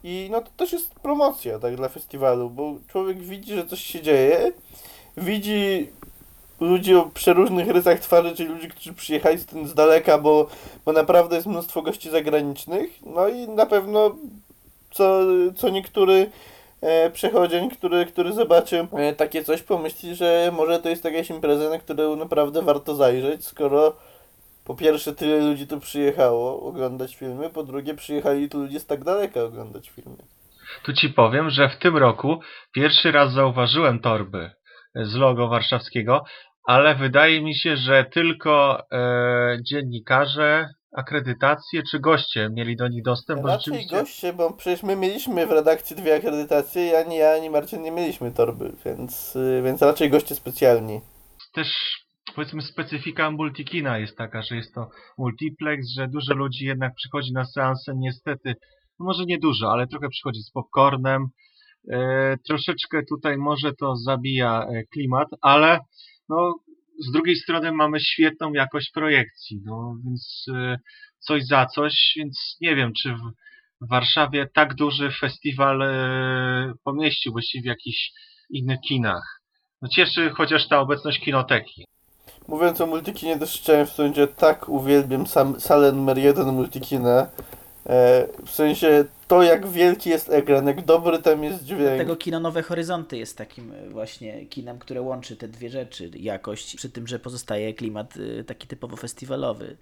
i 0.09 0.29
no 0.31 0.41
to 0.41 0.49
też 0.57 0.73
jest 0.73 0.95
promocja 0.95 1.59
tak 1.59 1.77
dla 1.77 1.89
festiwalu, 1.89 2.51
bo 2.51 2.75
człowiek 2.89 3.19
widzi, 3.19 3.55
że 3.55 3.67
coś 3.67 3.81
się 3.81 4.03
dzieje, 4.03 4.53
widzi 5.17 5.89
ludzi 6.61 6.95
o 6.95 7.11
przeróżnych 7.15 7.69
rysach 7.69 8.01
twarzy, 8.01 8.37
czyli 8.37 8.49
ludzi, 8.49 8.69
którzy 8.69 8.93
przyjechali 8.93 9.39
z 9.39 9.75
daleka, 9.75 10.19
bo, 10.19 10.47
bo 10.85 10.93
naprawdę 10.93 11.37
jest 11.37 11.49
mnóstwo 11.49 11.83
gości 11.83 12.11
zagranicznych. 12.11 12.91
No 13.07 13.29
i 13.29 13.49
na 13.49 13.67
pewno 13.67 14.17
co, 14.91 15.21
co 15.57 15.69
niektóry 15.69 16.31
e, 16.81 17.11
przechodzień, 17.11 17.71
który, 17.71 18.07
który 18.07 18.33
zobaczy 18.33 18.89
e, 18.93 19.13
takie 19.13 19.45
coś, 19.45 19.63
pomyśli, 19.63 20.15
że 20.15 20.53
może 20.57 20.79
to 20.79 20.89
jest 20.89 21.05
jakaś 21.05 21.31
impreza, 21.31 21.71
na 21.71 21.79
którą 21.79 22.17
naprawdę 22.17 22.63
warto 22.63 22.95
zajrzeć, 22.95 23.47
skoro 23.47 23.93
po 24.67 24.75
pierwsze 24.75 25.15
tyle 25.15 25.41
ludzi 25.41 25.67
tu 25.67 25.81
przyjechało 25.81 26.63
oglądać 26.63 27.17
filmy, 27.17 27.51
po 27.51 27.63
drugie 27.63 27.95
przyjechali 27.95 28.49
tu 28.49 28.59
ludzie 28.59 28.81
z 28.81 28.87
tak 28.87 29.05
daleka 29.05 29.43
oglądać 29.43 29.91
filmy. 29.91 30.17
Tu 30.85 30.93
ci 30.93 31.09
powiem, 31.09 31.51
że 31.51 31.69
w 31.69 31.79
tym 31.79 31.97
roku 31.97 32.41
pierwszy 32.73 33.13
raz 33.13 33.33
zauważyłem 33.33 34.01
torby 34.01 34.51
z 34.95 35.15
logo 35.15 35.49
warszawskiego, 35.49 36.25
ale 36.65 36.95
wydaje 36.95 37.43
mi 37.43 37.55
się, 37.55 37.77
że 37.77 38.05
tylko 38.13 38.83
e, 38.93 39.59
dziennikarze, 39.71 40.69
akredytacje 40.97 41.83
czy 41.91 42.01
goście 42.01 42.49
mieli 42.53 42.77
do 42.77 42.89
nich 42.89 43.03
dostęp, 43.03 43.43
bo 43.43 43.49
Raczej 43.49 43.75
rzeczywiście... 43.75 43.97
goście, 43.97 44.33
bo 44.33 44.53
przecież 44.53 44.83
my 44.83 44.97
mieliśmy 44.97 45.47
w 45.47 45.51
redakcji 45.51 45.97
dwie 45.97 46.15
akredytacje 46.17 46.87
i 46.87 46.95
ani 46.95 47.17
ja, 47.17 47.33
ani 47.33 47.51
Marcin 47.51 47.83
nie 47.83 47.91
mieliśmy 47.91 48.33
torby, 48.33 48.73
więc, 48.85 49.37
y, 49.37 49.63
więc 49.65 49.83
raczej 49.83 50.11
goście 50.11 50.35
specjalni. 50.35 51.01
też 51.55 51.69
powiedzmy 52.37 52.63
specyfika 52.63 53.31
multikina 53.31 53.99
jest 53.99 54.17
taka, 54.17 54.43
że 54.43 54.57
jest 54.57 54.75
to 54.75 54.91
multiplex, 55.19 55.89
że 55.97 56.09
dużo 56.09 56.35
ludzi 56.35 56.65
jednak 56.65 56.95
przychodzi 56.95 57.33
na 57.33 57.45
seansę 57.45 57.93
niestety, 57.97 58.55
no 58.99 59.07
może 59.07 59.25
nie 59.25 59.39
dużo, 59.39 59.73
ale 59.73 59.87
trochę 59.87 60.09
przychodzi 60.09 60.43
z 60.43 60.51
popcornem. 60.51 61.27
E, 61.91 62.37
troszeczkę 62.49 63.03
tutaj 63.09 63.39
może 63.39 63.73
to 63.73 63.97
zabija 63.97 64.63
e, 64.63 64.83
klimat, 64.93 65.29
ale 65.41 65.79
no 66.29 66.55
z 66.99 67.13
drugiej 67.13 67.37
strony 67.37 67.73
mamy 67.73 68.01
świetną 68.01 68.53
jakość 68.53 68.91
projekcji, 68.95 69.61
no 69.65 69.95
więc 70.05 70.47
e, 70.55 70.79
coś 71.19 71.47
za 71.47 71.67
coś, 71.67 72.13
więc 72.17 72.57
nie 72.61 72.77
wiem, 72.77 72.93
czy 73.03 73.13
w, 73.13 73.21
w 73.81 73.89
Warszawie 73.91 74.47
tak 74.55 74.75
duży 74.75 75.11
festiwal 75.11 75.83
e, 75.83 76.73
pomieściłby 76.85 77.43
się 77.43 77.61
w 77.61 77.65
jakichś 77.65 78.11
innych 78.51 78.79
kinach. 78.89 79.41
No 79.83 79.89
cieszy 79.89 80.31
chociaż 80.31 80.69
ta 80.69 80.81
obecność 80.81 81.21
kinoteki. 81.21 81.87
Mówiąc 82.49 82.81
o 82.81 82.87
multikinie, 82.87 83.39
też 83.39 83.59
chciałem 83.61 83.87
wspomnieć, 83.87 84.17
że 84.17 84.29
tak 84.29 84.69
uwielbiam 84.69 85.27
sam, 85.27 85.61
salę 85.61 85.93
numer 85.93 86.19
jeden 86.19 86.47
multikina. 86.47 87.27
E, 87.87 88.27
w 88.47 88.51
sensie 88.51 89.05
to, 89.29 89.43
jak 89.43 89.67
wielki 89.67 90.11
jest 90.11 90.31
ekran, 90.31 90.67
jak 90.67 90.85
dobry 90.85 91.19
tam 91.19 91.45
jest 91.45 91.65
dźwięk. 91.65 91.99
Tego 91.99 92.17
kino 92.17 92.41
Nowe 92.41 92.63
Horyzonty 92.63 93.19
jest 93.19 93.39
takim 93.39 93.73
e, 93.73 93.89
właśnie 93.89 94.47
kinem, 94.47 94.79
które 94.79 95.03
łączy 95.03 95.37
te 95.37 95.49
dwie 95.49 95.71
rzeczy. 95.71 96.11
Jakość, 96.17 96.77
przy 96.77 96.91
tym, 96.91 97.07
że 97.07 97.19
pozostaje 97.19 97.75
klimat 97.75 98.15
e, 98.41 98.45
taki 98.45 98.67
typowo 98.69 98.97
festiwalowy. 98.97 99.77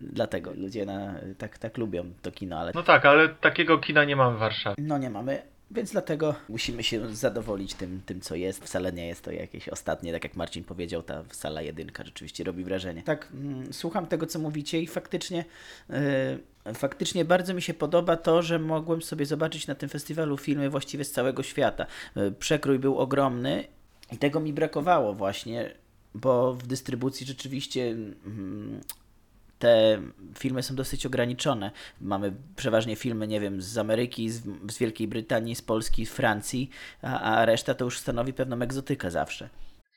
Dlatego 0.00 0.50
ludzie 0.56 0.86
na, 0.86 1.14
tak, 1.38 1.58
tak 1.58 1.78
lubią 1.78 2.04
to 2.22 2.32
kino, 2.32 2.58
ale 2.58 2.72
No 2.74 2.82
tak, 2.82 3.06
ale 3.06 3.28
takiego 3.28 3.78
kina 3.78 4.04
nie 4.04 4.16
mamy 4.16 4.36
w 4.36 4.40
Warszawie. 4.40 4.76
no 4.78 4.98
nie 4.98 5.10
mamy. 5.10 5.42
Więc 5.74 5.92
dlatego 5.92 6.34
musimy 6.48 6.82
się 6.82 7.14
zadowolić 7.14 7.74
tym, 7.74 8.00
tym, 8.06 8.20
co 8.20 8.34
jest. 8.34 8.64
Wcale 8.64 8.92
nie 8.92 9.06
jest 9.06 9.22
to 9.22 9.30
jakieś 9.30 9.68
ostatnie, 9.68 10.12
tak 10.12 10.24
jak 10.24 10.36
Marcin 10.36 10.64
powiedział, 10.64 11.02
ta 11.02 11.24
sala 11.30 11.62
jedynka 11.62 12.04
rzeczywiście 12.04 12.44
robi 12.44 12.64
wrażenie. 12.64 13.02
Tak, 13.02 13.28
mm, 13.34 13.72
słucham 13.72 14.06
tego, 14.06 14.26
co 14.26 14.38
mówicie 14.38 14.80
i 14.80 14.86
faktycznie, 14.86 15.44
yy, 16.66 16.74
faktycznie 16.74 17.24
bardzo 17.24 17.54
mi 17.54 17.62
się 17.62 17.74
podoba 17.74 18.16
to, 18.16 18.42
że 18.42 18.58
mogłem 18.58 19.02
sobie 19.02 19.26
zobaczyć 19.26 19.66
na 19.66 19.74
tym 19.74 19.88
festiwalu 19.88 20.36
filmy 20.36 20.70
właściwie 20.70 21.04
z 21.04 21.12
całego 21.12 21.42
świata. 21.42 21.86
Yy, 22.16 22.32
Przekrój 22.32 22.78
był 22.78 22.98
ogromny 22.98 23.64
i 24.12 24.18
tego 24.18 24.40
mi 24.40 24.52
brakowało 24.52 25.14
właśnie, 25.14 25.74
bo 26.14 26.54
w 26.54 26.66
dystrybucji 26.66 27.26
rzeczywiście 27.26 27.90
mm, 27.90 28.80
te 29.62 30.02
filmy 30.38 30.62
są 30.62 30.74
dosyć 30.74 31.06
ograniczone. 31.06 31.70
Mamy 32.00 32.32
przeważnie 32.56 32.96
filmy, 32.96 33.26
nie 33.26 33.40
wiem, 33.40 33.62
z 33.62 33.78
Ameryki, 33.78 34.30
z, 34.30 34.42
z 34.72 34.78
Wielkiej 34.78 35.08
Brytanii, 35.08 35.54
z 35.54 35.62
Polski, 35.62 36.06
z 36.06 36.12
Francji, 36.14 36.70
a, 37.02 37.20
a 37.20 37.44
reszta 37.46 37.74
to 37.74 37.84
już 37.84 37.98
stanowi 37.98 38.32
pewną 38.32 38.62
egzotykę 38.62 39.10
zawsze. 39.10 39.48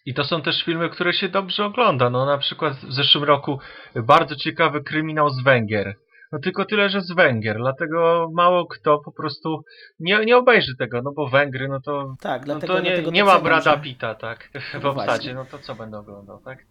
I 0.05 0.13
to 0.13 0.23
są 0.23 0.41
też 0.41 0.63
filmy, 0.65 0.89
które 0.89 1.13
się 1.13 1.29
dobrze 1.29 1.65
ogląda. 1.65 2.09
No 2.09 2.25
na 2.25 2.37
przykład 2.37 2.73
w 2.73 2.93
zeszłym 2.93 3.23
roku 3.23 3.59
bardzo 3.95 4.35
ciekawy 4.35 4.83
kryminał 4.83 5.29
z 5.29 5.43
Węgier. 5.43 5.95
No 6.31 6.39
tylko 6.39 6.65
tyle, 6.65 6.89
że 6.89 7.01
z 7.01 7.11
Węgier, 7.11 7.57
dlatego 7.57 8.29
mało 8.33 8.65
kto 8.65 8.99
po 8.99 9.11
prostu 9.11 9.63
nie, 9.99 10.25
nie 10.25 10.37
obejrzy 10.37 10.75
tego, 10.79 11.01
no 11.01 11.11
bo 11.11 11.27
Węgry, 11.27 11.67
no 11.67 11.79
to, 11.81 12.15
Tak, 12.21 12.41
no 12.41 12.45
dlatego, 12.45 12.73
to 12.73 12.79
nie, 12.79 13.03
nie 13.11 13.23
ma 13.23 13.39
Brada 13.39 13.77
Pitta, 13.77 14.15
tak, 14.15 14.49
w 14.79 14.83
No 14.83 14.89
obsadzie, 14.89 15.33
no 15.33 15.45
to 15.45 15.59
co 15.59 15.75
będę 15.75 15.97
oglądał, 15.97 16.39
tak? 16.45 16.65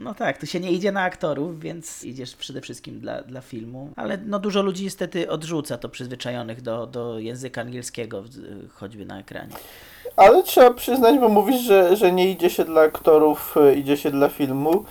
No 0.00 0.14
tak, 0.14 0.38
tu 0.38 0.46
się 0.46 0.60
nie 0.60 0.72
idzie 0.72 0.92
na 0.92 1.02
aktorów, 1.02 1.60
więc 1.60 2.04
idziesz 2.04 2.36
przede 2.36 2.60
wszystkim 2.60 3.00
dla, 3.00 3.22
dla 3.22 3.40
filmu. 3.40 3.90
Ale 3.96 4.18
no 4.26 4.38
dużo 4.38 4.62
ludzi 4.62 4.84
niestety 4.84 5.30
odrzuca 5.30 5.78
to 5.78 5.88
przyzwyczajonych 5.88 6.62
do, 6.62 6.86
do 6.86 7.18
języka 7.18 7.60
angielskiego, 7.60 8.24
choćby 8.74 9.06
na 9.06 9.20
ekranie. 9.20 9.52
Ale 10.16 10.42
trzeba 10.42 10.70
przyznać, 10.70 11.18
bo 11.18 11.28
mówisz, 11.28 11.60
że, 11.60 11.96
że 11.96 12.12
nie 12.12 12.30
idzie 12.30 12.50
się 12.50 12.64
dla 12.64 12.80
aktorów, 12.80 13.56
e, 13.56 13.74
idzie 13.74 13.96
się 13.96 14.10
dla 14.10 14.28
filmu. 14.28 14.84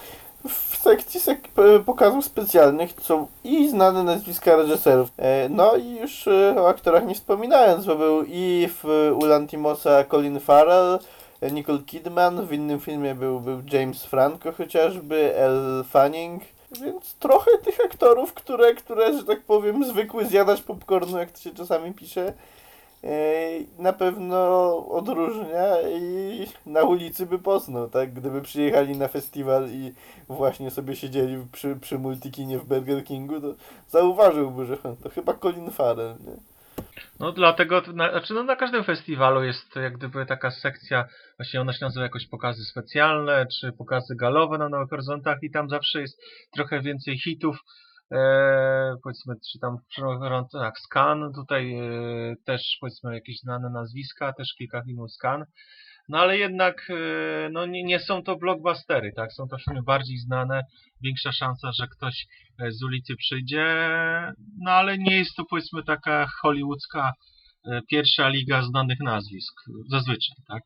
W 0.50 0.78
sekcji 0.78 1.20
sek 1.20 1.48
pokazów 1.86 2.26
specjalnych 2.26 2.90
są 3.02 3.28
i 3.44 3.70
znane 3.70 4.04
nazwiska 4.04 4.56
reżyserów. 4.56 5.10
E, 5.18 5.50
No 5.50 5.76
i 5.76 5.96
już 5.96 6.28
e, 6.28 6.56
o 6.58 6.70
aktorach 6.70 7.06
nie 7.06 7.16
wspominając, 7.16 7.86
bo 7.86 7.96
był 7.96 8.24
i 8.28 8.70
w 8.84 9.12
u 9.22 9.26
Lantimosa 9.26 10.04
Colin 10.04 10.40
Farrell, 10.40 11.00
Nicole 11.42 11.80
Kidman, 11.80 12.48
w 12.48 12.54
innym 12.54 12.80
filmie 12.80 13.16
był, 13.16 13.42
James 13.72 14.06
Franco 14.06 14.52
chociażby, 14.52 15.36
Elle 15.36 15.84
Fanning. 15.84 16.44
Więc 16.82 17.14
trochę 17.14 17.52
tych 17.64 17.80
aktorów, 17.86 18.34
które, 18.34 18.74
które, 18.74 19.18
że 19.18 19.24
tak 19.24 19.42
powiem, 19.42 19.86
zwykły 19.86 20.26
zjadać 20.26 20.62
popcornu, 20.62 21.18
jak 21.18 21.32
to 21.32 21.40
się 21.40 21.52
czasami 21.52 21.94
pisze, 21.94 22.34
e, 23.04 23.10
na 23.80 23.94
pewno 23.94 24.38
odróżnia 24.88 25.82
i 25.82 26.48
na 26.66 26.82
ulicy 26.84 27.26
by 27.26 27.40
poznał, 27.40 27.90
tak? 27.90 28.14
Gdyby 28.14 28.42
przyjechali 28.42 28.98
na 28.98 29.08
festiwal 29.08 29.70
i 29.70 29.94
właśnie 30.30 30.72
sobie 30.72 30.96
siedzieli 30.96 31.46
przy, 31.52 31.76
przy 31.76 32.00
multikinie 32.00 32.60
w 32.60 32.66
Burger 32.66 33.04
Kingu, 33.04 33.42
to 33.42 33.48
zauważyłby, 33.90 34.66
że 34.66 34.78
to 34.78 35.10
chyba 35.10 35.34
Colin 35.34 35.72
Farrell, 35.72 36.16
nie? 36.26 36.57
No 37.20 37.32
dlatego, 37.32 37.82
na, 37.94 38.12
znaczy 38.12 38.34
no 38.34 38.44
na 38.44 38.56
każdym 38.56 38.84
festiwalu 38.84 39.44
jest 39.44 39.76
jak 39.76 39.98
gdyby 39.98 40.26
taka 40.26 40.52
sekcja, 40.52 41.08
właśnie 41.38 41.62
ona 41.62 41.74
się 41.74 41.86
nazywa 41.86 42.04
jakoś 42.04 42.28
pokazy 42.28 42.66
specjalne, 42.66 43.48
czy 43.60 43.72
pokazy 43.72 44.16
galowe 44.16 44.58
na 44.58 44.70
Nowych 44.70 44.90
Horyzontach 44.90 45.38
i 45.42 45.52
tam 45.52 45.70
zawsze 45.70 46.02
jest 46.02 46.22
trochę 46.54 46.82
więcej 46.82 47.20
hitów, 47.20 47.58
e, 48.12 48.96
powiedzmy, 49.04 49.36
czy 49.52 49.60
tam 49.60 49.78
w 49.78 50.02
Horyzontach 50.02 50.74
Scan, 50.80 51.34
tutaj 51.36 51.74
e, 51.76 52.36
też 52.46 52.78
powiedzmy 52.82 53.14
jakieś 53.14 53.40
znane 53.40 53.70
nazwiska, 53.70 54.34
też 54.34 54.54
kilka 54.58 54.84
filmów 54.84 55.12
Scan, 55.12 55.46
no 56.10 56.18
ale 56.18 56.38
jednak 56.38 56.88
e, 56.90 57.50
no 57.50 57.66
nie, 57.66 57.84
nie 57.84 58.00
są 58.00 58.24
to 58.24 58.36
blockbustery, 58.36 59.12
tak, 59.16 59.34
są 59.34 59.48
to 59.48 59.58
filmy 59.58 59.84
bardziej 59.84 60.18
znane, 60.18 60.64
większa 61.02 61.32
szansa, 61.32 61.72
że 61.72 61.88
ktoś 61.88 62.28
e, 62.60 62.72
z 62.72 62.84
ulicy 62.84 63.16
przyjdzie, 63.16 63.66
no 64.60 64.72
ale 64.72 64.98
nie 64.98 65.18
jest 65.18 65.36
to 65.36 65.46
powiedzmy 65.50 65.84
taka 65.84 66.28
hollywoodzka 66.42 67.14
e, 67.66 67.82
pierwsza 67.90 68.30
liga 68.30 68.62
znanych 68.62 69.00
nazwisk, 69.00 69.54
zazwyczaj, 69.90 70.36
tak? 70.48 70.64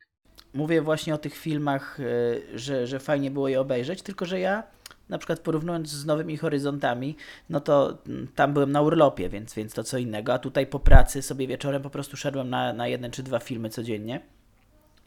Mówię 0.54 0.82
właśnie 0.82 1.16
o 1.16 1.18
tych 1.18 1.38
filmach, 1.38 2.00
y, 2.00 2.60
że, 2.60 2.88
że 2.88 3.00
fajnie 3.00 3.32
było 3.32 3.48
je 3.48 3.62
obejrzeć, 3.62 4.02
tylko 4.02 4.26
że 4.26 4.40
ja 4.40 4.64
na 5.10 5.18
przykład 5.18 5.40
porównując 5.40 5.90
z 5.90 6.06
Nowymi 6.06 6.38
Horyzontami, 6.38 7.16
no 7.50 7.60
to 7.60 7.98
mm, 8.08 8.28
tam 8.36 8.54
byłem 8.54 8.72
na 8.72 8.82
urlopie, 8.82 9.30
więc, 9.30 9.54
więc 9.54 9.74
to 9.74 9.84
co 9.84 9.98
innego, 9.98 10.34
a 10.34 10.40
tutaj 10.40 10.68
po 10.68 10.80
pracy 10.80 11.22
sobie 11.22 11.48
wieczorem 11.48 11.82
po 11.82 11.90
prostu 11.90 12.18
szedłem 12.18 12.50
na, 12.50 12.74
na 12.74 12.88
jeden 12.88 13.12
czy 13.12 13.24
dwa 13.24 13.40
filmy 13.40 13.70
codziennie 13.70 14.22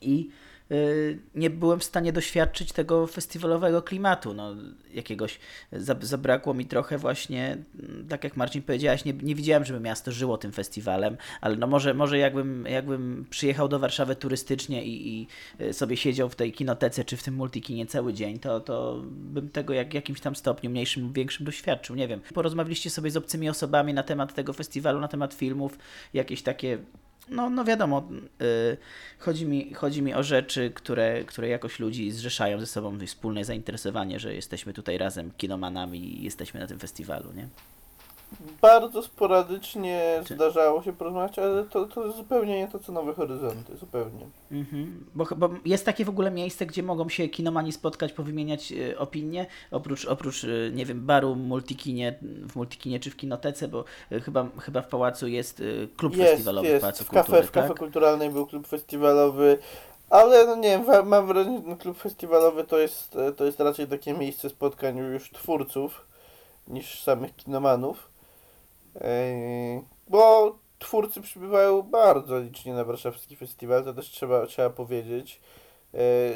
i 0.01 0.29
y, 0.71 1.19
nie 1.35 1.51
byłem 1.51 1.81
w 1.81 1.85
stanie 1.85 2.13
doświadczyć 2.13 2.73
tego 2.73 3.07
festiwalowego 3.07 3.83
klimatu, 3.83 4.35
no 4.35 4.57
jakiegoś, 4.95 5.39
zab- 5.73 6.05
zabrakło 6.05 6.55
mi 6.55 6.67
trochę 6.67 6.99
właśnie, 6.99 7.59
mm, 7.83 8.09
tak 8.09 8.25
jak 8.25 8.37
Marcin 8.37 8.63
powiedziałeś, 8.63 9.05
nie, 9.05 9.13
nie 9.13 9.35
widziałem, 9.35 9.65
żeby 9.65 9.81
miasto 9.81 10.13
żyło 10.13 10.39
tym 10.39 10.53
festiwalem, 10.53 11.17
ale 11.41 11.57
no 11.57 11.67
może, 11.67 11.95
może 11.95 12.19
jakbym, 12.19 12.67
jakbym 12.67 13.27
przyjechał 13.31 13.69
do 13.69 13.79
Warszawy 13.79 14.17
turystycznie 14.17 14.85
i, 14.85 15.09
i 15.09 15.27
y, 15.61 15.73
sobie 15.73 15.97
siedział 15.97 16.29
w 16.29 16.37
tej 16.37 16.53
kinotece 16.53 17.05
czy 17.05 17.17
w 17.17 17.23
tym 17.23 17.35
multikinie 17.35 17.87
cały 17.87 18.13
dzień, 18.13 18.39
to, 18.39 18.61
to 18.61 19.03
bym 19.07 19.49
tego 19.49 19.73
jak, 19.73 19.95
jakimś 19.95 20.21
tam 20.21 20.37
stopniu 20.37 20.71
mniejszym 20.71 21.03
lub 21.03 21.15
większym 21.15 21.47
doświadczył, 21.47 21.97
nie 21.97 22.09
wiem. 22.09 22.21
Porozmawialiście 22.35 22.91
sobie 22.91 23.11
z 23.11 23.17
obcymi 23.17 23.49
osobami 23.49 23.95
na 23.95 24.03
temat 24.03 24.35
tego 24.35 24.53
festiwalu, 24.53 25.01
na 25.01 25.09
temat 25.09 25.35
filmów, 25.35 25.79
jakieś 26.15 26.43
takie 26.43 26.79
no, 27.29 27.51
no 27.51 27.65
wiadomo, 27.65 28.09
y, 28.43 28.77
chodzi, 29.19 29.47
mi, 29.47 29.75
chodzi 29.75 30.03
mi 30.03 30.15
o 30.15 30.23
rzeczy, 30.23 30.71
które, 30.75 31.25
które 31.25 31.49
jakoś 31.49 31.79
ludzi 31.79 32.11
zrzeszają 32.11 32.61
ze 32.61 32.67
sobą, 32.67 32.99
wspólne 33.07 33.45
zainteresowanie, 33.45 34.21
że 34.21 34.35
jesteśmy 34.35 34.73
tutaj 34.73 34.99
razem 34.99 35.31
kinomanami 35.37 36.21
i 36.21 36.23
jesteśmy 36.23 36.61
na 36.61 36.67
tym 36.67 36.79
festiwalu, 36.79 37.33
nie? 37.33 37.49
Bardzo 38.63 39.03
sporadycznie 39.03 40.23
zdarzało 40.31 40.83
się 40.83 40.93
porozmawiać, 40.93 41.39
ale 41.39 41.65
to, 41.65 41.87
to 41.87 42.13
zupełnie 42.13 42.59
nie 42.59 42.69
to, 42.69 42.79
co 42.79 42.93
Nowe 42.93 43.15
Horyzonty, 43.15 43.77
zupełnie. 43.77 44.27
Mhm. 44.53 45.05
Bo, 45.15 45.27
bo 45.37 45.51
jest 45.65 45.85
takie 45.85 46.05
w 46.05 46.09
ogóle 46.09 46.31
miejsce, 46.31 46.67
gdzie 46.67 46.83
mogą 46.83 47.09
się 47.09 47.29
kinomani 47.29 47.73
spotkać, 47.73 48.13
powymieniać 48.13 48.73
e, 48.73 48.99
opinie, 48.99 49.47
oprócz, 49.71 50.05
oprócz 50.05 50.45
e, 50.45 50.49
nie 50.73 50.87
wiem, 50.87 51.07
baru 51.07 51.35
multikinie, 51.35 52.19
w 52.23 52.57
multikinie 52.57 53.01
czy 53.01 53.11
w 53.11 53.17
kinotece, 53.17 53.69
bo 53.69 53.85
e, 54.13 54.21
chyba, 54.21 54.47
chyba 54.61 54.83
w 54.83 54.89
pałacu 54.89 55.29
jest 55.29 55.63
klub 55.97 56.17
Jest, 56.17 56.31
festiwalowy 56.31 56.69
w 56.69 56.71
jest. 56.71 56.81
Pałacu 56.81 57.05
W 57.05 57.09
kafe, 57.09 57.27
Kultury, 57.27 57.47
w 57.47 57.51
kafe 57.51 57.69
tak? 57.69 57.79
kulturalnej 57.79 58.31
był 58.31 58.47
klub 58.47 58.67
festiwalowy, 58.67 59.59
ale 60.11 60.47
no 60.47 60.57
nie 60.57 60.79
wiem, 60.87 61.09
mam 61.09 61.27
wrażenie, 61.27 61.63
że 61.69 61.77
klub 61.77 61.99
festiwalowy 61.99 62.65
to 62.65 62.79
jest, 62.79 63.17
to 63.37 63.45
jest 63.45 63.61
raczej 63.61 63.87
takie 63.87 64.13
miejsce 64.13 64.51
spotkań 64.51 64.97
już 64.97 65.31
twórców 65.31 66.07
niż 66.69 67.03
samych 67.03 67.37
kinomanów. 67.37 68.14
Bo 70.09 70.55
twórcy 70.79 71.21
przybywają 71.21 71.83
bardzo 71.83 72.39
licznie 72.39 72.75
na 72.75 72.85
warszawski 72.85 73.37
festiwal, 73.37 73.85
to 73.85 73.95
też 73.95 74.11
trzeba, 74.11 74.47
trzeba 74.47 74.71
powiedzieć. 74.71 75.41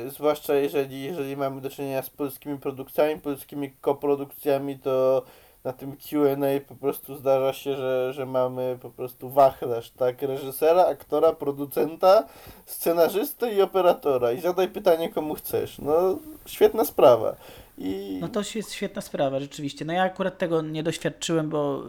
Zwłaszcza 0.08 0.54
jeżeli, 0.54 1.02
jeżeli 1.02 1.36
mamy 1.36 1.60
do 1.60 1.70
czynienia 1.70 2.02
z 2.02 2.10
polskimi 2.10 2.58
produkcjami, 2.58 3.20
polskimi 3.20 3.70
koprodukcjami, 3.80 4.78
to 4.78 5.22
na 5.64 5.72
tym 5.72 5.96
Q&A 5.96 6.60
po 6.68 6.74
prostu 6.74 7.16
zdarza 7.16 7.52
się, 7.52 7.76
że, 7.76 8.12
że 8.12 8.26
mamy 8.26 8.78
po 8.82 8.90
prostu 8.90 9.30
wachlarz, 9.30 9.90
tak? 9.90 10.22
Reżysera, 10.22 10.86
aktora, 10.86 11.32
producenta, 11.32 12.24
scenarzysty 12.66 13.50
i 13.50 13.62
operatora. 13.62 14.32
I 14.32 14.40
zadaj 14.40 14.68
pytanie, 14.68 15.12
komu 15.12 15.34
chcesz. 15.34 15.78
No, 15.78 16.18
świetna 16.46 16.84
sprawa. 16.84 17.36
I 17.78 18.18
No 18.20 18.28
to 18.28 18.42
jest 18.54 18.72
świetna 18.72 19.02
sprawa, 19.02 19.40
rzeczywiście. 19.40 19.84
No 19.84 19.92
ja 19.92 20.02
akurat 20.02 20.38
tego 20.38 20.62
nie 20.62 20.82
doświadczyłem, 20.82 21.48
bo 21.48 21.84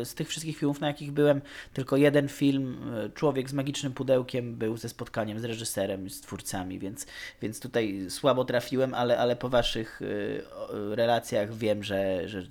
e, 0.00 0.04
z 0.04 0.14
tych 0.14 0.28
wszystkich 0.28 0.58
filmów, 0.58 0.80
na 0.80 0.86
jakich 0.86 1.12
byłem, 1.12 1.40
tylko 1.72 1.96
jeden 1.96 2.28
film, 2.28 2.76
e, 2.94 3.10
Człowiek 3.10 3.50
z 3.50 3.52
magicznym 3.52 3.92
pudełkiem, 3.92 4.54
był 4.54 4.76
ze 4.76 4.88
spotkaniem 4.88 5.40
z 5.40 5.44
reżyserem, 5.44 6.10
z 6.10 6.20
twórcami, 6.20 6.78
więc, 6.78 7.06
więc 7.42 7.60
tutaj 7.60 8.06
słabo 8.08 8.44
trafiłem, 8.44 8.94
ale, 8.94 9.18
ale 9.18 9.36
po 9.36 9.48
waszych 9.48 10.00
e, 10.02 10.96
relacjach 10.96 11.54
wiem, 11.54 11.82
że, 11.82 12.28
że 12.28 12.42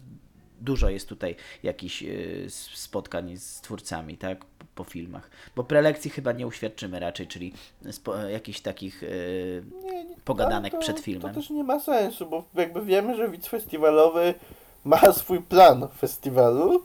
dużo 0.62 0.89
jest 0.89 1.10
tutaj 1.10 1.36
jakichś 1.63 2.04
e, 2.04 2.08
spotkań 2.74 3.38
z 3.38 3.62
twórcami, 3.62 4.17
tak? 4.17 4.46
Po, 4.76 4.84
filmach. 4.84 5.30
Bo 5.56 5.63
prelekcji 5.63 6.12
chyba 6.12 6.32
nie 6.32 6.48
uświadczymy 6.48 7.00
raczej, 7.00 7.28
czyli 7.28 7.54
jakichś 8.30 8.60
takich 8.60 9.04
e, 9.04 9.08
nie, 9.84 10.04
nie, 10.04 10.15
pogadanek 10.26 10.74
ale 10.74 10.82
to, 10.82 10.86
przed 10.86 11.00
filmem. 11.00 11.34
To 11.34 11.39
też 11.41 11.50
nie 11.50 11.63
ma 11.63 11.80
sensu, 11.80 12.26
bo 12.26 12.43
jakby 12.54 12.86
wiemy, 12.86 13.15
że 13.15 13.30
widz 13.30 13.48
festiwalowy 13.48 14.34
ma 14.86 15.13
swój 15.13 15.41
plan 15.41 15.88
festiwalu 15.98 16.84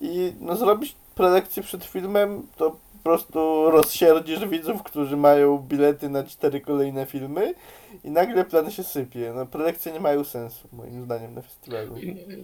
i 0.00 0.32
no 0.40 0.56
zrobić 0.56 0.96
prelekcję 1.14 1.62
przed 1.62 1.84
filmem 1.84 2.46
to 2.56 2.76
prostu 3.02 3.70
rozsierdzisz 3.70 4.48
widzów, 4.48 4.82
którzy 4.82 5.16
mają 5.16 5.58
bilety 5.58 6.08
na 6.08 6.24
cztery 6.24 6.60
kolejne 6.60 7.06
filmy 7.06 7.54
i 8.04 8.10
nagle 8.10 8.44
plan 8.44 8.70
się 8.70 8.82
sypie. 8.82 9.32
No 9.36 9.46
prelekcje 9.46 9.92
nie 9.92 10.00
mają 10.00 10.24
sensu, 10.24 10.68
moim 10.72 11.02
zdaniem, 11.04 11.34
na 11.34 11.42
festiwalu. 11.42 11.94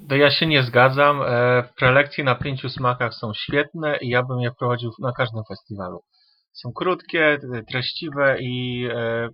To 0.08 0.16
ja 0.16 0.30
się 0.30 0.46
nie 0.46 0.62
zgadzam. 0.62 1.22
E, 1.22 1.68
Prelekcje 1.76 2.24
na 2.24 2.34
pięciu 2.34 2.68
smakach 2.68 3.14
są 3.14 3.32
świetne 3.34 3.98
i 4.00 4.08
ja 4.08 4.22
bym 4.22 4.40
je 4.40 4.50
prowadził 4.58 4.90
na 4.98 5.12
każdym 5.12 5.42
festiwalu. 5.48 6.02
Są 6.52 6.72
krótkie, 6.72 7.38
treściwe 7.68 8.36
i 8.40 8.84
e, 8.94 9.28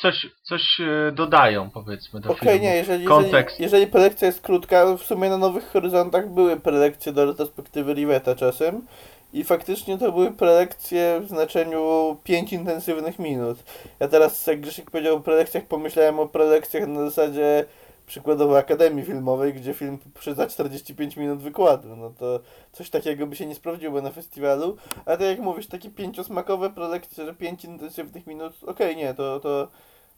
coś, 0.00 0.26
coś 0.42 0.80
e, 0.80 1.12
dodają, 1.12 1.70
powiedzmy, 1.70 2.20
do 2.20 2.30
Okej, 2.30 2.48
filmu. 2.48 2.64
nie, 2.64 2.76
jeżeli, 2.76 3.02
jeżeli, 3.02 3.22
Kontekst. 3.22 3.60
jeżeli 3.60 3.86
prelekcja 3.86 4.26
jest 4.26 4.40
krótka, 4.40 4.96
w 4.96 5.02
sumie 5.02 5.30
na 5.30 5.38
Nowych 5.38 5.64
Horyzontach 5.64 6.28
były 6.28 6.60
prelekcje 6.60 7.12
do 7.12 7.24
retrospektywy 7.26 7.94
Riveta 7.94 8.34
czasem 8.34 8.86
i 9.32 9.44
faktycznie 9.44 9.98
to 9.98 10.12
były 10.12 10.30
prelekcje 10.30 11.20
w 11.20 11.28
znaczeniu 11.28 12.16
5 12.24 12.52
intensywnych 12.52 13.18
minut. 13.18 13.58
Ja 14.00 14.08
teraz, 14.08 14.46
jak 14.46 14.60
Grzesiek 14.60 14.90
powiedział 14.90 15.16
o 15.16 15.20
prelekcjach, 15.20 15.64
pomyślałem 15.64 16.20
o 16.20 16.26
prelekcjach 16.28 16.88
na 16.88 17.00
zasadzie 17.00 17.64
przykładowo 18.06 18.58
Akademii 18.58 19.04
Filmowej, 19.04 19.54
gdzie 19.54 19.74
film 19.74 19.98
poprzedza 19.98 20.46
45 20.46 21.16
minut 21.16 21.38
wykładu. 21.38 21.96
No 21.96 22.10
to 22.18 22.40
coś 22.72 22.90
takiego 22.90 23.26
by 23.26 23.36
się 23.36 23.46
nie 23.46 23.54
sprawdziło 23.54 24.02
na 24.02 24.10
festiwalu, 24.10 24.76
ale 25.06 25.18
tak 25.18 25.26
jak 25.26 25.38
mówisz, 25.38 25.66
takie 25.66 25.90
pięciosmakowe 25.90 26.70
prelekcje, 26.70 27.24
że 27.24 27.34
5 27.34 27.64
intensywnych 27.64 28.26
minut, 28.26 28.52
okej, 28.66 28.96
nie, 28.96 29.14
to, 29.14 29.40
to 29.40 29.68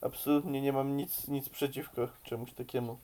absolutnie 0.05 0.63
nie 0.63 0.73
mam 0.73 0.97
nic, 0.97 1.29
nic 1.29 1.49
przeciwko 1.49 2.09
czemuś 2.25 2.53
takiemu. 2.53 2.99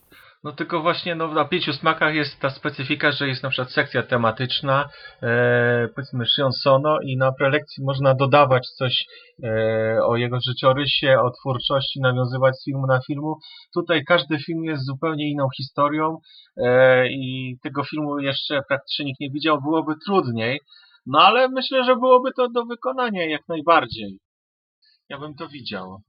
No 0.44 0.52
tylko 0.52 0.82
właśnie 0.82 1.14
no, 1.14 1.28
na 1.28 1.44
pięciu 1.44 1.72
smakach 1.72 2.14
jest 2.14 2.40
ta 2.40 2.50
specyfika, 2.50 3.12
że 3.12 3.28
jest 3.28 3.42
na 3.42 3.48
przykład 3.50 3.72
sekcja 3.72 4.02
tematyczna, 4.02 4.88
e, 5.22 5.88
powiedzmy 5.94 6.26
Shion 6.26 6.52
Sono 6.52 7.00
i 7.00 7.16
na 7.16 7.32
prelekcji 7.32 7.84
można 7.84 8.14
dodawać 8.14 8.68
coś 8.68 9.06
e, 9.44 9.98
o 10.04 10.16
jego 10.16 10.38
życiorysie, 10.48 11.20
o 11.20 11.30
twórczości, 11.30 12.00
nawiązywać 12.00 12.56
z 12.56 12.64
filmu 12.64 12.86
na 12.86 13.00
filmu. 13.06 13.36
Tutaj 13.74 14.04
każdy 14.04 14.38
film 14.38 14.64
jest 14.64 14.86
zupełnie 14.86 15.30
inną 15.30 15.48
historią 15.56 16.18
e, 16.56 17.06
i 17.08 17.56
tego 17.62 17.84
filmu 17.84 18.18
jeszcze 18.18 18.62
praktycznie 18.68 19.04
nikt 19.04 19.20
nie 19.20 19.30
widział, 19.30 19.60
byłoby 19.62 19.94
trudniej, 20.06 20.60
no 21.06 21.18
ale 21.20 21.48
myślę, 21.48 21.84
że 21.84 21.96
byłoby 21.96 22.30
to 22.36 22.48
do 22.48 22.64
wykonania 22.64 23.24
jak 23.30 23.40
najbardziej. 23.48 24.18
Ja 25.08 25.18
bym 25.18 25.34
to 25.34 25.48
widział. 25.48 26.00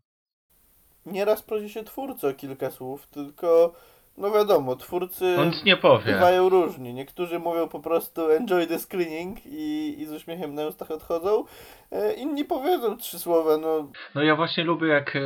Nieraz 1.05 1.41
prosi 1.41 1.69
się 1.69 1.83
twórcy 1.83 2.27
o 2.27 2.33
kilka 2.33 2.71
słów, 2.71 3.07
tylko 3.07 3.73
no 4.17 4.31
wiadomo, 4.31 4.75
twórcy 4.75 5.35
On 5.39 5.51
nie 5.65 5.77
powie. 5.77 6.13
bywają 6.13 6.49
różni. 6.49 6.93
Niektórzy 6.93 7.39
mówią 7.39 7.67
po 7.67 7.79
prostu 7.79 8.29
enjoy 8.31 8.67
the 8.67 8.79
screening 8.79 9.37
i, 9.45 9.95
i 9.99 10.05
z 10.05 10.11
uśmiechem 10.11 10.55
na 10.55 10.65
ustach 10.65 10.91
odchodzą, 10.91 11.43
e, 11.91 12.13
inni 12.13 12.45
powiedzą 12.45 12.97
trzy 12.97 13.19
słowa, 13.19 13.57
no 13.57 13.87
No 14.15 14.23
ja 14.23 14.35
właśnie 14.35 14.63
lubię 14.63 14.87
jak 14.87 15.15
e, 15.15 15.21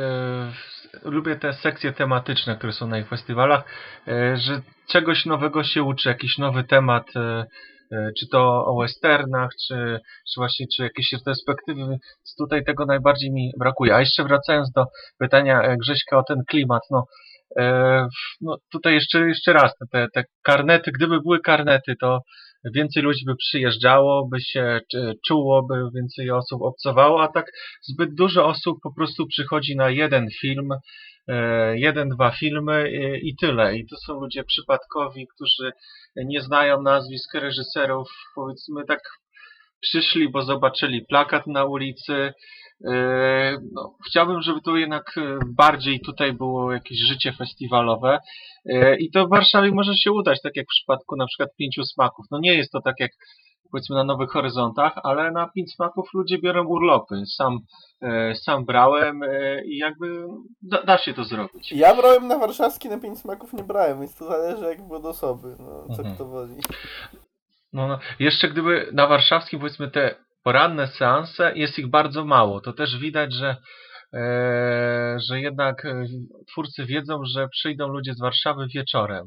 lubię 1.02 1.36
te 1.36 1.52
sekcje 1.52 1.92
tematyczne, 1.92 2.56
które 2.56 2.72
są 2.72 2.86
na 2.86 2.98
ich 2.98 3.08
festiwalach, 3.08 3.64
e, 4.08 4.36
że 4.36 4.60
czegoś 4.88 5.26
nowego 5.26 5.64
się 5.64 5.82
uczy, 5.82 6.08
jakiś 6.08 6.38
nowy 6.38 6.64
temat, 6.64 7.16
e, 7.16 7.46
czy 8.18 8.28
to 8.28 8.66
o 8.66 8.80
westernach, 8.80 9.50
czy, 9.66 10.00
czy 10.32 10.40
właśnie 10.40 10.66
czy 10.76 10.82
jakieś 10.82 11.12
retrospektywy, 11.12 11.80
więc 11.80 12.02
tutaj 12.38 12.64
tego 12.64 12.86
najbardziej 12.86 13.32
mi 13.32 13.52
brakuje. 13.58 13.94
A 13.94 14.00
jeszcze 14.00 14.24
wracając 14.24 14.70
do 14.70 14.84
pytania 15.18 15.62
e, 15.62 15.76
Grześka 15.76 16.18
o 16.18 16.22
ten 16.22 16.42
klimat, 16.48 16.82
no, 16.90 17.04
e, 17.58 18.06
no 18.40 18.56
tutaj 18.72 18.94
jeszcze, 18.94 19.28
jeszcze 19.28 19.52
raz, 19.52 19.72
te, 19.92 20.06
te 20.14 20.24
karnety, 20.42 20.90
gdyby 20.92 21.20
były 21.20 21.40
karnety, 21.40 21.94
to 22.00 22.20
więcej 22.74 23.02
ludzi 23.02 23.24
by 23.26 23.36
przyjeżdżało, 23.36 24.28
by 24.28 24.40
się 24.40 24.80
czuło, 25.26 25.62
by 25.62 25.74
więcej 25.94 26.30
osób 26.30 26.62
obcowało, 26.62 27.22
a 27.22 27.28
tak 27.28 27.52
zbyt 27.82 28.14
dużo 28.14 28.46
osób 28.46 28.78
po 28.82 28.94
prostu 28.94 29.26
przychodzi 29.26 29.76
na 29.76 29.90
jeden 29.90 30.28
film, 30.40 30.68
e, 31.28 31.78
jeden, 31.78 32.08
dwa 32.08 32.30
filmy 32.30 32.90
i 33.22 33.36
tyle. 33.36 33.76
I 33.76 33.86
to 33.86 33.96
są 33.96 34.20
ludzie 34.20 34.44
przypadkowi, 34.44 35.26
którzy 35.34 35.72
nie 36.16 36.40
znają 36.40 36.82
nazwisk 36.82 37.34
reżyserów, 37.34 38.08
powiedzmy 38.34 38.84
tak 38.84 39.00
przyszli, 39.88 40.28
bo 40.28 40.42
zobaczyli 40.42 41.06
plakat 41.08 41.46
na 41.46 41.64
ulicy. 41.64 42.32
E, 42.92 43.56
No, 43.72 43.94
chciałbym, 44.06 44.42
żeby 44.42 44.60
to 44.60 44.76
jednak 44.76 45.04
e, 45.18 45.38
bardziej 45.56 46.00
tutaj 46.00 46.32
było 46.32 46.72
jakieś 46.72 46.98
życie 46.98 47.32
festiwalowe 47.32 48.18
E, 48.72 48.96
i 48.96 49.10
to 49.10 49.26
w 49.26 49.30
Warszawie 49.30 49.70
może 49.70 49.94
się 49.96 50.12
udać, 50.12 50.42
tak 50.42 50.56
jak 50.56 50.66
w 50.66 50.68
przypadku 50.76 51.16
na 51.16 51.26
przykład 51.26 51.48
Pięciu 51.58 51.84
Smaków. 51.84 52.26
No 52.30 52.38
nie 52.38 52.54
jest 52.54 52.72
to 52.72 52.80
tak 52.80 52.94
jak 53.00 53.10
powiedzmy 53.72 53.96
na 53.96 54.04
Nowych 54.04 54.30
Horyzontach, 54.30 54.92
ale 55.02 55.30
na 55.32 55.48
Pięć 55.54 55.74
Smaków 55.74 56.08
ludzie 56.14 56.38
biorą 56.38 56.64
urlopy. 56.66 57.22
Sam, 57.36 57.58
sam 58.44 58.64
brałem 58.64 59.20
i 59.66 59.76
jakby 59.76 60.26
da, 60.62 60.82
da 60.82 60.98
się 60.98 61.14
to 61.14 61.24
zrobić. 61.24 61.72
ja 61.72 61.94
brałem 61.94 62.28
na 62.28 62.38
warszawski, 62.38 62.88
na 62.88 62.98
pięć 63.00 63.18
smaków 63.18 63.52
nie 63.52 63.64
brałem, 63.64 64.00
więc 64.00 64.14
to 64.16 64.24
zależy 64.24 64.64
jakby 64.64 64.94
od 64.96 65.04
osoby, 65.04 65.48
no 65.58 65.86
co 65.96 66.02
Mhm. 66.02 66.14
kto 66.14 66.24
woli. 66.26 66.54
No, 67.76 67.88
no, 67.88 67.98
jeszcze 68.18 68.48
gdyby 68.48 68.88
na 68.92 69.06
warszawskim 69.06 69.60
powiedzmy 69.60 69.90
te 69.90 70.14
poranne 70.44 70.86
seanse, 70.86 71.52
jest 71.54 71.78
ich 71.78 71.90
bardzo 71.90 72.24
mało. 72.24 72.60
To 72.60 72.72
też 72.72 72.98
widać, 72.98 73.34
że, 73.34 73.56
e, 74.14 75.16
że 75.28 75.40
jednak 75.40 75.84
e, 75.84 76.04
twórcy 76.52 76.84
wiedzą, 76.86 77.20
że 77.34 77.48
przyjdą 77.48 77.88
ludzie 77.88 78.14
z 78.14 78.20
Warszawy 78.20 78.66
wieczorem. 78.74 79.26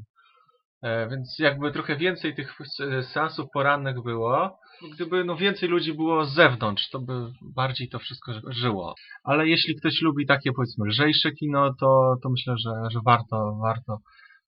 E, 0.83 1.07
więc 1.09 1.35
jakby 1.39 1.71
trochę 1.71 1.95
więcej 1.95 2.35
tych 2.35 2.57
se- 2.77 3.03
seansów 3.03 3.45
porannych 3.53 4.03
było, 4.03 4.59
gdyby 4.93 5.23
no 5.25 5.35
więcej 5.35 5.69
ludzi 5.69 5.93
było 5.93 6.25
z 6.25 6.33
zewnątrz, 6.33 6.89
to 6.89 6.99
by 6.99 7.13
bardziej 7.55 7.89
to 7.89 7.99
wszystko 7.99 8.33
ży- 8.33 8.41
żyło. 8.49 8.95
Ale 9.23 9.47
jeśli 9.47 9.75
ktoś 9.75 10.01
lubi 10.01 10.25
takie 10.25 10.51
powiedzmy 10.51 10.88
lżejsze 10.88 11.31
kino, 11.31 11.73
to, 11.79 12.15
to 12.23 12.29
myślę, 12.29 12.53
że, 12.65 12.71
że 12.91 12.99
warto, 13.05 13.59
warto 13.63 13.97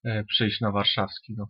e, 0.04 0.24
przyjść 0.24 0.60
na 0.60 0.70
warszawski. 0.70 1.34
No. 1.38 1.46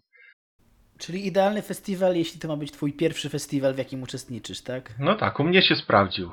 Czyli 1.02 1.26
idealny 1.26 1.62
festiwal, 1.62 2.16
jeśli 2.16 2.40
to 2.40 2.48
ma 2.48 2.56
być 2.56 2.72
twój 2.72 2.92
pierwszy 2.92 3.28
festiwal, 3.28 3.74
w 3.74 3.78
jakim 3.78 4.02
uczestniczysz, 4.02 4.60
tak? 4.60 4.94
no 4.98 5.14
tak, 5.14 5.40
u 5.40 5.44
mnie 5.44 5.62
się 5.62 5.76
sprawdził. 5.76 6.30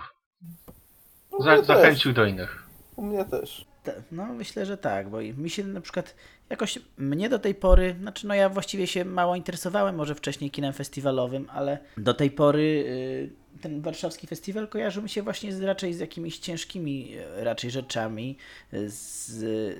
Za, 1.39 1.53
mnie 1.55 1.63
zachęcił 1.63 2.13
do 2.13 2.25
innych. 2.25 2.63
U 2.95 3.01
mnie 3.01 3.25
też. 3.25 3.65
te, 3.83 3.93
no 4.11 4.25
myślę, 4.25 4.65
że 4.65 4.77
tak, 4.77 5.09
bo 5.09 5.17
mi 5.37 5.49
się 5.49 5.63
na 5.63 5.81
przykład 5.81 6.15
jakoś 6.49 6.79
mnie 6.97 7.29
do 7.29 7.39
tej 7.39 7.55
pory, 7.55 7.95
znaczy 8.01 8.27
no 8.27 8.33
ja 8.33 8.49
właściwie 8.49 8.87
się 8.87 9.05
mało 9.05 9.35
interesowałem 9.35 9.95
może 9.95 10.15
wcześniej 10.15 10.51
kinem 10.51 10.73
festiwalowym, 10.73 11.47
ale 11.53 11.79
do 11.97 12.13
tej 12.13 12.31
pory 12.31 12.83
y, 12.87 13.29
ten 13.61 13.81
warszawski 13.81 14.27
festiwal 14.27 14.67
kojarzył 14.67 15.03
mi 15.03 15.09
się 15.09 15.21
właśnie 15.21 15.53
z, 15.53 15.61
raczej 15.61 15.93
z 15.93 15.99
jakimiś 15.99 16.39
ciężkimi 16.39 17.17
y, 17.17 17.43
raczej 17.43 17.71
rzeczami, 17.71 18.37
y, 18.73 18.89
z, 18.89 19.27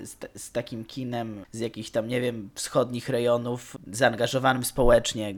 z, 0.08 0.16
z 0.36 0.52
takim 0.52 0.84
kinem 0.84 1.44
z 1.52 1.58
jakichś 1.58 1.90
tam, 1.90 2.08
nie 2.08 2.20
wiem, 2.20 2.50
wschodnich 2.54 3.08
rejonów, 3.08 3.76
zaangażowanym 3.92 4.64
społecznie, 4.64 5.34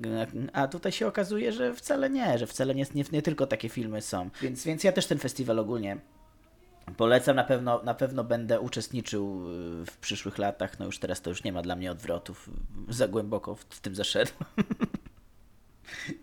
a 0.53 0.68
tutaj 0.68 0.92
się 0.92 1.07
okazuje, 1.07 1.53
że 1.53 1.75
wcale 1.75 2.11
nie, 2.11 2.38
że 2.38 2.47
wcale 2.47 2.75
nie, 2.75 2.87
nie, 2.95 3.05
nie 3.12 3.23
tylko 3.23 3.47
takie 3.47 3.68
filmy 3.68 4.03
są, 4.03 4.31
więc, 4.42 4.64
więc 4.64 4.85
ja 4.85 4.92
też 4.92 5.07
ten 5.07 5.18
festiwal 5.18 5.59
ogólnie 5.59 5.99
Polecam, 6.97 7.37
na 7.37 7.45
pewno, 7.45 7.83
na 7.83 7.95
pewno 7.95 8.25
będę 8.25 8.61
uczestniczył 8.61 9.51
y, 9.83 9.87
w 9.87 9.97
przyszłych 9.97 10.38
latach. 10.38 10.79
No 10.79 10.87
już 10.87 10.99
teraz 10.99 11.23
to 11.23 11.31
już 11.31 11.45
nie 11.45 11.53
ma 11.53 11.62
dla 11.62 11.77
mnie 11.77 11.90
odwrotów. 11.90 12.51
Za 12.88 13.09
głęboko 13.09 13.55
w, 13.55 13.61
w 13.61 13.81
tym 13.81 13.95
zaszedłem. 13.95 14.45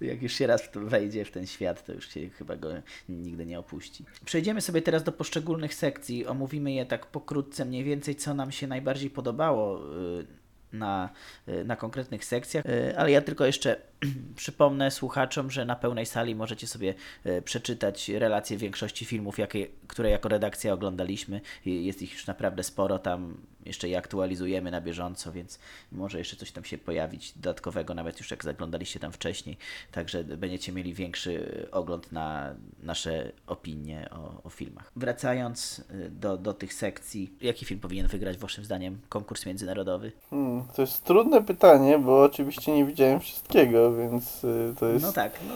Jak 0.01 0.21
już 0.21 0.33
się 0.33 0.47
raz 0.47 0.69
wejdzie 0.75 1.25
w 1.25 1.31
ten 1.31 1.47
świat, 1.47 1.85
to 1.85 1.93
już 1.93 2.09
się 2.09 2.29
chyba 2.29 2.55
go 2.55 2.69
nigdy 3.09 3.45
nie 3.45 3.59
opuści. 3.59 4.05
Przejdziemy 4.25 4.61
sobie 4.61 4.81
teraz 4.81 5.03
do 5.03 5.11
poszczególnych 5.11 5.73
sekcji. 5.73 6.27
Omówimy 6.27 6.71
je 6.71 6.85
tak 6.85 7.05
pokrótce, 7.05 7.65
mniej 7.65 7.83
więcej, 7.83 8.15
co 8.15 8.33
nam 8.33 8.51
się 8.51 8.67
najbardziej 8.67 9.09
podobało 9.09 9.95
y, 9.95 10.25
na, 10.73 11.09
y, 11.47 11.63
na 11.65 11.75
konkretnych 11.75 12.25
sekcjach. 12.25 12.65
Y, 12.65 12.97
Ale 12.97 13.11
ja 13.11 13.21
tylko 13.21 13.45
jeszcze 13.45 13.88
przypomnę 14.35 14.91
słuchaczom, 14.91 15.51
że 15.51 15.65
na 15.65 15.75
pełnej 15.75 16.05
sali 16.05 16.35
możecie 16.35 16.67
sobie 16.67 16.93
y, 17.25 17.41
przeczytać 17.41 18.09
relacje 18.09 18.57
większości 18.57 19.05
filmów, 19.05 19.39
jakie, 19.39 19.67
które 19.87 20.09
jako 20.09 20.29
redakcja 20.29 20.73
oglądaliśmy. 20.73 21.41
Jest 21.65 22.01
ich 22.01 22.13
już 22.13 22.27
naprawdę 22.27 22.63
sporo, 22.63 22.99
tam 22.99 23.37
jeszcze 23.65 23.89
je 23.89 23.97
aktualizujemy 23.97 24.71
na 24.71 24.81
bieżąco, 24.81 25.31
więc 25.31 25.59
może 25.91 26.17
jeszcze 26.17 26.35
coś 26.35 26.51
tam 26.51 26.63
się 26.63 26.77
pojawić 26.77 27.33
dodatkowego, 27.35 27.93
nawet 27.93 28.19
już 28.19 28.31
jak 28.31 28.43
zaglądaliście 28.43 28.99
tam 28.99 29.11
wcześniej. 29.11 29.57
Także 29.91 30.23
będziecie 30.23 30.71
mieli 30.71 30.93
większy 30.93 31.67
ogląd 31.71 32.11
na 32.11 32.55
nasze 32.83 33.31
opinie 33.47 34.09
o, 34.11 34.43
o 34.43 34.49
filmach. 34.49 34.91
Wracając 34.95 35.79
y, 35.79 36.09
do, 36.09 36.37
do 36.37 36.53
tych 36.53 36.73
sekcji, 36.73 37.33
jaki 37.41 37.65
film 37.65 37.79
powinien 37.79 38.07
wygrać 38.07 38.37
waszym 38.37 38.65
zdaniem 38.65 38.99
konkurs 39.09 39.45
międzynarodowy? 39.45 40.11
Hmm, 40.29 40.63
to 40.75 40.81
jest 40.81 41.03
trudne 41.03 41.43
pytanie, 41.43 41.99
bo 41.99 42.23
oczywiście 42.23 42.71
nie 42.71 42.85
widziałem 42.85 43.19
wszystkiego, 43.19 43.88
więc 43.93 44.43
y, 44.43 44.73
to 44.79 44.87
jest 44.87 45.05
No 45.05 45.11
tak, 45.11 45.31
no, 45.47 45.55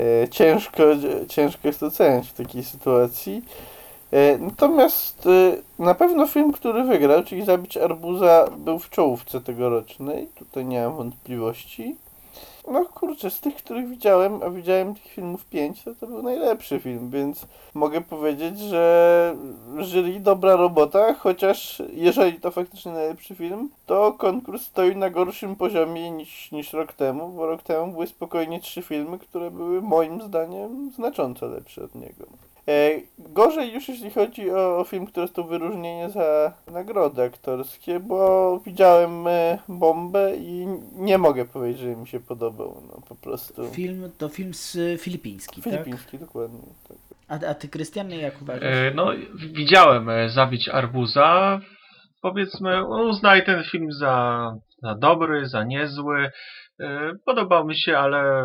e, 0.00 0.28
ciężko, 0.28 0.82
ciężko 1.28 1.68
jest 1.68 1.82
oceniać 1.82 2.28
w 2.28 2.32
takiej 2.32 2.64
sytuacji. 2.64 3.44
E, 4.12 4.38
natomiast 4.38 5.28
na 5.78 5.94
pewno 5.94 6.26
film, 6.26 6.52
który 6.52 6.84
wygrał, 6.84 7.24
czyli 7.24 7.44
Zabić 7.44 7.76
Arbuza, 7.76 8.48
był 8.58 8.78
w 8.78 8.90
czołówce 8.90 9.40
tegorocznej. 9.40 10.28
Tutaj 10.34 10.64
nie 10.64 10.80
mam 10.80 10.96
wątpliwości. 10.96 11.96
No 12.70 12.84
kurczę, 12.84 13.30
z 13.30 13.40
tych, 13.40 13.56
których 13.56 13.88
widziałem, 13.88 14.42
a 14.42 14.50
widziałem 14.50 14.94
tych 14.94 15.06
filmów 15.06 15.46
pięć, 15.46 15.82
to 15.82 15.94
to 15.94 16.06
był 16.06 16.22
najlepszy 16.22 16.80
film, 16.80 17.10
więc 17.10 17.46
mogę 17.74 18.00
powiedzieć, 18.00 18.58
że 18.58 19.36
jury 19.78 20.20
dobra 20.20 20.56
robota, 20.56 21.14
chociaż 21.14 21.82
jeżeli 21.92 22.40
to 22.40 22.50
faktycznie 22.50 22.92
najlepszy 22.92 23.34
film, 23.34 23.70
to 23.86 24.12
konkurs 24.12 24.62
stoi 24.62 24.96
na 24.96 25.10
gorszym 25.10 25.56
poziomie 25.56 26.10
niż, 26.10 26.52
niż 26.52 26.72
rok 26.72 26.92
temu, 26.92 27.28
bo 27.28 27.46
rok 27.46 27.62
temu 27.62 27.92
były 27.92 28.06
spokojnie 28.06 28.60
trzy 28.60 28.82
filmy, 28.82 29.18
które 29.18 29.50
były 29.50 29.82
moim 29.82 30.22
zdaniem 30.22 30.90
znacząco 30.90 31.46
lepsze 31.46 31.84
od 31.84 31.94
niego. 31.94 32.47
E, 32.68 33.00
gorzej 33.18 33.72
już 33.72 33.88
jeśli 33.88 34.10
chodzi 34.10 34.50
o, 34.50 34.78
o 34.78 34.84
film, 34.84 35.06
który 35.06 35.26
dostał 35.26 35.46
wyróżnienie 35.46 36.10
za 36.10 36.52
nagrody 36.72 37.22
aktorskie, 37.22 38.00
bo 38.00 38.60
widziałem 38.66 39.26
e, 39.26 39.58
bombę 39.68 40.36
i 40.36 40.66
nie 40.94 41.18
mogę 41.18 41.44
powiedzieć, 41.44 41.80
że 41.80 41.96
mi 41.96 42.08
się 42.08 42.20
podobał, 42.20 42.82
no 42.88 43.02
po 43.08 43.14
prostu. 43.14 43.68
film 43.70 44.10
to 44.18 44.28
film 44.28 44.54
z 44.54 45.00
filipiński, 45.00 45.62
Filipiński, 45.62 46.18
dokładnie. 46.18 46.60
Tak. 46.88 46.98
tak? 47.28 47.42
A, 47.42 47.50
a 47.50 47.54
ty, 47.54 47.68
Krystian, 47.68 48.10
jak 48.10 48.42
uważasz? 48.42 48.64
E, 48.64 48.92
No, 48.94 49.12
widziałem 49.36 50.10
e, 50.10 50.28
Zabić 50.30 50.68
Arbuza. 50.68 51.60
Powiedzmy, 52.22 52.86
uznaj 52.86 53.44
ten 53.44 53.64
film 53.64 53.92
za, 53.92 54.54
za 54.82 54.94
dobry, 54.94 55.48
za 55.48 55.64
niezły. 55.64 56.30
E, 56.80 57.12
Podobał 57.26 57.66
mi 57.66 57.76
się, 57.78 57.98
ale 57.98 58.44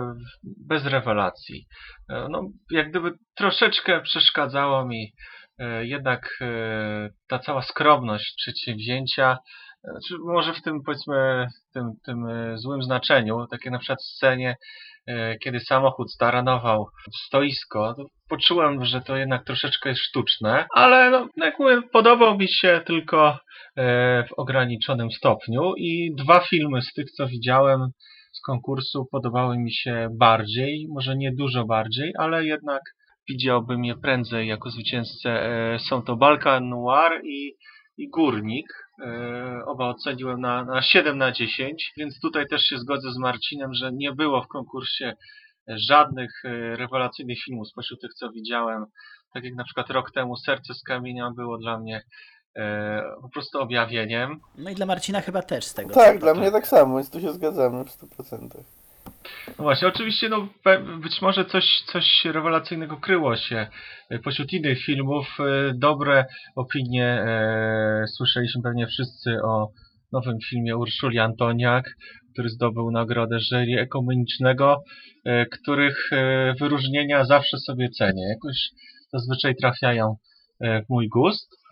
bez 0.67 0.85
rewelacji. 0.85 1.65
E, 2.09 2.27
No, 2.29 2.41
jak 2.71 2.89
gdyby 2.89 3.11
troszeczkę 3.35 4.01
przeszkadzało 4.01 4.85
mi 4.85 5.13
e, 5.59 5.85
jednak 5.85 6.37
e, 6.41 7.09
ta 7.27 7.39
cała 7.39 7.61
skromność 7.61 8.33
przedsięwzięcia. 8.37 9.37
Może 10.25 10.53
w 10.53 10.61
tym, 10.61 10.83
powiedzmy, 10.85 11.47
tym, 11.73 11.83
tym 12.05 12.17
złym 12.57 12.83
znaczeniu, 12.83 13.47
takie 13.51 13.71
na 13.71 13.79
przykład 13.79 14.03
scenie, 14.03 14.55
kiedy 15.43 15.59
samochód 15.59 16.11
staranował 16.13 16.87
stoisko, 17.25 17.93
to 17.97 18.05
poczułem, 18.29 18.85
że 18.85 19.01
to 19.01 19.17
jednak 19.17 19.45
troszeczkę 19.45 19.89
jest 19.89 20.01
sztuczne, 20.01 20.65
ale 20.75 21.09
no, 21.09 21.27
jak 21.37 21.59
mówię, 21.59 21.81
podobał 21.93 22.37
mi 22.37 22.47
się 22.49 22.81
tylko 22.85 23.37
w 24.29 24.33
ograniczonym 24.37 25.11
stopniu 25.11 25.73
i 25.77 26.15
dwa 26.17 26.39
filmy 26.39 26.81
z 26.81 26.93
tych, 26.93 27.11
co 27.11 27.27
widziałem 27.27 27.89
konkursu 28.45 29.05
podobały 29.11 29.57
mi 29.57 29.73
się 29.73 30.09
bardziej, 30.11 30.87
może 30.89 31.17
nie 31.17 31.31
dużo 31.31 31.65
bardziej, 31.65 32.13
ale 32.17 32.45
jednak 32.45 32.81
widziałbym 33.29 33.85
je 33.85 33.95
prędzej 33.95 34.47
jako 34.47 34.69
zwycięzcę. 34.69 35.29
E, 35.29 35.79
Są 35.79 36.01
to 36.01 36.15
Balkan 36.15 36.69
Noir 36.69 37.21
i, 37.23 37.55
i 37.97 38.09
Górnik. 38.09 38.67
E, 39.05 39.65
Oba 39.65 39.89
oceniłem 39.89 40.41
na, 40.41 40.65
na 40.65 40.81
7 40.81 41.17
na 41.17 41.31
10, 41.31 41.93
więc 41.97 42.19
tutaj 42.19 42.47
też 42.47 42.61
się 42.61 42.77
zgodzę 42.77 43.11
z 43.11 43.17
Marcinem, 43.17 43.73
że 43.73 43.91
nie 43.93 44.11
było 44.11 44.43
w 44.43 44.47
konkursie 44.47 45.13
żadnych 45.67 46.31
e, 46.45 46.75
rewelacyjnych 46.75 47.37
filmów 47.45 47.67
spośród 47.67 48.01
tych, 48.01 48.13
co 48.13 48.31
widziałem. 48.31 48.85
Tak 49.33 49.43
jak 49.43 49.53
na 49.55 49.63
przykład 49.63 49.89
rok 49.89 50.11
temu 50.11 50.35
Serce 50.35 50.73
z 50.73 50.83
kamienia 50.83 51.31
było 51.35 51.57
dla 51.57 51.79
mnie 51.79 52.01
po 53.21 53.29
prostu 53.33 53.59
objawieniem. 53.59 54.39
No 54.57 54.69
i 54.69 54.75
dla 54.75 54.85
Marcina 54.85 55.21
chyba 55.21 55.41
też 55.41 55.65
z 55.65 55.73
tego. 55.73 55.93
Tak, 55.93 56.19
dla 56.19 56.33
mnie 56.33 56.51
tak 56.51 56.67
samo, 56.67 56.95
więc 56.95 57.09
tu 57.09 57.21
się 57.21 57.33
zgadzamy 57.33 57.83
w 57.85 57.87
100%. 57.87 58.49
No 59.47 59.63
właśnie, 59.63 59.87
oczywiście, 59.87 60.29
no, 60.29 60.47
być 61.01 61.21
może 61.21 61.45
coś, 61.45 61.83
coś 61.91 62.25
rewelacyjnego 62.25 62.97
kryło 62.97 63.35
się 63.35 63.67
e, 64.09 64.19
pośród 64.19 64.53
innych 64.53 64.83
filmów. 64.85 65.27
E, 65.39 65.73
Dobre 65.75 66.25
opinie 66.55 67.05
e, 67.05 68.05
słyszeliśmy 68.07 68.61
pewnie 68.61 68.87
wszyscy 68.87 69.37
o 69.43 69.69
nowym 70.11 70.37
filmie 70.49 70.77
Urszuli 70.77 71.19
Antoniak, 71.19 71.85
który 72.33 72.49
zdobył 72.49 72.91
nagrodę 72.91 73.39
jury 73.39 73.81
ekumenicznego, 73.81 74.83
e, 75.25 75.45
których 75.45 76.13
e, 76.13 76.53
wyróżnienia 76.59 77.25
zawsze 77.25 77.57
sobie 77.57 77.89
cenię. 77.89 78.29
Jakoś 78.29 78.69
zazwyczaj 79.13 79.55
trafiają 79.55 80.15
e, 80.61 80.81
w 80.83 80.89
mój 80.89 81.07
gust. 81.07 81.62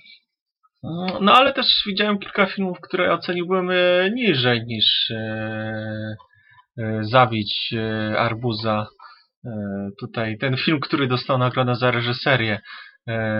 Mm, 0.84 1.26
No 1.26 1.34
ale 1.34 1.54
też 1.54 1.84
widziałem 1.88 2.20
kilka 2.20 2.46
filmów, 2.46 2.78
które 2.82 3.14
oceniłbym 3.14 3.70
e, 3.70 4.12
niżej 4.12 4.66
niż 4.66 5.12
e, 5.12 6.16
e, 6.78 7.04
zabić 7.04 7.74
e, 7.74 8.20
Arbuza. 8.20 8.88
Tutaj 10.00 10.38
ten 10.38 10.58
film, 10.58 10.80
który 10.80 11.08
dostał 11.08 11.38
nagrodę 11.38 11.76
za 11.76 11.92
reżyserię 11.92 12.60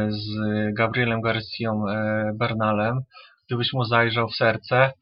z 0.10 0.26
Gabrielem 0.74 1.22
Garcją 1.22 1.84
Bernalem, 2.34 3.00
gdybyś 3.48 3.74
mu 3.74 3.84
zajrzał 3.86 4.30
w 4.30 4.36
serce, 4.36 4.94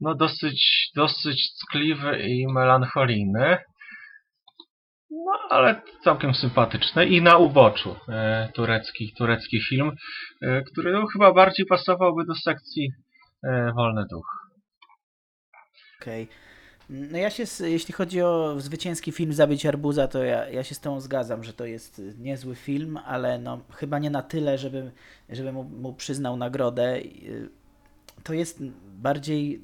no 0.00 0.14
dosyć, 0.14 0.90
dosyć 0.96 1.50
ckliwy 1.54 2.18
i 2.18 2.46
melancholijny. 2.52 3.58
Ale 5.50 5.82
całkiem 6.04 6.34
sympatyczny. 6.34 7.06
I 7.06 7.22
na 7.22 7.36
uboczu 7.36 7.96
e, 8.08 8.48
turecki, 8.54 9.14
turecki 9.18 9.60
film, 9.68 9.92
e, 10.42 10.62
który 10.62 10.92
no, 10.92 11.06
chyba 11.06 11.32
bardziej 11.32 11.66
pasowałby 11.66 12.24
do 12.24 12.34
sekcji 12.34 12.92
e, 13.44 13.72
Wolny 13.76 14.04
Duch. 14.10 14.26
Okej. 16.02 16.28
No 16.90 17.18
ja 17.18 17.30
się, 17.30 17.44
jeśli 17.60 17.94
chodzi 17.94 18.22
o 18.22 18.54
zwycięski 18.60 19.12
film 19.12 19.32
Zabić 19.32 19.66
Arbuza, 19.66 20.08
to 20.08 20.24
ja, 20.24 20.48
ja 20.48 20.64
się 20.64 20.74
z 20.74 20.80
tą 20.80 21.00
zgadzam, 21.00 21.44
że 21.44 21.52
to 21.52 21.64
jest 21.64 22.02
niezły 22.18 22.54
film, 22.54 22.98
ale 23.04 23.38
no 23.38 23.60
chyba 23.70 23.98
nie 23.98 24.10
na 24.10 24.22
tyle, 24.22 24.58
żeby, 24.58 24.90
żeby 25.28 25.52
mu, 25.52 25.64
mu 25.64 25.92
przyznał 25.92 26.36
nagrodę. 26.36 26.96
Y, 26.98 27.48
To 28.24 28.32
jest 28.32 28.62
bardziej, 28.86 29.60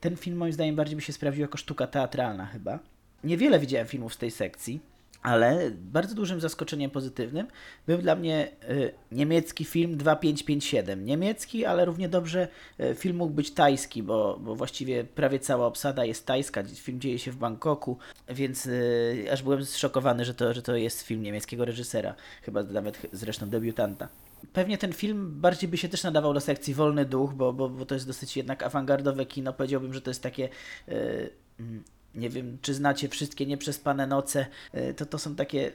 ten 0.00 0.16
film 0.16 0.36
moim 0.36 0.52
zdaniem 0.52 0.76
bardziej 0.76 0.96
by 0.96 1.02
się 1.02 1.12
sprawdził 1.12 1.42
jako 1.42 1.58
sztuka 1.58 1.86
teatralna 1.86 2.46
chyba. 2.46 2.78
Niewiele 3.24 3.58
widziałem 3.58 3.86
filmów 3.86 4.14
z 4.14 4.18
tej 4.18 4.30
sekcji, 4.30 4.80
Ale 5.22 5.70
bardzo 5.70 6.14
dużym 6.14 6.40
zaskoczeniem 6.40 6.90
pozytywnym 6.90 7.46
był 7.86 7.98
dla 7.98 8.14
mnie 8.16 8.48
y, 8.70 8.94
niemiecki 9.12 9.64
film 9.64 9.96
2557. 9.96 11.04
Niemiecki, 11.04 11.64
ale 11.64 11.84
równie 11.84 12.08
dobrze 12.08 12.48
y, 12.80 12.94
film 12.94 13.16
mógł 13.16 13.32
być 13.32 13.50
tajski, 13.50 14.02
bo, 14.02 14.38
bo 14.40 14.54
właściwie 14.54 15.04
prawie 15.04 15.38
cała 15.38 15.66
obsada 15.66 16.04
jest 16.04 16.26
tajska. 16.26 16.62
Film 16.64 17.00
dzieje 17.00 17.18
się 17.18 17.30
w 17.30 17.36
Bangkoku, 17.36 17.98
więc 18.28 18.66
y, 18.66 19.26
aż 19.32 19.42
byłem 19.42 19.64
zszokowany, 19.64 20.24
że 20.24 20.34
to, 20.34 20.54
że 20.54 20.62
to 20.62 20.76
jest 20.76 21.02
film 21.02 21.22
niemieckiego 21.22 21.64
reżysera, 21.64 22.14
chyba 22.42 22.62
nawet 22.62 23.06
zresztą 23.12 23.50
debiutanta. 23.50 24.08
Pewnie 24.52 24.78
ten 24.78 24.92
film 24.92 25.40
bardziej 25.40 25.68
by 25.68 25.78
się 25.78 25.88
też 25.88 26.02
nadawał 26.02 26.34
do 26.34 26.40
sekcji 26.40 26.74
Wolny 26.74 27.04
Duch, 27.04 27.34
bo, 27.34 27.52
bo, 27.52 27.68
bo 27.68 27.86
to 27.86 27.94
jest 27.94 28.06
dosyć 28.06 28.36
jednak 28.36 28.62
awangardowe 28.62 29.26
kino. 29.26 29.52
Powiedziałbym, 29.52 29.94
że 29.94 30.00
to 30.00 30.10
jest 30.10 30.22
takie. 30.22 30.48
y, 30.88 31.30
mm, 31.60 31.84
nie 32.14 32.30
wiem, 32.30 32.58
czy 32.62 32.74
znacie 32.74 33.08
wszystkie 33.08 33.46
nieprzespane 33.46 34.06
noce. 34.06 34.46
y, 34.74 34.94
To 34.94 35.06
to 35.06 35.18
są 35.18 35.34
takie 35.34 35.72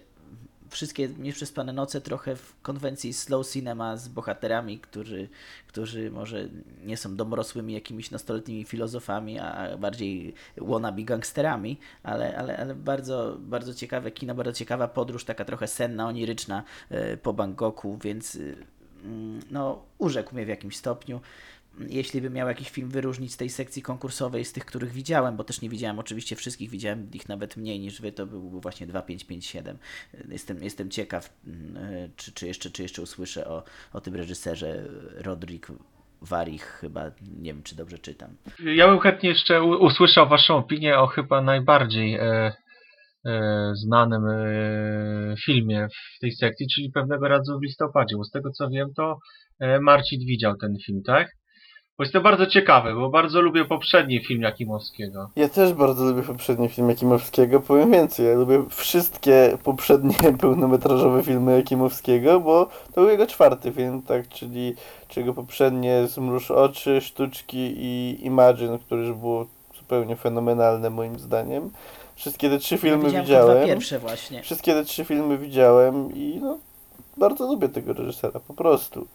wszystkie 0.69 1.09
nieprzespane 1.17 1.73
noce 1.73 2.01
trochę 2.01 2.35
w 2.35 2.61
konwencji 2.61 3.13
slow 3.13 3.47
cinema 3.47 3.97
z 3.97 4.07
bohaterami, 4.07 4.79
którzy, 4.79 5.29
którzy 5.67 6.11
może 6.11 6.47
nie 6.85 6.97
są 6.97 7.15
domrosłymi 7.15 7.73
jakimiś 7.73 8.11
nastoletnimi 8.11 8.63
filozofami, 8.63 9.39
a 9.39 9.77
bardziej 9.77 10.33
wannabe 10.57 11.01
gangsterami, 11.01 11.79
ale, 12.03 12.37
ale, 12.37 12.57
ale 12.57 12.75
bardzo, 12.75 13.37
bardzo 13.39 13.73
ciekawe 13.73 14.11
kino, 14.11 14.35
bardzo 14.35 14.53
ciekawa 14.53 14.87
podróż, 14.87 15.25
taka 15.25 15.45
trochę 15.45 15.67
senna, 15.67 16.07
oniryczna 16.07 16.63
y, 16.91 17.17
po 17.17 17.33
Bangkoku, 17.33 17.97
więc 18.03 18.37
mm, 19.03 19.39
no, 19.51 19.83
urzekł 19.97 20.35
mnie 20.35 20.45
w 20.45 20.49
jakimś 20.49 20.77
stopniu. 20.77 21.21
Jeśli 21.89 22.21
bym 22.21 22.33
miał 22.33 22.47
jakiś 22.47 22.69
film 22.69 22.89
wyróżnić 22.89 23.33
z 23.33 23.37
tej 23.37 23.49
sekcji 23.49 23.81
konkursowej, 23.81 24.45
z 24.45 24.53
tych, 24.53 24.65
których 24.65 24.91
widziałem, 24.91 25.37
bo 25.37 25.43
też 25.43 25.61
nie 25.61 25.69
widziałem 25.69 25.99
oczywiście 25.99 26.35
wszystkich, 26.35 26.69
widziałem 26.69 27.09
ich 27.13 27.29
nawet 27.29 27.57
mniej 27.57 27.79
niż 27.79 28.01
wy, 28.01 28.11
to 28.11 28.25
był 28.25 28.61
właśnie 28.61 28.87
2557. 28.87 29.77
Jestem, 30.29 30.63
jestem 30.63 30.89
ciekaw, 30.89 31.33
mm, 31.47 31.77
czy, 32.15 32.31
czy, 32.31 32.47
jeszcze, 32.47 32.69
czy 32.69 32.81
jeszcze 32.81 33.01
usłyszę 33.01 33.47
o, 33.47 33.63
o 33.93 34.01
tym 34.01 34.15
reżyserze 34.15 34.83
Rodrik 35.15 35.67
Warich, 36.21 36.63
chyba, 36.63 37.11
nie 37.39 37.53
wiem, 37.53 37.63
czy 37.63 37.75
dobrze 37.75 37.99
czytam. 37.99 38.29
Ja 38.75 38.87
bym 38.87 38.99
chętnie 38.99 39.29
jeszcze 39.29 39.63
usłyszał 39.63 40.29
Waszą 40.29 40.55
opinię 40.55 40.99
o 40.99 41.07
chyba 41.07 41.41
najbardziej 41.41 42.15
e, 42.15 42.53
e, 43.25 43.71
znanym 43.75 44.25
e, 44.25 45.35
filmie 45.45 45.87
w 46.15 46.19
tej 46.19 46.31
sekcji, 46.31 46.67
czyli 46.75 46.91
pewnego 46.91 47.27
razu 47.27 47.59
w 47.59 47.63
listopadzie. 47.63 48.15
Bo 48.17 48.23
z 48.23 48.31
tego 48.31 48.51
co 48.51 48.69
wiem, 48.69 48.93
to 48.95 49.17
e, 49.59 49.79
Marcin 49.79 50.19
widział 50.19 50.57
ten 50.57 50.75
film, 50.85 51.01
tak? 51.05 51.31
Bo 51.97 52.03
jest 52.03 52.13
to 52.13 52.21
bardzo 52.21 52.47
ciekawe, 52.47 52.95
bo 52.95 53.09
bardzo 53.09 53.41
lubię 53.41 53.65
poprzedni 53.65 54.19
film 54.25 54.41
Jakimowskiego. 54.41 55.29
Ja 55.35 55.49
też 55.49 55.73
bardzo 55.73 56.05
lubię 56.05 56.23
poprzedni 56.23 56.69
film 56.69 56.89
Jakimowskiego. 56.89 57.59
Powiem 57.59 57.91
więcej, 57.91 58.25
ja 58.25 58.33
lubię 58.33 58.63
wszystkie 58.69 59.57
poprzednie 59.63 60.15
pełnometrażowe 60.41 61.23
filmy 61.23 61.57
Jakimowskiego, 61.57 62.39
bo 62.39 62.65
to 62.65 63.01
był 63.01 63.09
jego 63.09 63.27
czwarty 63.27 63.71
film, 63.71 64.01
tak, 64.01 64.27
czyli 64.27 64.75
czego 65.07 65.33
poprzednie 65.33 66.07
Zmruż 66.07 66.51
oczy, 66.51 67.01
Sztuczki 67.01 67.73
i 67.77 68.17
Imagine, 68.25 68.79
które 68.79 69.01
już 69.01 69.17
było 69.17 69.45
zupełnie 69.79 70.15
fenomenalne 70.15 70.89
moim 70.89 71.19
zdaniem. 71.19 71.71
Wszystkie 72.15 72.49
te 72.49 72.57
trzy 72.57 72.77
filmy 72.77 73.11
ja 73.11 73.21
widziałem 73.21 73.65
pierwsze 73.67 73.99
właśnie. 73.99 74.41
Wszystkie 74.41 74.73
te 74.73 74.83
trzy 74.85 75.05
filmy 75.05 75.37
widziałem 75.37 76.15
i 76.15 76.39
no, 76.41 76.57
bardzo 77.17 77.47
lubię 77.47 77.69
tego 77.69 77.93
reżysera, 77.93 78.39
po 78.39 78.53
prostu. 78.53 79.07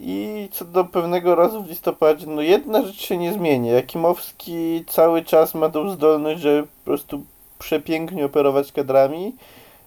I 0.00 0.48
co 0.52 0.64
do 0.64 0.84
pewnego 0.84 1.34
razu 1.34 1.62
w 1.62 1.68
listopadzie, 1.68 2.26
no 2.26 2.42
jedna 2.42 2.82
rzecz 2.82 3.00
się 3.00 3.16
nie 3.16 3.32
zmieni. 3.32 3.68
Jakimowski 3.68 4.84
cały 4.88 5.24
czas 5.24 5.54
ma 5.54 5.68
tą 5.68 5.90
zdolność, 5.90 6.40
żeby 6.40 6.62
po 6.62 6.84
prostu 6.84 7.24
przepięknie 7.58 8.24
operować 8.24 8.72
kadrami 8.72 9.36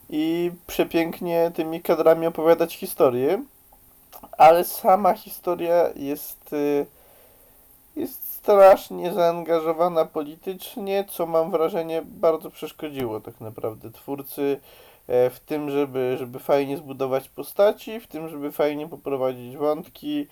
i 0.10 0.52
przepięknie 0.68 1.52
tymi 1.56 1.82
kadrami 1.82 2.28
opowiadać 2.28 2.76
historię, 2.76 3.44
ale 4.38 4.64
sama 4.64 5.14
historia 5.14 5.90
jest, 5.96 6.52
yy, 6.52 6.86
jest 7.96 8.34
strasznie 8.34 9.14
zaangażowana 9.14 10.06
politycznie, 10.06 11.06
co 11.10 11.26
mam 11.26 11.52
wrażenie 11.52 12.02
bardzo 12.06 12.50
przeszkodziło 12.52 13.20
tak 13.20 13.42
naprawdę 13.42 13.92
twórcy 13.92 14.60
w 15.08 15.40
tym, 15.46 15.70
żeby, 15.70 16.16
żeby 16.20 16.40
fajnie 16.40 16.78
zbudować 16.78 17.30
postaci, 17.30 18.00
w 18.00 18.08
tym, 18.08 18.30
żeby 18.30 18.52
fajnie 18.52 18.88
poprowadzić 18.88 19.58
wątki, 19.58 20.28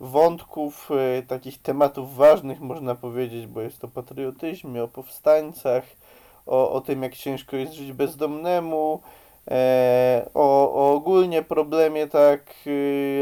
wątków, 0.00 0.90
e, 1.18 1.22
takich 1.22 1.62
tematów 1.62 2.16
ważnych 2.16 2.60
można 2.60 2.94
powiedzieć, 2.94 3.46
bo 3.46 3.60
jest 3.60 3.84
o 3.84 3.88
patriotyzmie, 3.88 4.82
o 4.82 4.88
powstańcach, 4.88 5.84
o, 6.46 6.72
o 6.72 6.80
tym 6.80 7.02
jak 7.02 7.16
ciężko 7.16 7.56
jest 7.56 7.72
żyć 7.72 7.92
bezdomnemu, 7.92 9.00
e, 9.50 10.30
o, 10.34 10.74
o 10.74 10.94
ogólnie 10.94 11.42
problemie 11.42 12.06
tak 12.06 12.54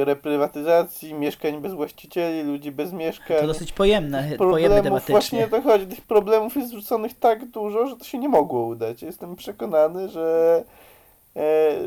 e, 0.00 0.04
reprywatyzacji, 0.04 1.14
mieszkań 1.14 1.60
bez 1.60 1.72
właścicieli, 1.72 2.42
ludzi 2.42 2.72
bez 2.72 2.92
mieszkań 2.92 3.40
To 3.40 3.46
dosyć 3.46 3.72
pojemne, 3.72 4.30
pojemne 4.38 4.82
tematycznie. 4.82 5.12
właśnie 5.12 5.44
o 5.44 5.48
to 5.48 5.62
chodzi, 5.62 5.86
tych 5.86 6.00
problemów 6.00 6.56
jest 6.56 6.70
wrzuconych 6.72 7.18
tak 7.18 7.44
dużo, 7.50 7.86
że 7.86 7.96
to 7.96 8.04
się 8.04 8.18
nie 8.18 8.28
mogło 8.28 8.66
udać. 8.66 9.02
Jestem 9.02 9.36
przekonany, 9.36 10.08
że, 10.08 10.64
e, 10.70 10.86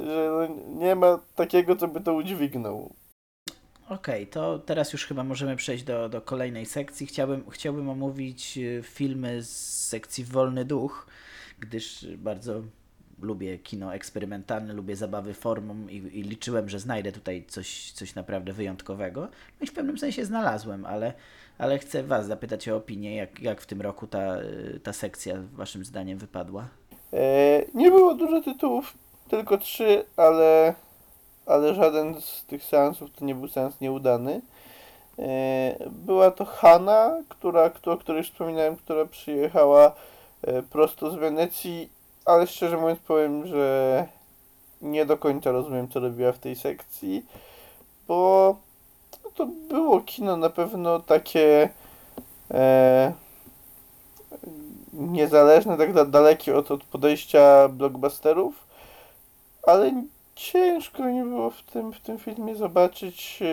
że 0.06 0.30
no 0.32 0.56
nie 0.86 0.96
ma 0.96 1.20
takiego, 1.36 1.76
co 1.76 1.88
by 1.88 2.02
to 2.02 2.14
udźwignął. 2.14 2.94
Okej, 3.90 4.28
to 4.28 4.60
teraz 4.60 4.94
już 4.94 5.06
chyba 5.06 5.24
możemy 5.24 5.56
przejść 5.56 5.84
do, 5.84 6.10
do 6.10 6.22
kolejnej 6.22 6.66
sekcji. 6.66 7.08
Chciałbym, 7.08 7.44
chciałbym 7.50 7.90
omówić 7.90 8.58
y, 8.58 8.82
filmy 8.84 9.44
z 9.44 9.88
sekcji 9.88 10.24
Wolny 10.24 10.66
Duch, 10.66 11.08
gdyż 11.60 12.08
bardzo 12.18 12.62
lubię 13.22 13.58
kino 13.58 13.96
eksperymentalne, 13.96 14.74
lubię 14.74 14.96
zabawy 14.96 15.34
formą 15.34 15.88
i, 15.88 15.96
i 15.96 16.24
liczyłem, 16.24 16.70
że 16.70 16.80
znajdę 16.80 17.12
tutaj 17.12 17.46
coś, 17.48 17.92
coś 17.92 18.16
naprawdę 18.16 18.54
wyjątkowego. 18.54 19.22
No 19.22 19.64
i 19.64 19.68
w 19.68 19.74
pewnym 19.74 19.98
sensie 19.98 20.26
znalazłem, 20.26 20.86
ale, 20.86 21.14
ale 21.58 21.80
chcę 21.80 22.04
Was 22.04 22.28
zapytać 22.28 22.70
o 22.70 22.76
opinię, 22.76 23.16
jak, 23.16 23.42
jak 23.42 23.62
w 23.62 23.66
tym 23.66 23.82
roku 23.82 24.08
ta, 24.08 24.42
y, 24.42 24.80
ta 24.84 24.94
sekcja 24.94 25.36
Waszym 25.54 25.86
zdaniem 25.86 26.18
wypadła. 26.18 26.68
E, 27.14 27.66
nie 27.74 27.92
było 27.92 28.16
dużo 28.16 28.42
tytułów, 28.42 28.94
tylko 29.30 29.58
trzy, 29.58 30.06
ale, 30.18 30.74
ale 31.46 31.76
żaden 31.76 32.22
z 32.22 32.46
tych 32.46 32.64
seansów 32.64 33.10
to 33.16 33.26
nie 33.26 33.36
był 33.36 33.48
seans 33.48 33.82
nieudany. 33.82 34.42
E, 35.20 35.76
była 35.90 36.32
to 36.32 36.46
Hanna, 36.46 37.18
która, 37.30 37.72
o 37.86 37.98
której 37.98 38.24
wspominałem, 38.24 38.76
która 38.76 39.06
przyjechała 39.06 39.92
e, 40.42 40.64
prosto 40.64 41.12
z 41.12 41.16
Wenecji, 41.16 41.90
ale 42.26 42.48
szczerze 42.48 42.78
mówiąc 42.78 43.00
powiem, 43.00 43.48
że 43.48 44.06
nie 44.82 45.06
do 45.06 45.18
końca 45.18 45.52
rozumiem, 45.52 45.88
co 45.88 46.00
robiła 46.00 46.32
w 46.32 46.40
tej 46.40 46.56
sekcji, 46.56 47.26
bo 48.08 48.56
to 49.36 49.46
było 49.46 50.02
kino 50.02 50.38
na 50.38 50.50
pewno 50.50 51.00
takie 51.00 51.70
e, 52.52 53.14
niezależne, 54.94 55.78
tak 55.78 55.94
da- 55.94 56.06
dalekie 56.06 56.58
od, 56.58 56.72
od 56.72 56.84
podejścia 56.84 57.68
blockbusterów, 57.70 58.69
ale 59.64 60.04
ciężko 60.36 61.04
mi 61.04 61.24
było 61.24 61.50
w 61.50 61.62
tym, 61.62 61.94
w 61.94 62.00
tym 62.00 62.18
filmie 62.18 62.56
zobaczyć 62.56 63.40
e, 63.42 63.46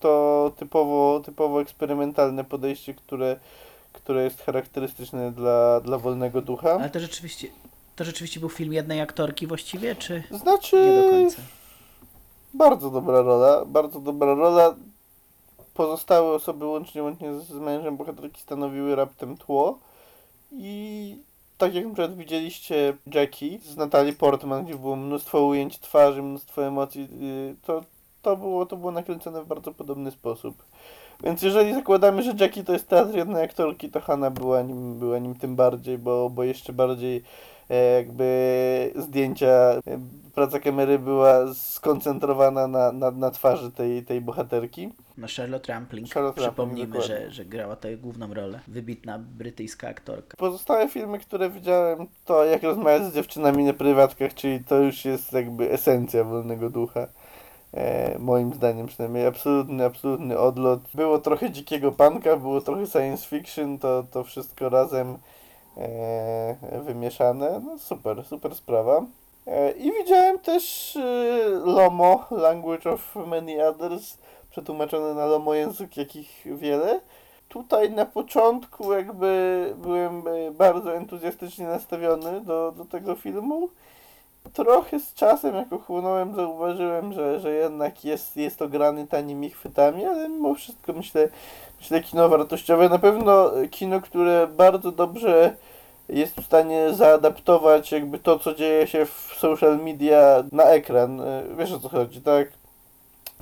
to 0.00 0.52
typowo, 0.56 1.20
typowo 1.24 1.60
eksperymentalne 1.60 2.44
podejście, 2.44 2.94
które, 2.94 3.36
które 3.92 4.24
jest 4.24 4.42
charakterystyczne 4.42 5.32
dla, 5.32 5.80
dla 5.80 5.98
wolnego 5.98 6.42
ducha. 6.42 6.72
Ale 6.72 6.90
to 6.90 7.00
rzeczywiście, 7.00 7.48
to 7.96 8.04
rzeczywiście 8.04 8.40
był 8.40 8.48
film 8.48 8.72
jednej 8.72 9.00
aktorki 9.00 9.46
właściwie, 9.46 9.96
czy 9.96 10.22
Znaczy, 10.30 10.76
nie 10.76 11.02
do 11.02 11.10
końca? 11.10 11.42
Bardzo 12.54 12.90
dobra 12.90 13.22
rola, 13.22 13.64
bardzo 13.64 14.00
dobra 14.00 14.34
rola. 14.34 14.74
Pozostałe 15.74 16.34
osoby 16.34 16.66
łącznie, 16.66 17.02
łącznie 17.02 17.34
z 17.34 17.50
mężem 17.50 17.96
bohaterki 17.96 18.40
stanowiły 18.40 18.96
raptem 18.96 19.36
tło. 19.36 19.78
I 20.52 21.16
tak 21.58 21.74
jak 21.74 21.84
przykład 21.84 22.16
widzieliście 22.16 22.94
Jackie 23.14 23.58
z 23.58 23.76
Natalii 23.76 24.12
Portman, 24.12 24.64
gdzie 24.64 24.74
było 24.74 24.96
mnóstwo 24.96 25.46
ujęć 25.46 25.78
twarzy, 25.78 26.22
mnóstwo 26.22 26.66
emocji, 26.66 27.08
yy, 27.20 27.54
to, 27.66 27.84
to, 28.22 28.36
było, 28.36 28.66
to 28.66 28.76
było 28.76 28.92
nakręcone 28.92 29.42
w 29.42 29.46
bardzo 29.46 29.72
podobny 29.72 30.10
sposób. 30.10 30.64
Więc 31.24 31.42
jeżeli 31.42 31.74
zakładamy, 31.74 32.22
że 32.22 32.34
Jackie 32.40 32.64
to 32.64 32.72
jest 32.72 32.88
teatr 32.88 33.16
jednej 33.16 33.44
aktorki, 33.44 33.90
to 33.90 34.00
Hanna 34.00 34.30
była 34.30 34.62
nim, 34.62 34.98
była 34.98 35.18
nim 35.18 35.34
tym 35.34 35.56
bardziej, 35.56 35.98
bo, 35.98 36.30
bo 36.30 36.44
jeszcze 36.44 36.72
bardziej 36.72 37.22
jakby 37.74 38.92
zdjęcia, 38.96 39.46
e, 39.46 39.80
praca 40.34 40.60
kamery 40.60 40.98
była 40.98 41.54
skoncentrowana 41.54 42.66
na, 42.66 42.92
na, 42.92 43.10
na 43.10 43.30
twarzy 43.30 43.72
tej, 43.72 44.04
tej 44.04 44.20
bohaterki. 44.20 44.88
No 45.18 45.26
Charlotte 45.36 45.72
Rampling, 45.72 46.12
Charlotte 46.12 46.40
przypomnijmy, 46.40 47.02
że, 47.02 47.30
że 47.30 47.44
grała 47.44 47.76
tę 47.76 47.96
główną 47.96 48.34
rolę. 48.34 48.60
Wybitna 48.68 49.18
brytyjska 49.18 49.88
aktorka. 49.88 50.36
Pozostałe 50.36 50.88
filmy, 50.88 51.18
które 51.18 51.50
widziałem, 51.50 52.06
to 52.24 52.44
jak 52.44 52.62
rozmawiać 52.62 53.04
z 53.04 53.14
dziewczynami 53.14 53.64
na 53.64 53.72
prywatkach, 53.72 54.34
czyli 54.34 54.64
to 54.64 54.80
już 54.80 55.04
jest 55.04 55.32
jakby 55.32 55.70
esencja 55.70 56.24
wolnego 56.24 56.70
ducha. 56.70 57.06
E, 57.74 58.18
moim 58.18 58.54
zdaniem 58.54 58.86
przynajmniej 58.86 59.26
absolutny, 59.26 59.84
absolutny 59.84 60.38
odlot. 60.38 60.80
Było 60.94 61.18
trochę 61.18 61.50
dzikiego 61.50 61.92
panka, 61.92 62.36
było 62.36 62.60
trochę 62.60 62.86
science 62.86 63.26
fiction, 63.26 63.78
to, 63.78 64.04
to 64.10 64.24
wszystko 64.24 64.68
razem 64.68 65.08
e, 65.08 65.18
wymieszane. 66.82 67.60
No 67.64 67.78
super, 67.78 68.24
super 68.24 68.54
sprawa. 68.54 69.02
E, 69.48 69.70
I 69.70 69.92
widziałem 69.92 70.38
też 70.38 70.96
e, 70.96 71.00
Lomo, 71.64 72.26
Language 72.30 72.90
of 72.90 73.16
Many 73.26 73.68
Others, 73.68 74.18
przetłumaczone 74.50 75.14
na 75.14 75.26
Lomo 75.26 75.54
język, 75.54 75.96
jakich 75.96 76.44
wiele. 76.44 77.00
Tutaj 77.48 77.90
na 77.90 78.06
początku 78.06 78.92
jakby 78.92 79.74
byłem 79.78 80.28
e, 80.28 80.50
bardzo 80.50 80.96
entuzjastycznie 80.96 81.66
nastawiony 81.66 82.40
do, 82.40 82.72
do 82.76 82.84
tego 82.84 83.14
filmu. 83.14 83.68
Trochę 84.52 85.00
z 85.00 85.14
czasem, 85.14 85.54
jak 85.54 85.72
ochłonąłem, 85.72 86.34
zauważyłem, 86.34 87.12
że, 87.12 87.40
że 87.40 87.50
jednak 87.50 88.04
jest, 88.04 88.36
jest 88.36 88.58
to 88.58 88.68
grany 88.68 89.06
tanimi 89.06 89.50
chwytami, 89.50 90.04
ale 90.04 90.28
mimo 90.28 90.54
wszystko 90.54 90.92
myślę, 90.92 91.28
myślę 91.80 92.02
kino 92.02 92.28
wartościowe. 92.28 92.88
Na 92.88 92.98
pewno 92.98 93.50
kino, 93.70 94.00
które 94.00 94.46
bardzo 94.46 94.92
dobrze 94.92 95.56
jest 96.08 96.36
w 96.36 96.46
stanie 96.46 96.94
zaadaptować 96.94 97.92
jakby 97.92 98.18
to, 98.18 98.38
co 98.38 98.54
dzieje 98.54 98.86
się 98.86 99.06
w 99.06 99.34
social 99.38 99.78
media 99.78 100.44
na 100.52 100.64
ekran. 100.64 101.20
E, 101.20 101.42
Wiesz 101.58 101.72
o 101.72 101.80
co 101.80 101.88
chodzi, 101.88 102.20
tak? 102.20 102.48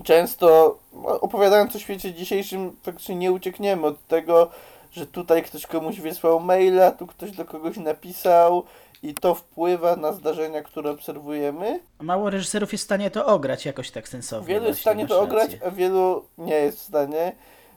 Często 0.05 0.79
no, 0.93 1.21
opowiadając 1.21 1.77
o 1.77 1.79
świecie 1.79 2.15
dzisiejszym, 2.15 2.77
faktycznie 2.83 3.15
nie 3.15 3.33
uciekniemy 3.33 3.87
od 3.87 4.07
tego, 4.07 4.51
że 4.93 5.07
tutaj 5.07 5.43
ktoś 5.43 5.67
komuś 5.67 6.01
wysłał 6.01 6.41
maila, 6.41 6.91
tu 6.91 7.07
ktoś 7.07 7.31
do 7.31 7.45
kogoś 7.45 7.77
napisał 7.77 8.65
i 9.03 9.15
to 9.15 9.35
wpływa 9.35 9.97
na 9.97 10.13
zdarzenia, 10.13 10.63
które 10.63 10.91
obserwujemy. 10.91 11.81
Mało 12.01 12.31
reżyserów 12.31 12.73
jest 12.73 12.85
w 12.85 12.87
stanie 12.87 13.11
to 13.11 13.27
ograć 13.27 13.67
jakoś 13.67 13.91
tak 13.91 14.09
sensownie. 14.09 14.49
Wielu 14.55 14.67
jest 14.67 14.79
w 14.79 14.83
stanie 14.83 15.07
to 15.07 15.21
ograć, 15.21 15.51
a 15.67 15.71
wielu 15.71 16.25
nie 16.39 16.55
jest 16.55 16.79
w 16.79 16.83
stanie. 16.83 17.33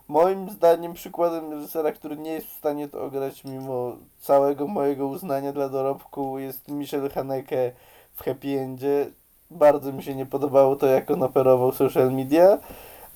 Moim 0.10 0.50
zdaniem 0.50 0.94
przykładem 0.94 1.52
reżysera, 1.52 1.92
który 1.92 2.18
nie 2.18 2.32
jest 2.32 2.48
w 2.48 2.58
stanie 2.58 2.88
to 2.88 3.04
ograć 3.04 3.44
mimo 3.44 3.96
całego 4.20 4.68
mojego 4.68 5.08
uznania 5.08 5.54
dla 5.54 5.70
dorobku 5.70 6.40
jest 6.40 6.68
Michel 6.68 7.10
Haneke 7.10 7.72
w 8.14 8.24
Happy 8.24 8.60
Endzie. 8.60 9.12
Bardzo 9.52 9.94
mi 9.94 10.04
się 10.04 10.16
nie 10.16 10.26
podobało 10.26 10.76
to, 10.76 10.86
jak 10.86 11.12
on 11.12 11.24
operował 11.24 11.72
social 11.72 12.12
media. 12.12 12.58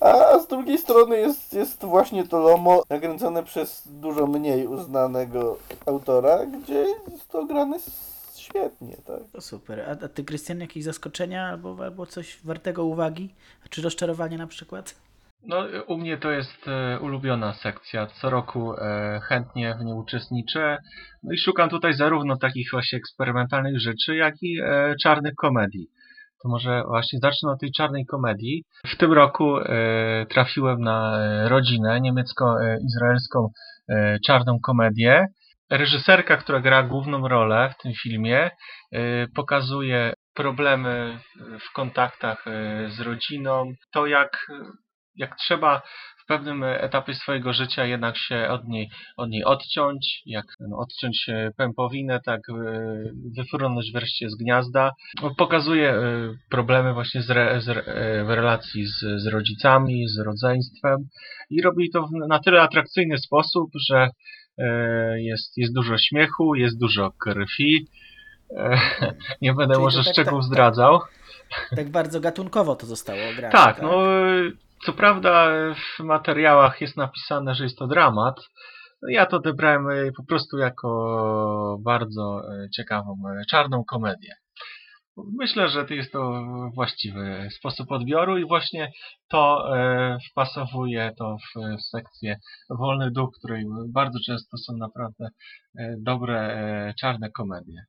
A 0.00 0.38
z 0.38 0.46
drugiej 0.46 0.78
strony 0.78 1.16
jest, 1.16 1.52
jest 1.52 1.84
właśnie 1.84 2.26
to 2.26 2.38
Lomo, 2.38 2.82
nakręcone 2.90 3.42
przez 3.42 3.88
dużo 3.88 4.26
mniej 4.26 4.66
uznanego 4.66 5.56
autora, 5.86 6.46
gdzie 6.46 6.86
jest 7.10 7.28
to 7.28 7.46
grane 7.46 7.78
świetnie, 8.36 8.96
tak. 9.06 9.20
To 9.32 9.40
super. 9.40 9.80
A, 9.80 10.04
a 10.04 10.08
ty, 10.08 10.24
Krystian, 10.24 10.60
jakieś 10.60 10.84
zaskoczenia 10.84 11.48
albo, 11.48 11.76
albo 11.84 12.06
coś 12.06 12.38
wartego 12.44 12.84
uwagi? 12.84 13.34
Czy 13.70 13.82
rozczarowanie 13.82 14.38
na 14.38 14.46
przykład? 14.46 15.03
No, 15.46 15.66
u 15.86 15.98
mnie 15.98 16.18
to 16.18 16.30
jest 16.30 16.68
e, 16.68 17.00
ulubiona 17.00 17.52
sekcja. 17.52 18.06
Co 18.06 18.30
roku 18.30 18.74
e, 18.74 19.20
chętnie 19.28 19.74
w 19.74 19.84
niej 19.84 19.94
uczestniczę. 19.94 20.78
No 21.22 21.32
i 21.32 21.38
szukam 21.38 21.68
tutaj 21.68 21.94
zarówno 21.94 22.36
takich 22.36 22.68
właśnie 22.72 22.98
eksperymentalnych 22.98 23.80
rzeczy, 23.80 24.16
jak 24.16 24.34
i 24.42 24.60
e, 24.60 24.94
czarnych 25.02 25.34
komedii. 25.34 25.86
To 26.42 26.48
może 26.48 26.82
właśnie 26.88 27.18
zacznę 27.18 27.52
od 27.52 27.60
tej 27.60 27.72
czarnej 27.72 28.06
komedii. 28.06 28.64
W 28.86 28.96
tym 28.96 29.12
roku 29.12 29.56
trafiłem 30.28 30.80
na 30.80 31.18
rodzinę 31.48 32.00
niemiecko-izraelską 32.00 33.48
czarną 34.26 34.58
komedię. 34.62 35.26
Reżyserka, 35.70 36.36
która 36.36 36.60
gra 36.60 36.82
główną 36.82 37.28
rolę 37.28 37.74
w 37.78 37.82
tym 37.82 37.92
filmie, 38.02 38.50
pokazuje 39.34 40.12
problemy 40.34 41.18
w 41.60 41.72
kontaktach 41.72 42.44
z 42.88 43.00
rodziną, 43.00 43.72
to 43.92 44.06
jak 44.06 44.46
jak 45.16 45.36
trzeba 45.36 45.82
w 46.24 46.26
pewnym 46.26 46.62
etapie 46.64 47.14
swojego 47.14 47.52
życia 47.52 47.84
jednak 47.84 48.16
się 48.16 48.48
od 48.48 48.68
niej, 48.68 48.90
od 49.16 49.30
niej 49.30 49.44
odciąć, 49.44 50.22
jak 50.26 50.44
no, 50.60 50.78
odciąć 50.78 51.26
pępowinę, 51.56 52.20
tak 52.20 52.40
e, 52.48 52.54
wyfrunąć 53.36 53.92
wreszcie 53.92 54.30
z 54.30 54.34
gniazda. 54.36 54.90
No, 55.22 55.34
Pokazuje 55.34 55.90
e, 55.90 56.00
problemy 56.50 56.94
właśnie 56.94 57.22
z 57.22 57.30
re, 57.30 57.60
z, 57.60 57.64
w 58.26 58.30
relacji 58.30 58.86
z, 58.86 59.22
z 59.22 59.26
rodzicami, 59.26 60.08
z 60.08 60.18
rodzeństwem 60.18 60.96
i 61.50 61.62
robi 61.62 61.90
to 61.90 62.02
w 62.02 62.28
na 62.28 62.38
tyle 62.38 62.62
atrakcyjny 62.62 63.18
sposób, 63.18 63.70
że 63.88 64.08
e, 64.58 65.22
jest, 65.22 65.56
jest 65.56 65.74
dużo 65.74 65.98
śmiechu, 65.98 66.54
jest 66.54 66.78
dużo 66.78 67.10
krwi. 67.10 67.86
Nie 69.42 69.54
będę 69.54 69.74
Czyli 69.74 69.84
może 69.84 70.04
tak- 70.04 70.12
szczegółów 70.12 70.42
tak- 70.44 70.48
tak. 70.50 70.54
zdradzał. 70.54 71.00
Tak 71.76 71.88
bardzo 71.88 72.20
gatunkowo 72.20 72.76
to 72.76 72.86
zostało 72.86 73.18
ograne. 73.32 73.52
Tak, 73.52 73.82
no 73.82 74.02
co 74.84 74.92
prawda 74.92 75.50
w 75.74 76.02
materiałach 76.02 76.80
jest 76.80 76.96
napisane, 76.96 77.54
że 77.54 77.64
jest 77.64 77.78
to 77.78 77.86
dramat. 77.86 78.40
Ja 79.08 79.26
to 79.26 79.36
odebrałem 79.36 79.90
e, 79.90 80.12
po 80.12 80.24
prostu 80.24 80.58
jako 80.58 81.78
bardzo 81.84 82.40
e, 82.40 82.70
ciekawą 82.70 83.12
e, 83.12 83.44
czarną 83.50 83.84
komedię. 83.84 84.34
Myślę, 85.38 85.68
że 85.68 85.86
jest 85.90 86.12
to 86.12 86.42
właściwy 86.74 87.48
sposób 87.58 87.92
odbioru 87.92 88.38
i 88.38 88.46
właśnie 88.46 88.92
to 89.30 89.70
wpasowuje 90.30 91.12
to 91.18 91.36
w, 91.36 91.82
sekcję 91.82 92.36
Wolny 92.70 93.10
Duch, 93.10 93.30
w 93.34 93.38
której 93.38 93.64
bardzo 93.92 94.18
często 94.26 94.56
są 94.56 94.76
naprawdę 94.76 95.28
dobre 95.98 96.94
czarne 97.00 97.30
komedie. 97.30 97.84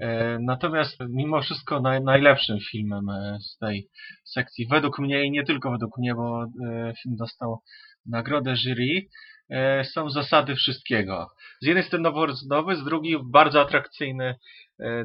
E, 0.00 0.38
Natomiast 0.40 0.96
mimo 1.08 1.42
wszystko 1.42 1.80
naj, 1.80 2.02
najlepszym 2.02 2.58
filmem 2.70 3.08
e, 3.08 3.38
z 3.40 3.58
tej 3.58 3.88
sekcji, 4.24 4.66
według 4.70 4.98
mnie 4.98 5.24
i 5.24 5.30
nie 5.30 5.44
tylko 5.44 5.70
według 5.70 5.98
mnie, 5.98 6.14
bo 6.14 6.44
e, 6.44 6.46
film 7.02 7.16
dostał 7.16 7.62
nagrodę 8.06 8.56
jury, 8.56 9.06
są 9.84 10.10
zasady 10.10 10.54
wszystkiego. 10.54 11.28
Z 11.60 11.66
jednej 11.66 11.84
strony 11.84 12.02
noworodzowy, 12.02 12.76
z 12.76 12.84
drugiej 12.84 13.18
bardzo 13.32 13.60
atrakcyjny 13.60 14.34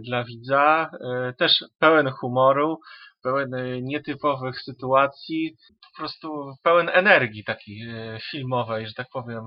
dla 0.01 0.23
widza, 0.23 0.91
też 1.37 1.65
pełen 1.79 2.09
humoru, 2.09 2.79
pełen 3.23 3.51
nietypowych 3.81 4.61
sytuacji, 4.61 5.55
po 5.81 5.97
prostu 5.97 6.53
pełen 6.63 6.89
energii 6.89 7.43
takiej 7.43 7.87
filmowej, 8.31 8.87
że 8.87 8.93
tak 8.93 9.07
powiem, 9.13 9.43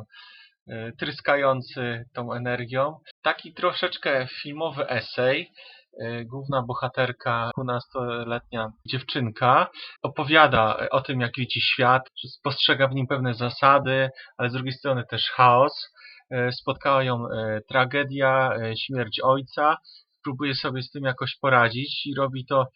tryskający 0.98 2.04
tą 2.14 2.32
energią. 2.32 2.98
Taki 3.22 3.54
troszeczkę 3.54 4.26
filmowy 4.42 4.88
esej. 4.88 5.52
E, 6.00 6.24
Główna 6.24 6.62
bohaterka, 6.62 7.50
12-letnia 7.58 8.72
dziewczynka, 8.88 9.70
opowiada 10.02 10.88
o 10.90 11.00
tym, 11.00 11.20
jak 11.20 11.32
widzi 11.36 11.60
świat, 11.60 12.02
spostrzega 12.28 12.88
w 12.88 12.94
nim 12.94 13.06
pewne 13.06 13.34
zasady, 13.34 14.10
ale 14.38 14.50
z 14.50 14.52
drugiej 14.52 14.72
strony 14.72 15.04
też 15.10 15.30
chaos. 15.30 15.92
E, 16.30 16.52
Spotkała 16.52 17.02
ją 17.02 17.28
e, 17.28 17.60
tragedia, 17.68 18.50
śmierć 18.86 19.20
ojca. 19.20 19.76
Próbuje 20.24 20.54
sobie 20.54 20.82
z 20.82 20.90
tym 20.90 21.04
jakoś 21.04 21.36
poradzić 21.40 22.06
i 22.06 22.14
robi 22.14 22.46
to 22.46 22.66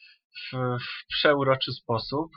w, 0.52 0.56
w 0.56 1.06
przeuroczy 1.08 1.72
sposób 1.72 2.30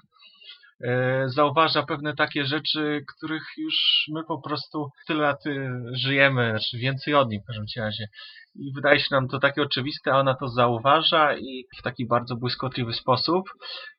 zauważa 1.25 1.83
pewne 1.83 2.15
takie 2.15 2.45
rzeczy, 2.45 3.05
których 3.17 3.43
już 3.57 4.05
my 4.13 4.23
po 4.23 4.41
prostu 4.41 4.89
tyle 5.07 5.21
lat 5.21 5.45
y, 5.45 5.69
żyjemy, 5.93 6.49
znaczy 6.49 6.77
więcej 6.77 7.13
od 7.13 7.29
nich 7.29 7.41
w 7.43 7.45
każdym 7.45 7.65
razie. 7.77 8.07
I 8.55 8.71
wydaje 8.75 8.99
się 8.99 9.07
nam 9.11 9.27
to 9.27 9.39
takie 9.39 9.61
oczywiste, 9.61 10.13
a 10.13 10.19
ona 10.19 10.35
to 10.35 10.47
zauważa 10.47 11.37
i 11.37 11.65
w 11.79 11.81
taki 11.81 12.07
bardzo 12.07 12.35
błyskotliwy 12.35 12.93
sposób. 12.93 13.43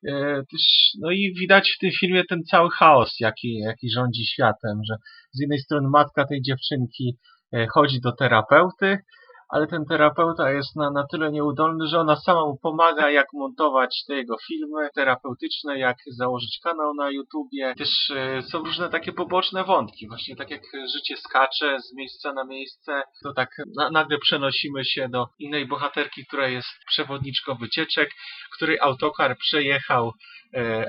E, 0.09 0.43
no 1.01 1.11
i 1.11 1.35
widać 1.41 1.73
w 1.77 1.79
tym 1.79 1.91
filmie 2.01 2.23
ten 2.29 2.43
cały 2.45 2.71
chaos, 2.71 3.21
jaki, 3.21 3.59
jaki 3.59 3.91
rządzi 3.91 4.27
światem, 4.27 4.81
że 4.89 4.97
z 5.33 5.41
jednej 5.41 5.59
strony 5.59 5.89
matka 5.89 6.27
tej 6.27 6.43
dziewczynki 6.43 7.17
e, 7.55 7.67
chodzi 7.67 8.01
do 8.01 8.13
terapeuty, 8.13 8.99
ale 9.49 9.67
ten 9.67 9.85
terapeuta 9.85 10.51
jest 10.51 10.77
na, 10.77 10.91
na 10.91 11.07
tyle 11.07 11.33
nieudolny, 11.33 11.87
że 11.87 12.01
ona 12.01 12.17
sama 12.17 12.47
mu 12.47 12.59
pomaga, 12.63 13.11
jak 13.11 13.27
montować 13.33 14.05
te 14.07 14.15
jego 14.15 14.37
filmy 14.47 14.89
terapeutyczne, 14.95 15.79
jak 15.79 15.97
założyć 16.07 16.59
kanał 16.63 16.95
na 16.95 17.11
YouTubie. 17.11 17.75
Też 17.79 18.11
e, 18.11 18.43
są 18.43 18.59
różne 18.59 18.89
takie 18.89 19.13
poboczne 19.13 19.65
wątki, 19.65 20.09
właśnie 20.09 20.37
tak 20.37 20.51
jak 20.51 20.63
życie 20.95 21.17
skacze 21.17 21.81
z 21.81 21.95
miejsca 21.95 22.33
na 22.33 22.45
miejsce, 22.45 23.03
to 23.23 23.33
tak 23.33 23.51
na, 23.77 23.91
nagle 23.91 24.19
przenosimy 24.19 24.85
się 24.85 25.09
do 25.09 25.27
innej 25.39 25.67
bohaterki, 25.67 26.27
która 26.27 26.49
jest 26.49 26.69
przewodniczką 26.87 27.55
wycieczek, 27.55 28.11
której 28.57 28.81
autokar 28.81 29.37
przejechał 29.39 30.13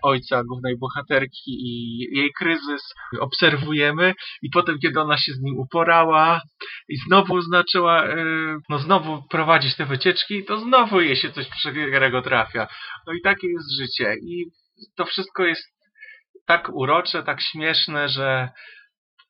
ojca 0.04 0.44
głównej 0.44 0.78
bohaterki 0.78 1.52
i 1.52 1.98
jej 2.18 2.32
kryzys 2.38 2.94
obserwujemy 3.20 4.14
i 4.42 4.50
potem, 4.50 4.80
kiedy 4.80 5.00
ona 5.00 5.18
się 5.18 5.32
z 5.34 5.42
nim 5.42 5.58
uporała 5.58 6.42
i 6.90 6.98
znowu 6.98 7.42
zaczęła, 7.42 8.04
e, 8.04 8.16
no 8.70 8.80
znowu 8.80 9.24
prowadzić 9.30 9.76
te 9.76 9.86
wycieczki, 9.86 10.46
to 10.46 10.60
znowu 10.60 11.02
jej 11.02 11.16
się 11.16 11.32
coś 11.32 11.48
przegrego 11.50 12.22
trafia. 12.22 12.68
No 13.08 13.14
i 13.14 13.22
takie 13.22 13.48
jest 13.48 13.76
życie. 13.78 14.16
I 14.22 14.46
to 14.96 15.06
wszystko 15.06 15.44
jest 15.44 15.76
tak 16.46 16.70
urocze, 16.74 17.24
tak 17.24 17.42
śmieszne, 17.42 18.10
że 18.10 18.50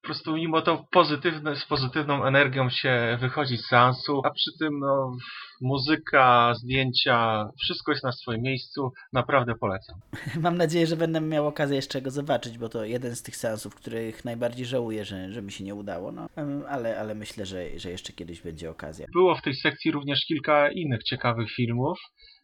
po 0.05 0.07
prostu 0.07 0.35
mimo 0.35 0.61
to 0.61 0.85
pozytywne, 0.91 1.55
z 1.55 1.65
pozytywną 1.65 2.25
energią 2.25 2.69
się 2.69 3.17
wychodzi 3.21 3.57
z 3.57 3.65
seansu, 3.65 4.21
a 4.25 4.29
przy 4.31 4.51
tym 4.59 4.79
no, 4.79 5.17
muzyka, 5.61 6.53
zdjęcia, 6.55 7.47
wszystko 7.63 7.91
jest 7.91 8.03
na 8.03 8.11
swoim 8.11 8.41
miejscu. 8.41 8.91
Naprawdę 9.13 9.53
polecam. 9.55 9.95
Mam 10.41 10.57
nadzieję, 10.57 10.87
że 10.87 10.95
będę 10.95 11.21
miał 11.21 11.47
okazję 11.47 11.75
jeszcze 11.75 12.01
go 12.01 12.11
zobaczyć, 12.11 12.57
bo 12.57 12.69
to 12.69 12.85
jeden 12.85 13.15
z 13.15 13.23
tych 13.23 13.35
seansów, 13.35 13.75
których 13.75 14.25
najbardziej 14.25 14.65
żałuję, 14.65 15.05
że, 15.05 15.31
że 15.31 15.41
mi 15.41 15.51
się 15.51 15.63
nie 15.63 15.75
udało. 15.75 16.11
No, 16.11 16.27
ale, 16.69 16.99
ale 16.99 17.15
myślę, 17.15 17.45
że, 17.45 17.79
że 17.79 17.91
jeszcze 17.91 18.13
kiedyś 18.13 18.41
będzie 18.41 18.69
okazja. 18.69 19.05
Było 19.13 19.35
w 19.35 19.41
tej 19.41 19.55
sekcji 19.55 19.91
również 19.91 20.25
kilka 20.25 20.71
innych 20.71 21.03
ciekawych 21.03 21.51
filmów. 21.51 21.99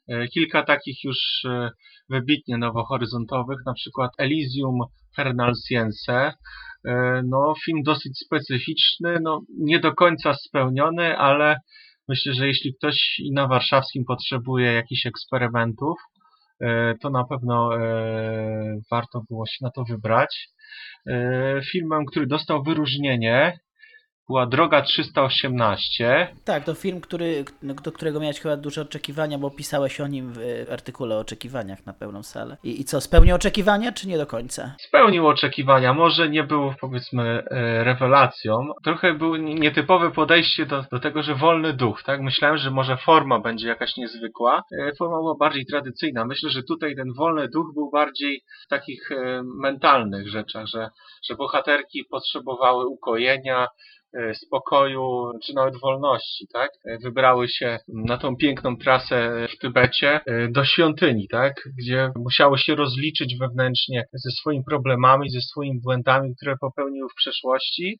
E, 0.07 0.27
Kilka 0.27 0.63
takich 0.63 1.03
już 1.03 1.45
e, 1.45 1.69
wybitnie 2.09 2.57
nowohoryzontowych, 2.57 3.57
na 3.65 3.73
przykład 3.73 4.11
Elysium 4.17 4.79
Fernalsiense. 5.15 6.13
E, 6.13 6.33
No, 7.23 7.53
film 7.65 7.83
dosyć 7.83 8.19
specyficzny, 8.19 9.17
no, 9.21 9.41
nie 9.57 9.79
do 9.79 9.93
końca 9.93 10.33
spełniony, 10.33 11.17
ale 11.17 11.55
myślę, 12.07 12.33
że 12.33 12.47
jeśli 12.47 12.73
ktoś 12.73 13.21
na 13.33 13.47
warszawskim 13.47 14.05
potrzebuje 14.05 14.73
jakichś 14.73 15.05
eksperymentów, 15.05 15.99
e, 16.61 16.95
to 17.01 17.09
na 17.09 17.23
pewno 17.23 17.77
e, 17.77 18.79
warto 18.91 19.21
było 19.29 19.45
się 19.45 19.57
na 19.61 19.71
to 19.71 19.83
wybrać. 19.83 20.49
E, 21.07 21.61
Filmem, 21.71 22.05
który 22.05 22.27
dostał 22.27 22.63
wyróżnienie, 22.63 23.59
była 24.31 24.45
Droga 24.45 24.81
318. 24.81 26.27
Tak, 26.45 26.63
to 26.63 26.73
film, 26.73 27.01
który, 27.01 27.45
do 27.83 27.91
którego 27.91 28.19
miałeś 28.19 28.39
chyba 28.39 28.57
duże 28.57 28.81
oczekiwania, 28.81 29.37
bo 29.37 29.49
pisałeś 29.51 30.01
o 30.01 30.07
nim 30.07 30.33
w 30.33 30.37
e, 30.37 30.73
artykule 30.73 31.15
o 31.15 31.19
oczekiwaniach 31.19 31.85
na 31.85 31.93
pełną 31.93 32.23
salę. 32.23 32.57
I, 32.63 32.81
i 32.81 32.85
co, 32.85 33.01
spełnił 33.01 33.35
oczekiwania, 33.35 33.91
czy 33.91 34.07
nie 34.07 34.17
do 34.17 34.25
końca? 34.25 34.75
spełnił 34.79 35.27
oczekiwania. 35.27 35.93
Może 35.93 36.29
nie 36.29 36.43
był, 36.43 36.73
powiedzmy, 36.81 37.23
e, 37.51 37.83
rewelacją. 37.83 38.67
Trochę 38.83 39.13
było 39.13 39.37
nietypowe 39.37 40.11
podejście 40.11 40.65
do, 40.65 40.85
do 40.91 40.99
tego, 40.99 41.23
że 41.23 41.35
wolny 41.35 41.73
duch, 41.73 42.03
tak? 42.03 42.21
Myślałem, 42.21 42.57
że 42.57 42.71
może 42.71 42.97
forma 42.97 43.39
będzie 43.39 43.67
jakaś 43.67 43.97
niezwykła. 43.97 44.63
E, 44.79 44.91
Forma 44.99 45.17
była 45.17 45.35
bardziej 45.35 45.65
tradycyjna. 45.65 46.25
Myślę, 46.25 46.49
że 46.49 46.63
tutaj 46.63 46.95
ten 46.95 47.13
wolny 47.13 47.47
duch 47.47 47.73
był 47.73 47.89
bardziej 47.91 48.41
w 48.65 48.67
takich 48.69 49.09
mentalnych 49.43 50.29
rzeczach, 50.29 50.65
że, 50.67 50.89
że 51.29 51.35
bohaterki 51.35 52.05
potrzebowały 52.11 52.87
ukojenia, 52.87 53.67
spokoju, 54.33 55.31
czy 55.45 55.53
nawet 55.53 55.79
wolności, 55.79 56.47
tak? 56.53 56.71
E, 56.85 56.97
Wybrały 56.97 57.49
się 57.49 57.79
na 57.87 58.17
tą 58.17 58.35
piękną 58.35 58.77
trasę 58.77 59.47
w 59.49 59.57
Tybecie 59.57 60.19
e, 60.25 60.47
do 60.47 60.65
świątyni, 60.65 61.27
tak? 61.27 61.53
Gdzie 61.77 62.11
musiały 62.15 62.57
się 62.57 62.75
rozliczyć 62.75 63.37
wewnętrznie 63.37 64.03
ze 64.13 64.31
swoimi 64.31 64.63
problemami, 64.63 65.29
ze 65.29 65.41
swoimi 65.41 65.79
błędami, 65.81 66.35
które 66.35 66.55
popełniły 66.61 67.09
w 67.09 67.15
przeszłości. 67.15 67.99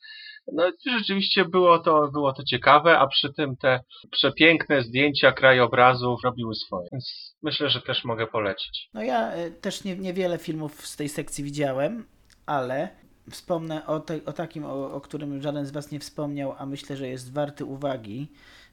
No 0.53 0.71
rzeczywiście 0.87 1.45
było 1.45 1.79
to, 1.79 2.09
było 2.13 2.33
to 2.33 2.43
ciekawe, 2.43 2.99
a 2.99 3.07
przy 3.07 3.33
tym 3.33 3.57
te 3.57 3.79
przepiękne 4.11 4.81
zdjęcia 4.81 5.31
krajobrazów 5.31 6.23
robiły 6.23 6.55
swoje. 6.55 6.87
Więc 6.91 7.35
myślę, 7.43 7.69
że 7.69 7.81
też 7.81 8.03
mogę 8.03 8.27
polecić. 8.27 8.89
No 8.93 9.03
ja 9.03 9.31
e, 9.31 9.51
też 9.51 9.83
nie, 9.83 9.95
niewiele 9.95 10.37
filmów 10.37 10.87
z 10.87 10.97
tej 10.97 11.09
sekcji 11.09 11.43
widziałem, 11.43 12.05
ale 12.45 12.89
wspomnę 13.31 13.85
o, 13.87 13.99
te, 13.99 14.19
o 14.25 14.33
takim, 14.33 14.65
o, 14.65 14.93
o 14.93 15.01
którym 15.01 15.41
żaden 15.41 15.65
z 15.65 15.71
Was 15.71 15.91
nie 15.91 15.99
wspomniał, 15.99 16.55
a 16.57 16.65
myślę, 16.65 16.97
że 16.97 17.07
jest 17.07 17.33
warty 17.33 17.65
uwagi. 17.65 18.27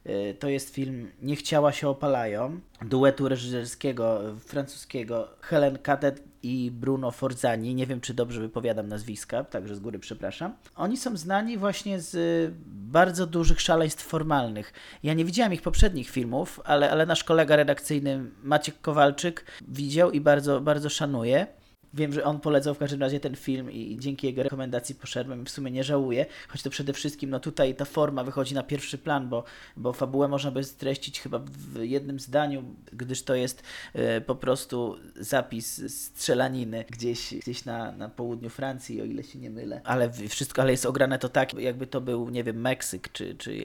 E, 0.05 0.35
To 0.35 0.49
jest 0.49 0.75
film 0.75 1.11
Niech 1.23 1.43
ciała 1.43 1.73
się 1.73 1.89
opalają, 1.89 2.61
duetu 2.83 3.29
reżyserskiego 3.29 4.31
e, 4.31 4.37
francuskiego 4.37 5.29
Helen 5.41 5.79
Cadet 5.79 6.23
i 6.43 6.71
Bruno 6.71 7.11
Forzani. 7.11 7.75
Nie 7.75 7.87
wiem, 7.87 8.01
czy 8.01 8.15
dobrze 8.15 8.41
wypowiadam 8.41 8.89
nazwiska, 8.89 9.45
także 9.45 9.75
z 9.77 9.81
góry 9.81 9.99
przepraszam. 9.99 10.55
Oni 10.77 10.97
są 10.97 11.17
znani 11.17 11.59
właśnie 11.59 12.01
z 12.01 12.15
e, 12.15 12.55
bardzo 12.67 13.27
dużych 13.27 13.61
szaleństw 13.61 14.07
formalnych. 14.07 14.73
Ja 15.03 15.15
nie 15.15 15.25
widziałem 15.25 15.53
ich 15.53 15.63
poprzednich 15.63 16.11
filmów, 16.11 16.61
ale, 16.65 16.91
ale 16.91 17.07
nasz 17.07 17.25
kolega 17.25 17.57
redakcyjny 17.57 18.25
Maciek 18.43 18.81
Kowalczyk 18.81 19.45
widział 19.69 20.11
i 20.11 20.21
bardzo, 20.21 20.61
bardzo 20.61 20.89
szanuje. 20.91 21.47
Wiem, 21.95 22.13
że 22.13 22.25
on 22.25 22.41
polecał 22.41 22.75
w 22.75 22.79
każdym 22.79 23.01
razie 23.01 23.21
ten 23.21 23.37
film 23.37 23.71
i 23.71 23.97
dzięki 24.01 24.27
jego 24.27 24.43
rekomendacji 24.43 24.95
poszedłem 24.95 25.43
i 25.43 25.45
w 25.45 25.51
sumie 25.51 25.71
nie 25.71 25.85
żałuję, 25.85 26.27
choć 26.49 26.63
to 26.63 26.71
przede 26.71 26.93
wszystkim 26.93 27.31
no 27.31 27.41
tutaj 27.41 27.75
ta 27.75 27.85
forma 27.85 28.25
wychodzi 28.25 28.55
na 28.55 28.63
pierwszy 28.63 28.99
plan, 28.99 29.29
bo, 29.29 29.45
bo 29.77 29.93
fabułę 29.93 30.29
można 30.29 30.51
by 30.51 30.65
streścić 30.65 31.21
chyba 31.21 31.39
w 31.39 31.83
jednym 31.83 32.21
zdaniu, 32.21 32.75
gdyż 32.93 33.23
to 33.23 33.35
jest 33.35 33.63
e, 33.95 34.21
po 34.21 34.35
prostu 34.35 34.97
zapis 35.17 35.95
strzelaniny 35.95 36.85
gdzieś, 36.91 37.35
gdzieś 37.35 37.65
na, 37.65 37.93
na 37.93 38.09
południu 38.09 38.51
Francji, 38.51 39.03
o 39.03 39.05
ile 39.05 39.23
się 39.23 39.39
nie 39.39 39.51
mylę. 39.51 39.81
Ale 39.85 40.11
wszystko, 40.11 40.63
ale 40.63 40.71
jest 40.71 40.87
ograne 40.87 41.19
to 41.19 41.29
tak, 41.29 41.55
jakby 41.55 41.87
to 41.87 42.01
był, 42.01 42.31
nie 42.31 42.45
wiem, 42.45 42.61
Meksyk, 42.61 43.13
czy, 43.13 43.35
czy 43.35 43.57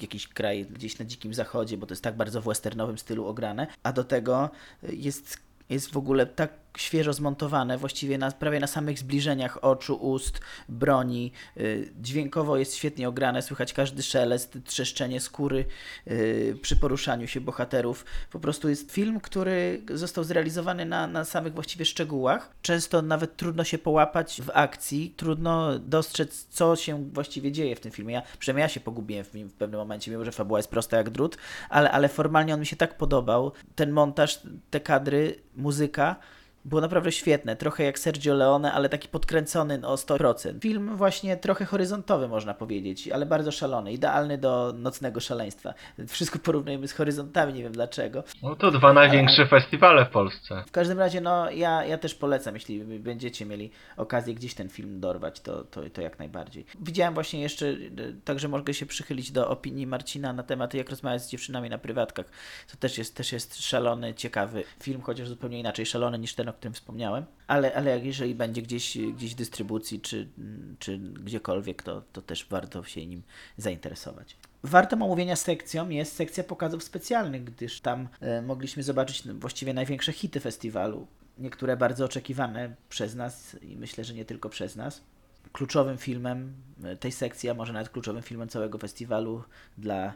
jakiś 0.00 0.28
kraj 0.28 0.66
gdzieś 0.66 0.98
na 0.98 1.04
dzikim 1.04 1.34
zachodzie, 1.34 1.76
bo 1.76 1.86
to 1.86 1.92
jest 1.92 2.04
tak 2.04 2.16
bardzo 2.16 2.42
w 2.42 2.44
westernowym 2.44 2.98
stylu 2.98 3.26
ograne, 3.26 3.66
a 3.82 3.92
do 3.92 4.04
tego 4.04 4.50
jest 4.82 5.42
jest 5.72 5.92
w 5.92 5.96
ogóle 5.96 6.26
tak 6.26 6.61
świeżo 6.78 7.12
zmontowane, 7.12 7.78
właściwie 7.78 8.18
na, 8.18 8.30
prawie 8.30 8.60
na 8.60 8.66
samych 8.66 8.98
zbliżeniach 8.98 9.64
oczu, 9.64 9.94
ust, 9.94 10.40
broni. 10.68 11.32
Y, 11.56 11.92
Dźwiękowo 12.00 12.56
jest 12.56 12.74
świetnie 12.76 13.08
ograne, 13.08 13.42
słychać 13.42 13.72
każdy 13.72 14.02
szelest, 14.02 14.58
trzeszczenie 14.64 15.20
skóry 15.20 15.64
y, 16.06 16.58
przy 16.62 16.76
poruszaniu 16.76 17.26
się 17.26 17.40
bohaterów. 17.40 18.04
Po 18.30 18.40
prostu 18.40 18.68
jest 18.68 18.92
film, 18.92 19.20
który 19.20 19.82
został 19.90 20.24
zrealizowany 20.24 20.84
na, 20.84 21.06
na 21.06 21.24
samych 21.24 21.54
właściwie 21.54 21.84
szczegółach. 21.84 22.50
Często 22.62 23.02
nawet 23.02 23.36
trudno 23.36 23.64
się 23.64 23.78
połapać 23.78 24.42
w 24.42 24.50
akcji, 24.54 25.14
trudno 25.16 25.78
dostrzec, 25.78 26.46
co 26.50 26.76
się 26.76 27.10
właściwie 27.12 27.52
dzieje 27.52 27.76
w 27.76 27.80
tym 27.80 27.92
filmie. 27.92 28.14
Ja, 28.14 28.22
przynajmniej 28.38 28.62
ja 28.62 28.68
się 28.68 28.80
pogubiłem 28.80 29.24
w 29.24 29.34
nim 29.34 29.48
w 29.48 29.54
pewnym 29.54 29.80
momencie, 29.80 30.10
mimo 30.10 30.24
że 30.24 30.32
fabuła 30.32 30.58
jest 30.58 30.70
prosta 30.70 30.96
jak 30.96 31.10
drut, 31.10 31.36
ale, 31.68 31.90
ale 31.90 32.08
formalnie 32.08 32.54
on 32.54 32.60
mi 32.60 32.66
się 32.66 32.76
tak 32.76 32.96
podobał. 32.96 33.52
Ten 33.74 33.90
montaż, 33.90 34.40
te 34.70 34.80
kadry, 34.80 35.34
muzyka 35.56 36.16
było 36.64 36.80
naprawdę 36.80 37.12
świetne. 37.12 37.56
Trochę 37.56 37.84
jak 37.84 37.98
Sergio 37.98 38.34
Leone, 38.34 38.72
ale 38.72 38.88
taki 38.88 39.08
podkręcony 39.08 39.86
o 39.86 39.94
100%. 39.94 40.60
Film 40.60 40.96
właśnie 40.96 41.36
trochę 41.36 41.64
horyzontowy, 41.64 42.28
można 42.28 42.54
powiedzieć, 42.54 43.08
ale 43.08 43.26
bardzo 43.26 43.52
szalony. 43.52 43.92
Idealny 43.92 44.38
do 44.38 44.72
nocnego 44.76 45.20
szaleństwa. 45.20 45.74
Wszystko 46.08 46.38
porównujemy 46.38 46.88
z 46.88 46.92
horyzontami, 46.92 47.52
nie 47.52 47.62
wiem 47.62 47.72
dlaczego. 47.72 48.24
No 48.42 48.56
to 48.56 48.70
dwa 48.70 48.92
największe 48.92 49.46
festiwale 49.46 50.06
w 50.06 50.10
Polsce. 50.10 50.64
W 50.66 50.70
każdym 50.70 50.98
razie, 50.98 51.20
no 51.20 51.50
ja, 51.50 51.84
ja 51.84 51.98
też 51.98 52.14
polecam, 52.14 52.54
jeśli 52.54 52.84
będziecie 52.84 53.46
mieli 53.46 53.70
okazję 53.96 54.34
gdzieś 54.34 54.54
ten 54.54 54.68
film 54.68 55.00
dorwać, 55.00 55.40
to, 55.40 55.64
to, 55.64 55.80
to 55.92 56.02
jak 56.02 56.18
najbardziej. 56.18 56.66
Widziałem 56.80 57.14
właśnie 57.14 57.40
jeszcze, 57.40 57.66
także 58.24 58.48
mogę 58.48 58.74
się 58.74 58.86
przychylić 58.86 59.32
do 59.32 59.48
opinii 59.48 59.86
Marcina 59.86 60.32
na 60.32 60.42
temat 60.42 60.74
jak 60.74 60.90
rozmawiać 60.90 61.22
z 61.22 61.28
dziewczynami 61.28 61.70
na 61.70 61.78
prywatkach. 61.78 62.26
To 62.70 62.76
też 62.76 62.98
jest, 62.98 63.16
też 63.16 63.32
jest 63.32 63.62
szalony, 63.62 64.14
ciekawy 64.14 64.64
film, 64.82 65.00
chociaż 65.02 65.28
zupełnie 65.28 65.60
inaczej 65.60 65.86
szalony 65.86 66.18
niż 66.18 66.34
ten, 66.34 66.51
o 66.52 66.56
którym 66.56 66.74
wspomniałem. 66.74 67.24
Ale, 67.46 67.74
ale 67.74 67.98
jeżeli 67.98 68.34
będzie 68.34 68.62
gdzieś, 68.62 68.98
gdzieś 68.98 69.34
w 69.34 69.36
dystrybucji, 69.36 70.00
czy, 70.00 70.28
czy 70.78 70.98
gdziekolwiek, 70.98 71.82
to, 71.82 72.02
to 72.12 72.22
też 72.22 72.46
warto 72.50 72.84
się 72.84 73.06
nim 73.06 73.22
zainteresować. 73.56 74.36
Wartą 74.62 75.02
omówienia 75.02 75.36
sekcją 75.36 75.88
jest 75.88 76.16
sekcja 76.16 76.44
pokazów 76.44 76.82
specjalnych, 76.84 77.44
gdyż 77.44 77.80
tam 77.80 78.08
e, 78.20 78.42
mogliśmy 78.42 78.82
zobaczyć 78.82 79.22
właściwie 79.28 79.74
największe 79.74 80.12
hity 80.12 80.40
festiwalu. 80.40 81.06
Niektóre 81.38 81.76
bardzo 81.76 82.04
oczekiwane 82.04 82.74
przez 82.88 83.14
nas 83.14 83.56
i 83.62 83.76
myślę, 83.76 84.04
że 84.04 84.14
nie 84.14 84.24
tylko 84.24 84.48
przez 84.48 84.76
nas. 84.76 85.02
Kluczowym 85.52 85.98
filmem 85.98 86.54
e, 86.84 86.96
tej 86.96 87.12
sekcji, 87.12 87.48
a 87.48 87.54
może 87.54 87.72
nawet 87.72 87.88
kluczowym 87.88 88.22
filmem 88.22 88.48
całego 88.48 88.78
festiwalu 88.78 89.44
dla 89.78 90.06
e, 90.06 90.12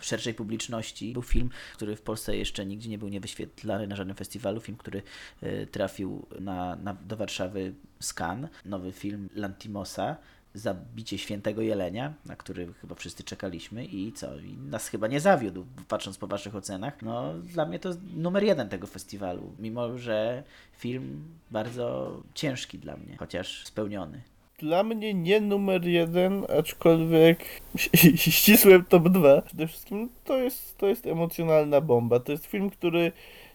szerszej 0.00 0.34
publiczności 0.34 1.12
był 1.12 1.22
film, 1.22 1.50
który 1.74 1.96
w 1.96 2.02
Polsce 2.02 2.36
jeszcze 2.36 2.66
nigdzie 2.66 2.90
nie 2.90 2.98
był 2.98 3.08
niewyświetlany 3.08 3.86
na 3.86 3.96
żadnym 3.96 4.16
festiwalu. 4.16 4.60
Film, 4.60 4.78
który 4.78 5.02
e, 5.42 5.66
trafił 5.66 6.26
na, 6.40 6.76
na, 6.76 6.94
do 6.94 7.16
Warszawy 7.16 7.74
Cannes. 8.14 8.50
Nowy 8.64 8.92
film 8.92 9.28
Lantimosa. 9.34 10.16
Zabicie 10.54 11.18
Świętego 11.18 11.62
Jelenia, 11.62 12.14
na 12.26 12.36
który 12.36 12.72
chyba 12.80 12.94
wszyscy 12.94 13.24
czekaliśmy 13.24 13.84
i 13.84 14.12
co, 14.12 14.38
i 14.38 14.56
nas 14.70 14.88
chyba 14.88 15.06
nie 15.06 15.20
zawiódł, 15.20 15.66
patrząc 15.88 16.18
po 16.18 16.26
waszych 16.26 16.56
ocenach. 16.56 17.02
No, 17.02 17.34
dla 17.34 17.66
mnie 17.66 17.78
to 17.78 17.90
numer 18.16 18.44
jeden 18.44 18.68
tego 18.68 18.86
festiwalu, 18.86 19.52
mimo 19.58 19.98
że 19.98 20.42
film 20.78 21.24
bardzo 21.50 22.16
ciężki 22.34 22.78
dla 22.78 22.96
mnie, 22.96 23.16
chociaż 23.16 23.66
spełniony. 23.66 24.22
Dla 24.58 24.82
mnie 24.82 25.14
nie 25.14 25.40
numer 25.40 25.84
jeden, 25.84 26.44
aczkolwiek 26.58 27.44
ścisłem 28.16 28.84
top 28.84 29.08
2. 29.08 29.42
Przede 29.42 29.66
wszystkim 29.66 30.08
to 30.24 30.38
jest, 30.38 30.78
to 30.78 30.86
jest 30.86 31.06
emocjonalna 31.06 31.80
bomba. 31.80 32.20
To 32.20 32.32
jest 32.32 32.46
film, 32.46 32.70
który 32.70 33.12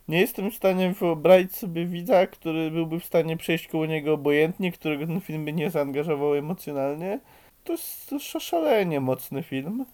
nie 0.08 0.20
jestem 0.20 0.51
w 0.51 0.56
stanie 0.56 0.91
wyobrazić 0.91 1.56
sobie 1.56 1.86
widza, 1.86 2.28
który 2.28 2.72
byłby 2.72 2.99
w 2.99 3.06
stanie 3.06 3.38
przejść 3.38 3.68
koło 3.68 3.86
niego 3.86 4.14
obojętnie, 4.14 4.72
którego 4.72 5.08
ten 5.08 5.22
film 5.22 5.45
by 5.45 5.53
nie 5.53 5.70
zaangażował 5.70 6.36
emocjonalnie. 6.36 7.20
To 7.64 7.74
jest 7.74 8.16
szalenie 8.39 8.99
mocny 8.99 9.43
film. 9.43 9.86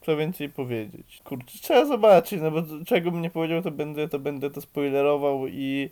Co 0.00 0.16
więcej 0.16 0.48
powiedzieć? 0.48 1.20
Kurczę, 1.24 1.58
trzeba 1.62 1.84
zobaczyć, 1.84 2.40
no 2.42 2.50
bo 2.50 2.62
czego 2.86 3.10
bym 3.10 3.22
nie 3.22 3.30
powiedział, 3.30 3.62
to 3.62 3.70
będę 3.70 4.08
to, 4.08 4.18
będę 4.18 4.50
to 4.50 4.60
spoilerował 4.60 5.48
i 5.48 5.90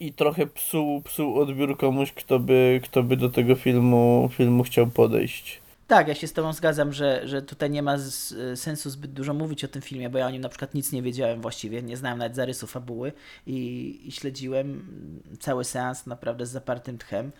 i 0.00 0.12
trochę 0.12 0.46
psuł, 0.46 1.02
psuł 1.02 1.40
odbiór 1.40 1.76
komuś, 1.76 2.12
kto 2.12 2.38
by, 2.38 2.80
kto 2.84 3.02
by 3.02 3.16
do 3.16 3.28
tego 3.28 3.54
filmu, 3.54 4.28
filmu 4.32 4.62
chciał 4.62 4.86
podejść. 4.86 5.63
Tak, 5.86 6.08
ja 6.08 6.14
się 6.14 6.26
z 6.26 6.32
Tobą 6.32 6.52
zgadzam, 6.52 6.92
że, 6.92 7.28
że 7.28 7.42
tutaj 7.42 7.70
nie 7.70 7.82
ma 7.82 7.98
z, 7.98 8.34
sensu 8.60 8.90
zbyt 8.90 9.12
dużo 9.12 9.34
mówić 9.34 9.64
o 9.64 9.68
tym 9.68 9.82
filmie, 9.82 10.10
bo 10.10 10.18
ja 10.18 10.26
o 10.26 10.30
nim 10.30 10.42
na 10.42 10.48
przykład 10.48 10.74
nic 10.74 10.92
nie 10.92 11.02
wiedziałem 11.02 11.40
właściwie, 11.40 11.82
nie 11.82 11.96
znałem 11.96 12.18
nawet 12.18 12.36
zarysu 12.36 12.66
fabuły 12.66 13.12
i, 13.46 14.00
i 14.04 14.12
śledziłem 14.12 14.86
cały 15.40 15.64
seans 15.64 16.06
naprawdę 16.06 16.46
z 16.46 16.50
zapartym 16.50 16.98
tchem. 16.98 17.32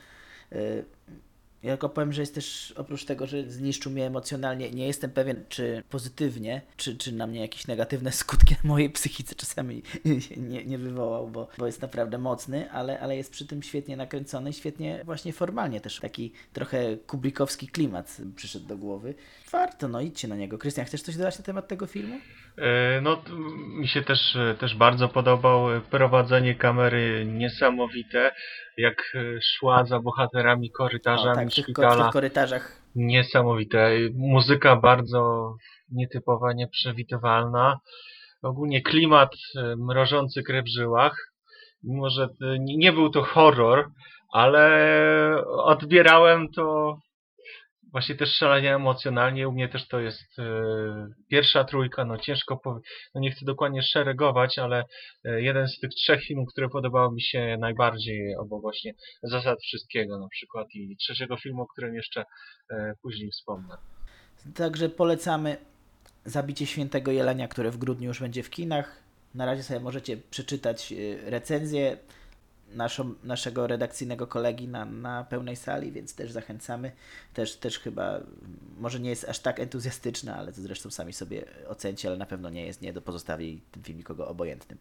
Ja 1.64 1.70
tylko 1.70 1.88
powiem, 1.88 2.12
że 2.12 2.22
jest 2.22 2.34
też 2.34 2.74
oprócz 2.76 3.04
tego, 3.04 3.26
że 3.26 3.42
zniszczył 3.42 3.92
mnie 3.92 4.06
emocjonalnie, 4.06 4.70
nie 4.70 4.86
jestem 4.86 5.10
pewien, 5.10 5.44
czy 5.48 5.82
pozytywnie, 5.90 6.62
czy, 6.76 6.96
czy 6.96 7.12
na 7.12 7.26
mnie 7.26 7.40
jakieś 7.40 7.66
negatywne 7.66 8.12
skutki 8.22 8.54
mojej 8.64 8.90
psychice 8.90 9.34
czasami 9.34 9.82
nie, 10.50 10.64
nie 10.64 10.78
wywołał, 10.78 11.28
bo, 11.28 11.48
bo 11.58 11.66
jest 11.66 11.82
naprawdę 11.82 12.18
mocny, 12.18 12.70
ale, 12.70 13.00
ale 13.00 13.16
jest 13.16 13.32
przy 13.32 13.46
tym 13.46 13.62
świetnie 13.62 13.96
nakręcony, 13.96 14.52
świetnie 14.52 15.00
właśnie 15.04 15.32
formalnie 15.32 15.80
też. 15.80 16.00
Taki 16.00 16.32
trochę 16.52 16.96
kublikowski 16.96 17.68
klimat 17.68 18.16
przyszedł 18.36 18.66
do 18.66 18.76
głowy. 18.76 19.14
Warto, 19.52 19.88
no 19.88 20.00
idźcie 20.00 20.28
na 20.28 20.36
niego. 20.36 20.58
Krystian, 20.58 20.84
chcesz 20.86 21.02
coś 21.02 21.16
dodać 21.16 21.38
na 21.38 21.44
temat 21.44 21.68
tego 21.68 21.86
filmu? 21.86 22.16
E, 22.58 23.00
No, 23.00 23.22
mi 23.68 23.88
się 23.88 24.02
też, 24.02 24.36
e, 24.36 24.54
też 24.54 24.76
bardzo 24.76 25.08
podobał 25.08 25.74
e, 25.74 25.80
prowadzenie 25.80 26.54
kamery 26.54 27.24
niesamowite, 27.26 28.32
jak 28.76 29.12
e, 29.14 29.40
szła 29.42 29.84
za 29.84 30.00
bohaterami 30.00 30.70
korytarzami 30.70 31.32
O, 31.32 31.34
tak, 31.34 31.50
w 31.50 31.54
tych, 31.54 31.64
szpitala. 31.64 32.04
tych 32.04 32.12
korytarzach 32.12 32.82
Niesamowite. 32.94 33.90
Muzyka 34.14 34.76
bardzo 34.76 35.54
nietypowa, 35.92 36.52
nieprzewidywalna. 36.52 37.80
Ogólnie 38.42 38.82
klimat 38.82 39.30
e, 39.56 39.76
mrożący 39.76 40.42
krew 40.42 40.64
w 40.64 40.74
żyłach. 40.76 41.32
Mimo, 41.82 42.10
że 42.10 42.28
nie 42.60 42.76
nie 42.76 42.92
był 42.92 43.10
to 43.10 43.22
horror, 43.22 43.90
ale 44.32 45.44
odbierałem 45.46 46.48
to 46.48 46.96
właśnie 47.94 48.14
też 48.14 48.36
szalenie 48.36 48.74
emocjonalnie. 48.74 49.48
U 49.48 49.52
mnie 49.52 49.68
też 49.68 49.88
to 49.88 50.00
jest 50.00 50.38
e, 50.38 50.44
pierwsza 51.30 51.64
trójka, 51.64 52.04
no 52.04 52.18
ciężko 52.18 52.56
powie- 52.56 52.80
no 53.14 53.20
nie 53.20 53.30
chcę 53.30 53.44
dokładnie 53.44 53.82
szeregować, 53.82 54.58
ale 54.58 54.84
e, 55.24 55.42
jeden 55.42 55.68
z 55.68 55.78
tych 55.78 55.90
trzech 55.90 56.24
filmów, 56.24 56.48
które 56.52 56.68
podobały 56.68 57.14
mi 57.14 57.22
się 57.22 57.56
najbardziej, 57.60 58.36
obok 58.36 58.62
właśnie 58.62 58.92
Zasad 59.22 59.58
Wszystkiego 59.62 60.18
na 60.18 60.28
przykład 60.28 60.68
i 60.74 60.96
trzeciego 60.96 61.36
filmu, 61.36 61.62
o 61.62 61.66
którym 61.66 61.94
jeszcze 61.94 62.24
e, 62.70 62.94
później 63.02 63.30
wspomnę. 63.30 63.76
Także 64.54 64.88
polecamy 64.88 65.56
Zabicie 66.24 66.66
Świętego 66.66 67.12
Jelenia, 67.12 67.48
które 67.48 67.70
w 67.70 67.76
grudniu 67.76 68.08
już 68.08 68.20
będzie 68.20 68.42
w 68.42 68.50
kinach. 68.50 69.02
Na 69.34 69.46
razie 69.46 69.62
sobie 69.62 69.80
możecie 69.80 70.16
przeczytać 70.16 70.94
recenzję 71.26 71.96
naszą, 72.74 73.14
naszego 73.24 73.66
redakcyjnego 73.66 74.26
kolegi 74.26 74.68
na, 74.68 74.84
na 74.84 75.24
pełnej 75.24 75.56
sali, 75.56 75.92
więc 75.92 76.14
też 76.14 76.32
zachęcamy. 76.32 76.92
Też, 77.34 77.56
też 77.56 77.78
chyba 77.78 78.20
może 78.78 79.00
nie 79.00 79.10
jest 79.10 79.24
aż 79.28 79.38
tak 79.38 79.60
entuzjastyczna, 79.60 80.36
ale 80.36 80.52
to 80.52 80.60
zresztą 80.60 80.90
sami 80.90 81.12
sobie 81.12 81.44
ocencie, 81.68 82.08
ale 82.08 82.16
na 82.16 82.26
pewno 82.26 82.50
nie 82.50 82.66
jest, 82.66 82.82
nie 82.82 82.92
do 82.92 83.02
pozostawi 83.02 83.60
ten 83.72 83.82
film 83.82 83.98
nikogo 83.98 84.28
obojętnym. 84.28 84.78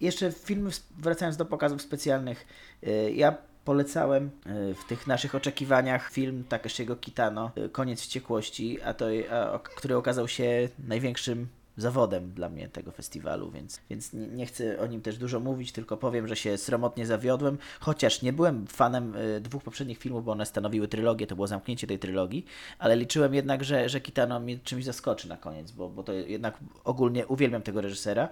Jeszcze 0.00 0.32
filmy, 0.32 0.70
wracając 0.98 1.36
do 1.36 1.44
pokazów 1.44 1.82
specjalnych, 1.82 2.46
y, 2.86 3.12
ja 3.12 3.36
polecałem 3.64 4.30
y, 4.70 4.74
w 4.74 4.84
tych 4.88 5.06
naszych 5.06 5.34
oczekiwaniach 5.34 6.10
film 6.10 6.44
Takeshiego 6.48 6.96
Kitano, 6.96 7.50
y, 7.58 7.68
Koniec 7.68 8.00
Wściekłości, 8.00 8.82
a 8.82 8.94
to, 8.94 9.06
a, 9.30 9.58
który 9.58 9.96
okazał 9.96 10.28
się 10.28 10.68
największym 10.78 11.48
zawodem 11.78 12.32
dla 12.32 12.48
mnie 12.48 12.68
tego 12.68 12.90
festiwalu, 12.90 13.50
więc, 13.50 13.80
więc 13.90 14.12
nie, 14.12 14.26
nie 14.26 14.46
chcę 14.46 14.80
o 14.80 14.86
nim 14.86 15.02
też 15.02 15.18
dużo 15.18 15.40
mówić, 15.40 15.72
tylko 15.72 15.96
powiem, 15.96 16.28
że 16.28 16.36
się 16.36 16.58
sromotnie 16.58 17.06
zawiodłem, 17.06 17.58
chociaż 17.80 18.22
nie 18.22 18.32
byłem 18.32 18.66
fanem 18.66 19.14
y, 19.16 19.40
dwóch 19.40 19.62
poprzednich 19.62 19.98
filmów, 19.98 20.24
bo 20.24 20.32
one 20.32 20.46
stanowiły 20.46 20.88
trylogię, 20.88 21.26
to 21.26 21.34
było 21.34 21.46
zamknięcie 21.46 21.86
tej 21.86 21.98
trylogii, 21.98 22.44
ale 22.78 22.96
liczyłem 22.96 23.34
jednak, 23.34 23.64
że, 23.64 23.88
że 23.88 24.00
Kitano 24.00 24.40
mnie 24.40 24.58
czymś 24.58 24.84
zaskoczy 24.84 25.28
na 25.28 25.36
koniec, 25.36 25.70
bo, 25.70 25.88
bo 25.88 26.02
to 26.02 26.12
jednak 26.12 26.58
ogólnie 26.84 27.26
uwielbiam 27.26 27.62
tego 27.62 27.80
reżysera, 27.80 28.28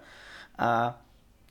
a 0.56 0.92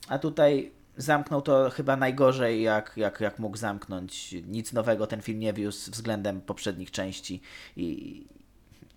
a 0.08 0.18
tutaj 0.18 0.72
zamknął 0.96 1.42
to 1.42 1.70
chyba 1.70 1.96
najgorzej, 1.96 2.62
jak, 2.62 2.92
jak, 2.96 3.20
jak 3.20 3.38
mógł 3.38 3.56
zamknąć. 3.56 4.34
Nic 4.46 4.72
nowego 4.72 5.06
ten 5.06 5.22
film 5.22 5.38
nie 5.38 5.52
wiózł 5.52 5.90
względem 5.90 6.40
poprzednich 6.40 6.90
części 6.90 7.40
i 7.76 8.24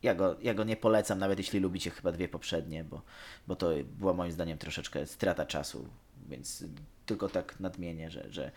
ja 0.03 0.15
go, 0.15 0.35
ja 0.41 0.53
go 0.53 0.63
nie 0.63 0.75
polecam, 0.75 1.19
nawet 1.19 1.37
jeśli 1.39 1.59
lubicie 1.59 1.91
chyba 1.91 2.11
dwie 2.11 2.29
poprzednie, 2.29 2.83
bo, 2.83 3.01
bo 3.47 3.55
to 3.55 3.69
była 3.99 4.13
moim 4.13 4.31
zdaniem 4.31 4.57
troszeczkę 4.57 5.05
strata 5.05 5.45
czasu, 5.45 5.87
więc 6.29 6.63
tylko 7.05 7.29
tak 7.29 7.59
nadmienię, 7.59 8.11
że, 8.11 8.31
że 8.31 8.51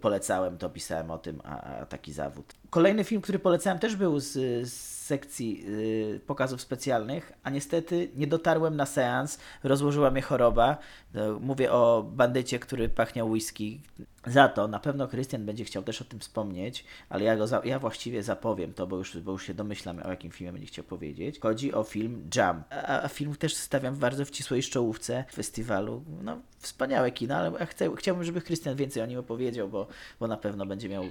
polecałem 0.00 0.58
to, 0.58 0.70
pisałem 0.70 1.10
o 1.10 1.18
tym, 1.18 1.40
a, 1.44 1.62
a 1.62 1.86
taki 1.86 2.12
zawód. 2.12 2.54
Kolejny 2.70 3.04
film, 3.04 3.22
który 3.22 3.38
polecałem 3.38 3.78
też 3.78 3.96
był 3.96 4.20
z, 4.20 4.32
z 4.68 4.98
sekcji 5.08 5.64
y, 5.68 6.20
pokazów 6.26 6.60
specjalnych, 6.60 7.32
a 7.42 7.50
niestety 7.50 8.08
nie 8.16 8.26
dotarłem 8.26 8.76
na 8.76 8.86
seans, 8.86 9.38
rozłożyła 9.62 10.10
mnie 10.10 10.22
choroba. 10.22 10.78
No, 11.14 11.40
Mówię 11.40 11.72
o 11.72 12.10
bandycie, 12.12 12.58
który 12.58 12.88
pachniał 12.88 13.30
whisky. 13.30 13.80
Za 14.26 14.48
to 14.48 14.68
na 14.68 14.78
pewno 14.78 15.08
Krystian 15.08 15.46
będzie 15.46 15.64
chciał 15.64 15.82
też 15.82 16.02
o 16.02 16.04
tym 16.04 16.20
wspomnieć, 16.20 16.84
ale 17.08 17.24
ja, 17.24 17.36
go 17.36 17.46
za, 17.46 17.62
ja 17.64 17.78
właściwie 17.78 18.22
zapowiem 18.22 18.72
to, 18.74 18.86
bo 18.86 18.96
już, 18.96 19.18
bo 19.18 19.32
już 19.32 19.46
się 19.46 19.54
domyślam, 19.54 19.98
o 20.04 20.10
jakim 20.10 20.30
filmie 20.30 20.52
będzie 20.52 20.66
chciał 20.66 20.84
powiedzieć. 20.84 21.40
Chodzi 21.40 21.74
o 21.74 21.82
film 21.82 22.30
Jam. 22.34 22.62
A, 22.70 23.02
a 23.02 23.08
film 23.08 23.36
też 23.36 23.54
stawiam 23.54 23.94
w 23.94 23.98
bardzo 23.98 24.24
w 24.24 24.28
ścisłej 24.28 24.62
czołówce 24.62 25.24
festiwalu. 25.32 26.04
No, 26.22 26.38
wspaniałe 26.58 27.10
kino, 27.10 27.36
ale 27.36 27.66
chcę, 27.66 27.96
chciałbym, 27.96 28.24
żeby 28.24 28.40
Krystian 28.40 28.76
więcej 28.76 29.02
o 29.02 29.06
nim 29.06 29.18
opowiedział, 29.18 29.68
bo, 29.68 29.86
bo 30.20 30.26
na 30.26 30.36
pewno 30.36 30.66
będzie 30.66 30.88
miał 30.88 31.04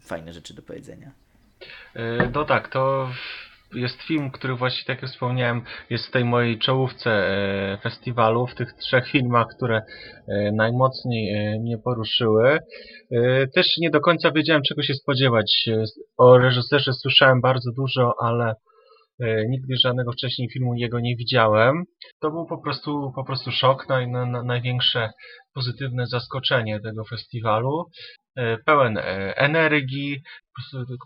fajne 0.00 0.32
rzeczy 0.32 0.54
do 0.54 0.62
powiedzenia. 0.62 1.12
E, 1.96 2.30
No 2.34 2.44
tak, 2.44 2.68
to 2.68 3.08
jest 3.74 4.02
film, 4.02 4.30
który 4.30 4.54
właśnie, 4.54 4.84
tak 4.86 5.02
jak 5.02 5.10
wspomniałem, 5.10 5.62
jest 5.90 6.06
w 6.06 6.10
tej 6.10 6.24
mojej 6.24 6.58
czołówce 6.58 7.10
e, 7.10 7.78
festiwalu, 7.82 8.46
w 8.46 8.54
tych 8.54 8.72
trzech 8.72 9.08
filmach, 9.08 9.46
które 9.56 9.82
e, 10.28 10.52
najmocniej 10.52 11.58
mnie 11.60 11.78
poruszyły. 11.78 12.58
Też 13.54 13.66
nie 13.78 13.90
do 13.90 14.00
końca 14.00 14.30
wiedziałem, 14.30 14.62
czego 14.62 14.82
się 14.82 14.94
spodziewać. 14.94 15.64
O 16.18 16.38
reżyserze 16.38 16.92
słyszałem 16.92 17.40
bardzo 17.40 17.70
dużo, 17.72 18.14
ale 18.20 18.54
nigdy 19.48 19.74
żadnego 19.84 20.12
wcześniej 20.12 20.48
filmu 20.52 20.74
jego 20.74 21.00
nie 21.00 21.16
widziałem. 21.16 21.84
To 22.20 22.30
był 22.30 22.46
po 22.46 22.58
prostu, 22.58 23.12
po 23.14 23.24
prostu 23.24 23.50
szok, 23.50 23.88
naj, 23.88 24.08
na, 24.08 24.26
na, 24.26 24.42
największe 24.42 25.10
pozytywne 25.54 26.06
zaskoczenie 26.06 26.80
tego 26.80 27.04
festiwalu. 27.04 27.84
E, 28.36 28.58
Pełen 28.58 28.98
e, 28.98 29.02
energii, 29.36 30.22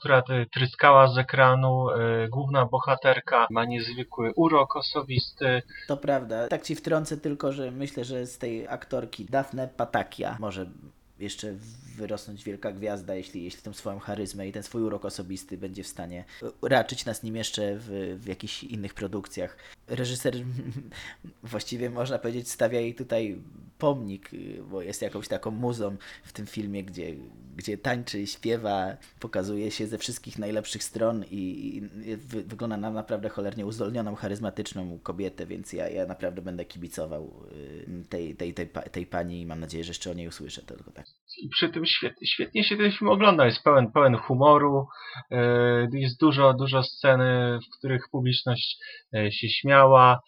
która 0.00 0.22
tryskała 0.52 1.08
z 1.08 1.18
ekranu. 1.18 1.90
e, 1.90 2.28
Główna 2.28 2.66
bohaterka 2.66 3.46
ma 3.50 3.64
niezwykły 3.64 4.32
urok 4.36 4.76
osobisty. 4.76 5.62
To 5.88 5.96
prawda. 5.96 6.48
Tak 6.48 6.62
ci 6.62 6.74
wtrącę 6.74 7.16
tylko, 7.16 7.52
że 7.52 7.70
myślę, 7.70 8.04
że 8.04 8.26
z 8.26 8.38
tej 8.38 8.68
aktorki 8.68 9.24
Daphne 9.24 9.68
Patakia 9.76 10.36
może 10.40 10.66
jeszcze 11.18 11.54
wyrosnąć 11.98 12.44
wielka 12.44 12.72
gwiazda, 12.72 13.14
jeśli, 13.14 13.44
jeśli 13.44 13.62
tą 13.62 13.72
swoją 13.72 13.98
charyzmę 13.98 14.48
i 14.48 14.52
ten 14.52 14.62
swój 14.62 14.82
urok 14.82 15.04
osobisty 15.04 15.58
będzie 15.58 15.82
w 15.82 15.88
stanie 15.88 16.24
raczyć 16.62 17.04
nas 17.04 17.22
nim 17.22 17.36
jeszcze 17.36 17.76
w, 17.78 18.16
w 18.20 18.26
jakichś 18.26 18.64
innych 18.64 18.94
produkcjach. 18.94 19.56
Reżyser 19.86 20.34
właściwie 21.42 21.90
można 21.90 22.18
powiedzieć 22.18 22.50
stawia 22.50 22.80
jej 22.80 22.94
tutaj 22.94 23.42
pomnik, 23.78 24.30
bo 24.70 24.82
jest 24.82 25.02
jakąś 25.02 25.28
taką 25.28 25.50
muzą 25.50 25.96
w 26.24 26.32
tym 26.32 26.46
filmie, 26.46 26.84
gdzie, 26.84 27.14
gdzie 27.56 27.78
tańczy, 27.78 28.26
śpiewa, 28.26 28.96
pokazuje 29.20 29.70
się 29.70 29.86
ze 29.86 29.98
wszystkich 29.98 30.38
najlepszych 30.38 30.84
stron 30.84 31.24
i, 31.30 31.76
i 31.76 31.80
wy, 32.16 32.42
wygląda 32.42 32.76
na 32.76 32.90
naprawdę 32.90 33.28
cholernie 33.28 33.66
uzdolnioną, 33.66 34.14
charyzmatyczną 34.14 34.98
kobietę, 34.98 35.46
więc 35.46 35.72
ja, 35.72 35.88
ja 35.88 36.06
naprawdę 36.06 36.42
będę 36.42 36.64
kibicował 36.64 37.32
y, 37.52 38.04
tej, 38.08 38.36
tej, 38.36 38.54
tej, 38.54 38.68
tej 38.92 39.06
pani 39.06 39.40
i 39.40 39.46
mam 39.46 39.60
nadzieję, 39.60 39.84
że 39.84 39.90
jeszcze 39.90 40.10
o 40.10 40.14
niej 40.14 40.28
usłyszę 40.28 40.62
tylko 40.62 40.90
tak. 40.90 41.06
I 41.42 41.48
przy 41.48 41.68
tym 41.68 41.86
świetnie, 41.86 42.26
świetnie 42.26 42.64
się 42.64 42.76
ten 42.76 42.92
film 42.92 43.10
ogląda. 43.10 43.46
Jest 43.46 43.62
pełen, 43.62 43.92
pełen 43.92 44.16
humoru. 44.16 44.86
e, 45.30 45.88
Jest 45.92 46.20
dużo, 46.20 46.54
dużo 46.54 46.82
sceny, 46.82 47.58
w 47.66 47.78
których 47.78 48.02
publiczność 48.12 48.76
e, 49.16 49.32
się 49.32 49.48
śmiała. 49.48 50.20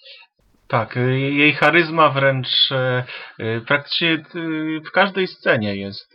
Tak, 0.70 0.96
e, 0.96 1.00
jej 1.20 1.52
charyzma 1.52 2.08
wręcz 2.10 2.72
e, 2.72 3.04
e, 3.38 3.60
praktycznie 3.60 4.12
e, 4.12 4.22
w 4.80 4.90
każdej 4.92 5.26
scenie 5.26 5.76
jest. 5.76 6.14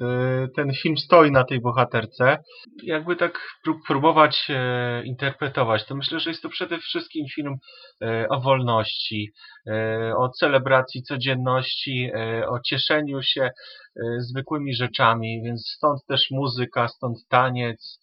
Ten 0.56 0.74
film 0.74 0.97
stoi 0.97 1.32
na 1.32 1.43
tej 1.43 1.62
bohaterce. 1.62 2.38
Jakby 2.84 3.16
tak 3.16 3.39
prób- 3.68 3.82
próbować 3.88 4.47
interpretować, 5.03 5.86
to 5.86 5.95
myślę, 5.95 6.20
że 6.20 6.30
jest 6.30 6.41
to 6.41 6.49
przede 6.49 6.78
wszystkim 6.78 7.26
film 7.36 7.56
o 8.30 8.41
wolności, 8.41 9.32
o 10.18 10.30
celebracji 10.30 11.03
codzienności, 11.03 12.12
o 12.47 12.60
cieszeniu 12.60 13.22
się 13.22 13.49
zwykłymi 14.18 14.76
rzeczami, 14.76 15.41
więc 15.45 15.68
stąd 15.78 16.06
też 16.08 16.28
muzyka, 16.32 16.88
stąd 16.88 17.18
taniec, 17.30 17.99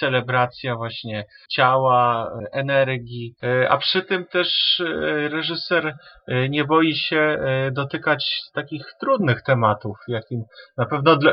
celebracja 0.00 0.76
właśnie 0.76 1.24
ciała, 1.50 2.26
e, 2.26 2.52
energii, 2.52 3.34
e, 3.42 3.70
a 3.70 3.76
przy 3.76 4.02
tym 4.02 4.26
też 4.26 4.80
e, 4.80 5.28
reżyser 5.28 5.94
e, 6.28 6.48
nie 6.48 6.64
boi 6.64 6.94
się 6.94 7.18
e, 7.18 7.70
dotykać 7.70 8.40
takich 8.54 8.82
trudnych 9.00 9.42
tematów, 9.42 9.96
jakim 10.08 10.42
na 10.76 10.86
pewno 10.86 11.16
dla, 11.16 11.32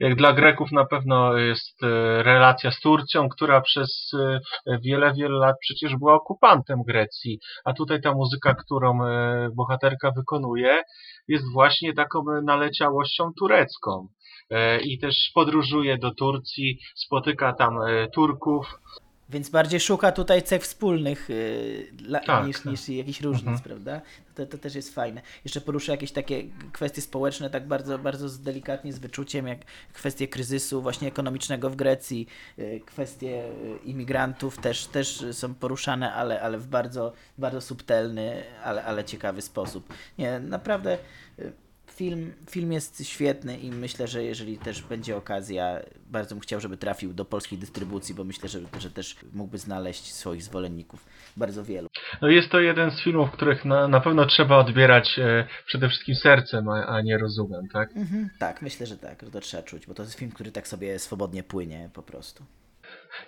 jak 0.00 0.14
dla 0.14 0.32
Greków 0.32 0.72
na 0.72 0.84
pewno 0.84 1.36
jest 1.36 1.82
e, 1.82 1.86
relacja 2.22 2.70
z 2.70 2.80
Turcją, 2.80 3.28
która 3.28 3.60
przez 3.60 4.10
e, 4.14 4.78
wiele, 4.84 5.12
wiele 5.14 5.38
lat 5.38 5.56
przecież 5.60 5.96
była 5.96 6.14
okupantem 6.14 6.82
Grecji, 6.82 7.38
a 7.64 7.72
tutaj 7.72 8.00
ta 8.00 8.12
muzyka, 8.12 8.54
którą 8.54 9.04
e, 9.04 9.48
bohaterka 9.54 10.10
wykonuje, 10.10 10.82
jest 11.28 11.52
właśnie 11.52 11.94
taką 11.94 12.18
e, 12.18 12.42
naleciałością 12.42 13.30
turecką. 13.38 14.08
E, 14.50 14.80
I 14.80 14.98
też 14.98 15.30
podróżuje 15.34 15.98
do 15.98 16.14
Turcji, 16.14 16.78
spotyka 16.94 17.52
tam 17.52 17.78
e, 17.82 18.08
Turków. 18.08 18.80
Więc 19.28 19.50
bardziej 19.50 19.80
szuka 19.80 20.12
tutaj 20.12 20.42
cech 20.42 20.62
wspólnych 20.62 21.28
yy, 21.28 21.88
dla, 21.92 22.20
Tak, 22.20 22.46
niż, 22.46 22.56
tak. 22.56 22.66
niż 22.66 22.88
jakichś 22.88 23.20
różnic, 23.20 23.46
Mhm. 23.48 23.62
prawda? 23.64 24.00
To, 24.34 24.46
to 24.46 24.58
też 24.58 24.74
jest 24.74 24.94
fajne. 24.94 25.22
Jeszcze 25.44 25.60
porusza 25.60 25.92
jakieś 25.92 26.12
takie 26.12 26.44
kwestie 26.72 27.00
społeczne, 27.00 27.50
tak 27.50 27.68
bardzo, 27.68 27.98
bardzo 27.98 28.28
delikatnie, 28.38 28.92
z 28.92 28.98
wyczuciem, 28.98 29.46
jak 29.46 29.58
kwestie 29.92 30.28
kryzysu 30.28 30.82
właśnie 30.82 31.08
ekonomicznego 31.08 31.70
w 31.70 31.76
Grecji, 31.76 32.26
yy, 32.56 32.80
kwestie 32.80 33.42
imigrantów 33.84 34.58
też, 34.58 34.86
też 34.86 35.24
są 35.32 35.54
poruszane, 35.54 36.12
ale, 36.14 36.40
ale 36.40 36.58
w 36.58 36.66
bardzo, 36.66 37.12
bardzo 37.38 37.60
subtelny, 37.60 38.42
ale, 38.64 38.84
ale 38.84 39.04
ciekawy 39.04 39.42
sposób. 39.42 39.94
Nie, 40.18 40.40
naprawdę 40.40 40.98
yy, 41.38 41.52
film, 41.96 42.32
film 42.50 42.72
jest 42.72 43.08
świetny 43.08 43.58
i 43.58 43.70
myślę, 43.70 44.08
że 44.08 44.24
jeżeli 44.24 44.58
też 44.58 44.82
będzie 44.82 45.16
okazja, 45.16 45.80
bardzo 46.06 46.34
bym 46.34 46.42
chciał, 46.42 46.60
żeby 46.60 46.76
trafił 46.76 47.12
do 47.14 47.24
polskiej 47.24 47.58
dystrybucji, 47.58 48.14
bo 48.14 48.24
myślę, 48.24 48.48
że, 48.48 48.60
że 48.78 48.90
też 48.90 49.16
mógłby 49.32 49.58
znaleźć 49.58 50.12
swoich 50.12 50.42
zwolenników 50.42 51.06
bardzo 51.36 51.64
wielu. 51.64 51.88
No 52.22 52.28
jest 52.28 52.50
to 52.50 52.60
jeden 52.60 52.90
z 52.90 53.02
filmów, 53.02 53.30
których 53.30 53.64
na, 53.64 53.88
na 53.88 54.00
pewno 54.00 54.26
trzeba 54.26 54.56
odbierać 54.56 55.18
e, 55.18 55.46
przede 55.66 55.88
wszystkim 55.88 56.14
sercem, 56.14 56.68
a, 56.68 56.86
a 56.86 57.00
nie 57.00 57.18
rozumem, 57.18 57.68
tak? 57.68 57.90
Tak, 58.38 58.62
myślę, 58.62 58.86
że 58.86 58.96
tak, 58.96 59.22
że 59.22 59.30
to 59.30 59.40
trzeba 59.40 59.62
czuć, 59.62 59.86
bo 59.86 59.94
to 59.94 60.02
jest 60.02 60.14
film, 60.14 60.30
który 60.30 60.52
tak 60.52 60.68
sobie 60.68 60.98
swobodnie 60.98 61.42
płynie 61.42 61.90
po 61.92 62.02
prostu. 62.02 62.44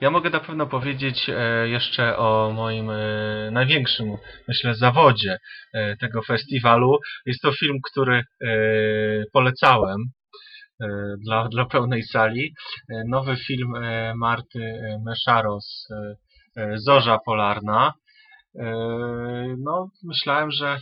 Ja 0.01 0.11
mogę 0.11 0.31
na 0.31 0.41
pewno 0.41 0.67
powiedzieć 0.67 1.29
e, 1.29 1.69
jeszcze 1.69 2.17
o 2.17 2.53
moim 2.55 2.91
e, 2.91 3.51
największym, 3.53 4.17
myślę, 4.49 4.75
zawodzie 4.75 5.39
e, 5.75 5.97
tego 5.97 6.23
festiwalu. 6.23 6.99
Jest 7.27 7.43
to 7.43 7.53
film, 7.53 7.79
który 7.91 8.23
polecałem 9.33 9.97
dla, 11.27 11.49
dla 11.49 11.67
pełnej 11.67 12.03
sali. 12.03 12.55
Nowy 13.09 13.37
film 13.37 13.73
Marty 14.17 14.73
Meszaros, 15.07 15.89
Zorza 16.75 17.19
Polarna. 17.27 17.93
No, 19.59 19.91
myślałem, 20.05 20.51
że, 20.51 20.79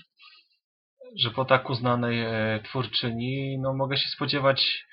że 1.22 1.30
po 1.30 1.44
tak 1.44 1.70
uznanej 1.70 2.26
twórczyni 2.64 3.58
no, 3.58 3.74
mogę 3.74 3.96
się 3.96 4.08
spodziewać 4.08 4.85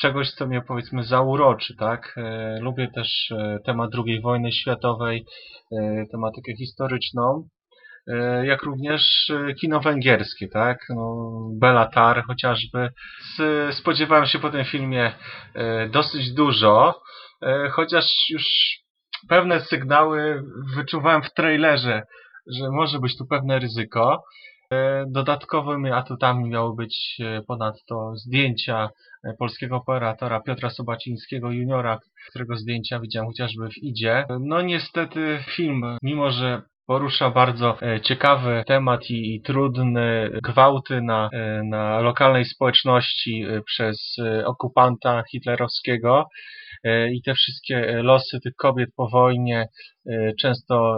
czegoś, 0.00 0.30
co 0.30 0.46
mnie 0.46 0.62
powiedzmy 0.68 1.04
zauroczy, 1.04 1.74
tak? 1.76 2.14
E, 2.16 2.58
lubię 2.60 2.88
też 2.94 3.30
e, 3.30 3.58
temat 3.64 3.90
II 4.06 4.20
wojny 4.20 4.52
światowej, 4.52 5.24
e, 5.72 6.04
tematykę 6.12 6.56
historyczną, 6.56 7.48
jak 8.42 8.62
również 8.62 9.32
kino 9.60 9.80
węgierskie, 9.80 10.48
tak? 10.48 10.78
No, 10.88 11.30
Bela 11.60 11.86
Tar 11.86 12.22
chociażby. 12.26 12.88
Spodziewałem 13.70 14.26
się 14.26 14.38
po 14.38 14.50
tym 14.50 14.64
filmie 14.64 15.12
dosyć 15.90 16.32
dużo, 16.32 17.00
chociaż 17.72 18.04
już 18.30 18.44
pewne 19.28 19.60
sygnały 19.60 20.42
wyczuwałem 20.76 21.22
w 21.22 21.34
trailerze, 21.34 22.02
że 22.56 22.70
może 22.70 22.98
być 22.98 23.18
tu 23.18 23.26
pewne 23.26 23.58
ryzyko. 23.58 24.24
Dodatkowymi 25.06 25.90
atutami 25.90 26.48
miały 26.48 26.76
być 26.76 27.16
e, 27.20 27.42
ponadto 27.42 28.12
zdjęcia 28.16 28.88
e, 29.24 29.34
polskiego 29.38 29.76
operatora 29.76 30.40
Piotra 30.40 30.70
Sobacińskiego 30.70 31.50
juniora, 31.50 31.98
którego 32.30 32.56
zdjęcia 32.56 33.00
widziałem 33.00 33.28
chociażby 33.28 33.68
w 33.68 33.82
Idzie. 33.82 34.24
No 34.40 34.62
niestety 34.62 35.38
film, 35.56 35.82
mimo 36.02 36.30
że 36.30 36.62
porusza 36.86 37.30
bardzo 37.30 37.82
e, 37.82 38.00
ciekawy 38.00 38.64
temat 38.66 39.10
i, 39.10 39.42
trudny, 39.42 40.30
gwałty 40.42 41.02
na, 41.02 41.30
na 41.64 42.00
lokalnej 42.00 42.44
społeczności 42.44 43.44
przez 43.66 44.16
okupanta 44.44 45.22
hitlerowskiego 45.32 46.28
i 47.12 47.22
te 47.22 47.34
wszystkie 47.34 48.02
losy 48.02 48.40
tych 48.40 48.54
kobiet 48.54 48.90
po 48.96 49.08
wojnie, 49.08 49.68
często 50.40 50.96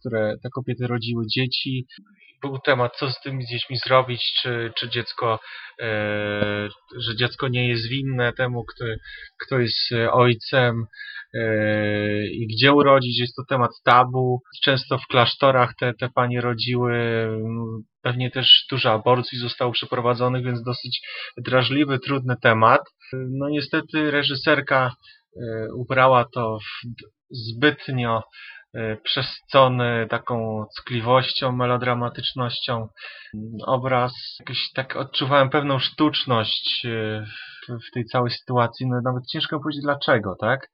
które 0.00 0.34
te 0.42 0.48
kobiety 0.50 0.86
rodziły 0.86 1.24
dzieci, 1.26 1.86
był 2.42 2.58
temat, 2.58 2.96
co 2.96 3.10
z 3.10 3.20
tymi 3.20 3.46
dziećmi 3.46 3.76
zrobić, 3.76 4.32
czy, 4.42 4.72
czy 4.76 4.88
dziecko, 4.88 5.40
e, 5.80 5.88
że 6.98 7.16
dziecko 7.16 7.48
nie 7.48 7.68
jest 7.68 7.88
winne 7.88 8.32
temu, 8.32 8.64
kto, 8.64 8.84
kto 9.46 9.58
jest 9.58 9.92
e, 9.92 10.12
ojcem 10.12 10.84
e, 11.34 12.26
i 12.26 12.46
gdzie 12.46 12.72
urodzić. 12.72 13.20
Jest 13.20 13.36
to 13.36 13.42
temat 13.48 13.70
tabu. 13.84 14.40
Często 14.64 14.98
w 14.98 15.06
klasztorach 15.06 15.74
te, 15.80 15.94
te 15.94 16.08
panie 16.14 16.40
rodziły. 16.40 16.94
Pewnie 18.02 18.30
też 18.30 18.66
dużo 18.70 18.92
aborcji 18.92 19.38
zostało 19.38 19.72
przeprowadzonych, 19.72 20.44
więc 20.44 20.62
dosyć 20.62 21.00
drażliwy, 21.36 21.98
trudny 21.98 22.34
temat. 22.42 22.80
No 23.12 23.48
niestety 23.48 24.10
reżyserka 24.10 24.92
e, 25.36 25.66
ubrała 25.74 26.24
to 26.34 26.58
w 26.58 26.86
zbytnio 27.30 28.22
przesycony 29.04 30.06
taką 30.10 30.64
ckliwością, 30.76 31.52
melodramatycznością 31.52 32.88
obraz. 33.66 34.12
Jakoś 34.40 34.58
tak 34.74 34.96
odczuwałem 34.96 35.50
pewną 35.50 35.78
sztuczność 35.78 36.86
e, 36.86 37.24
w, 37.68 37.94
tej 37.94 38.04
całej 38.04 38.30
sytuacji. 38.30 38.86
No 38.86 39.00
nawet 39.04 39.26
ciężko 39.26 39.60
powiedzieć 39.60 39.82
dlaczego, 39.82 40.36
tak? 40.40 40.70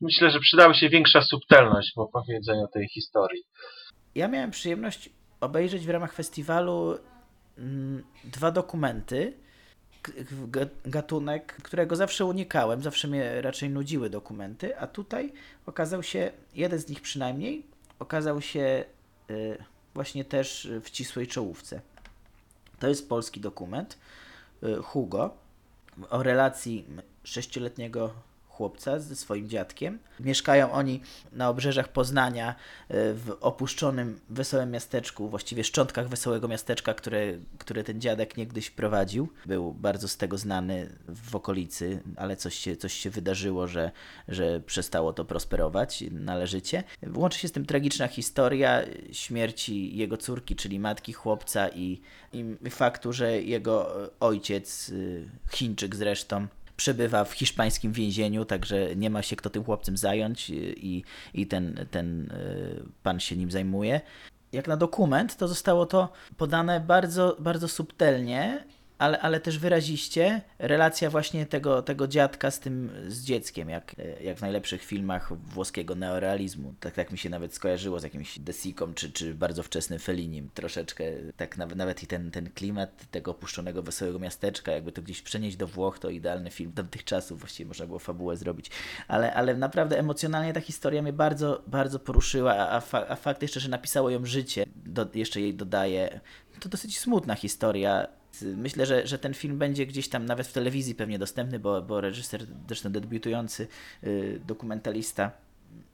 Myślę, 0.00 0.30
że 0.30 0.40
przydałaby 0.40 0.74
się 0.74 0.88
większa 0.88 1.22
subtelność 1.22 1.92
w 1.96 1.98
opowiedzeniu 1.98 2.66
tej 2.72 2.88
historii. 2.88 3.42
Ja 4.14 4.28
miałem 4.28 4.50
przyjemność 4.50 5.10
obejrzeć 5.40 5.86
w 5.86 5.90
ramach 5.90 6.12
festiwalu 6.12 6.98
mm, 7.58 8.04
dwa 8.24 8.50
dokumenty. 8.50 9.45
Gatunek, 10.84 11.56
którego 11.62 11.96
zawsze 11.96 12.24
unikałem, 12.24 12.82
zawsze 12.82 13.08
mnie 13.08 13.42
raczej 13.42 13.70
nudziły 13.70 14.10
dokumenty, 14.10 14.78
a 14.78 14.86
tutaj 14.86 15.32
okazał 15.66 16.02
się, 16.02 16.32
jeden 16.54 16.78
z 16.78 16.88
nich 16.88 17.00
przynajmniej, 17.00 17.66
okazał 17.98 18.40
się 18.40 18.84
y, 19.30 19.58
właśnie 19.94 20.24
też 20.24 20.68
w 20.82 20.88
ścisłej 20.88 21.26
czołówce. 21.26 21.80
To 22.78 22.88
jest 22.88 23.08
polski 23.08 23.40
dokument 23.40 23.98
y, 24.62 24.76
Hugo 24.82 25.34
o 26.10 26.22
relacji 26.22 26.84
sześcioletniego 27.24 28.14
chłopca 28.56 28.98
ze 29.00 29.16
swoim 29.16 29.48
dziadkiem. 29.48 29.98
Mieszkają 30.20 30.72
oni 30.72 31.00
na 31.32 31.48
obrzeżach 31.48 31.88
Poznania 31.88 32.50
y, 32.50 32.54
w 33.14 33.36
opuszczonym 33.40 34.20
wesołym 34.30 34.70
miasteczku, 34.70 35.28
właściwie 35.28 35.64
szczątkach 35.64 36.08
wesołego 36.08 36.48
miasteczka, 36.48 36.94
które, 36.94 37.38
które 37.58 37.84
ten 37.84 38.00
dziadek 38.00 38.36
niegdyś 38.36 38.70
prowadził. 38.70 39.28
Był 39.46 39.72
bardzo 39.72 40.08
z 40.08 40.16
tego 40.16 40.38
znany 40.38 40.88
w 41.08 41.36
okolicy, 41.36 42.02
ale 42.16 42.36
coś 42.36 42.54
się, 42.54 42.76
coś 42.76 42.92
się 42.92 43.10
wydarzyło, 43.10 43.66
że, 43.66 43.90
że 44.28 44.60
przestało 44.60 45.12
to 45.12 45.24
prosperować 45.24 46.04
należycie. 46.10 46.84
Łączy 47.14 47.38
się 47.38 47.48
z 47.48 47.52
tym 47.52 47.66
tragiczna 47.66 48.08
historia 48.08 48.82
śmierci 49.12 49.96
jego 49.96 50.16
córki, 50.16 50.56
czyli 50.56 50.78
matki 50.78 51.12
chłopca 51.12 51.68
i, 51.68 52.00
i 52.32 52.70
faktu, 52.70 53.12
że 53.12 53.42
jego 53.42 54.04
e, 54.04 54.08
ojciec, 54.20 54.88
y, 54.88 55.28
Chińczyk 55.50 55.96
zresztą, 55.96 56.46
przebywa 56.76 57.24
w 57.24 57.32
hiszpańskim 57.32 57.92
więzieniu, 57.92 58.44
także 58.44 58.96
nie 58.96 59.10
ma 59.10 59.22
się 59.22 59.36
kto 59.36 59.50
tym 59.50 59.64
chłopcem 59.64 59.96
zająć 59.96 60.50
y, 60.50 60.54
i, 60.76 61.04
i 61.34 61.46
ten, 61.46 61.86
ten 61.90 62.30
y, 62.30 62.82
pan 63.02 63.20
się 63.20 63.36
nim 63.36 63.50
zajmuje. 63.50 64.00
Jak 64.52 64.68
na 64.68 64.76
dokument, 64.76 65.36
to 65.36 65.48
zostało 65.48 65.86
to 65.86 66.12
podane 66.36 66.80
bardzo, 66.80 67.36
bardzo 67.38 67.68
subtelnie, 67.68 68.64
ale, 68.98 69.20
ale 69.20 69.40
też 69.40 69.58
wyraziście. 69.58 70.40
Relacja 70.58 71.10
właśnie 71.10 71.46
tego, 71.46 71.82
tego 71.82 72.08
dziadka 72.08 72.50
z 72.50 72.60
tym, 72.60 72.90
z 73.08 73.24
dzieckiem, 73.24 73.68
jak, 73.68 73.96
jak 74.20 74.38
w 74.38 74.40
najlepszych 74.40 74.84
filmach 74.84 75.32
włoskiego 75.38 75.94
neorealizmu. 75.94 76.74
Tak, 76.80 76.94
tak 76.94 77.12
mi 77.12 77.18
się 77.18 77.30
nawet 77.30 77.54
skojarzyło 77.54 78.00
z 78.00 78.02
jakimś 78.02 78.38
Desicą, 78.38 78.94
czy, 78.94 79.12
czy 79.12 79.34
bardzo 79.34 79.62
wczesnym 79.62 79.98
Fellinim. 79.98 80.50
Troszeczkę, 80.54 81.04
tak 81.36 81.56
nawet, 81.56 81.78
nawet 81.78 82.02
i 82.02 82.06
ten, 82.06 82.30
ten 82.30 82.50
klimat 82.50 83.10
tego 83.10 83.30
opuszczonego, 83.30 83.82
wesołego 83.82 84.18
miasteczka, 84.18 84.72
jakby 84.72 84.92
to 84.92 85.02
gdzieś 85.02 85.22
przenieść 85.22 85.56
do 85.56 85.66
Włoch, 85.66 85.98
to 85.98 86.10
idealny 86.10 86.50
film 86.50 86.72
tamtych 86.72 87.04
czasów, 87.04 87.38
właściwie 87.38 87.68
można 87.68 87.86
było 87.86 87.98
fabułę 87.98 88.36
zrobić. 88.36 88.70
Ale, 89.08 89.34
ale 89.34 89.54
naprawdę 89.54 89.98
emocjonalnie 89.98 90.52
ta 90.52 90.60
historia 90.60 91.02
mnie 91.02 91.12
bardzo, 91.12 91.62
bardzo 91.66 91.98
poruszyła, 91.98 92.54
a, 92.54 92.76
a, 92.76 92.80
fa, 92.80 93.08
a 93.08 93.16
fakt 93.16 93.42
jeszcze, 93.42 93.60
że 93.60 93.68
napisało 93.68 94.10
ją 94.10 94.26
życie, 94.26 94.66
do, 94.76 95.06
jeszcze 95.14 95.40
jej 95.40 95.54
dodaje, 95.54 96.20
to 96.60 96.68
dosyć 96.68 96.98
smutna 96.98 97.34
historia 97.34 98.06
Myślę, 98.42 98.86
że, 98.86 99.06
że 99.06 99.18
ten 99.18 99.34
film 99.34 99.58
będzie 99.58 99.86
gdzieś 99.86 100.08
tam 100.08 100.26
nawet 100.26 100.46
w 100.46 100.52
telewizji 100.52 100.94
pewnie 100.94 101.18
dostępny, 101.18 101.58
bo, 101.58 101.82
bo 101.82 102.00
reżyser, 102.00 102.46
zresztą 102.66 102.92
debiutujący 102.92 103.66
y, 104.04 104.40
dokumentalista, 104.46 105.30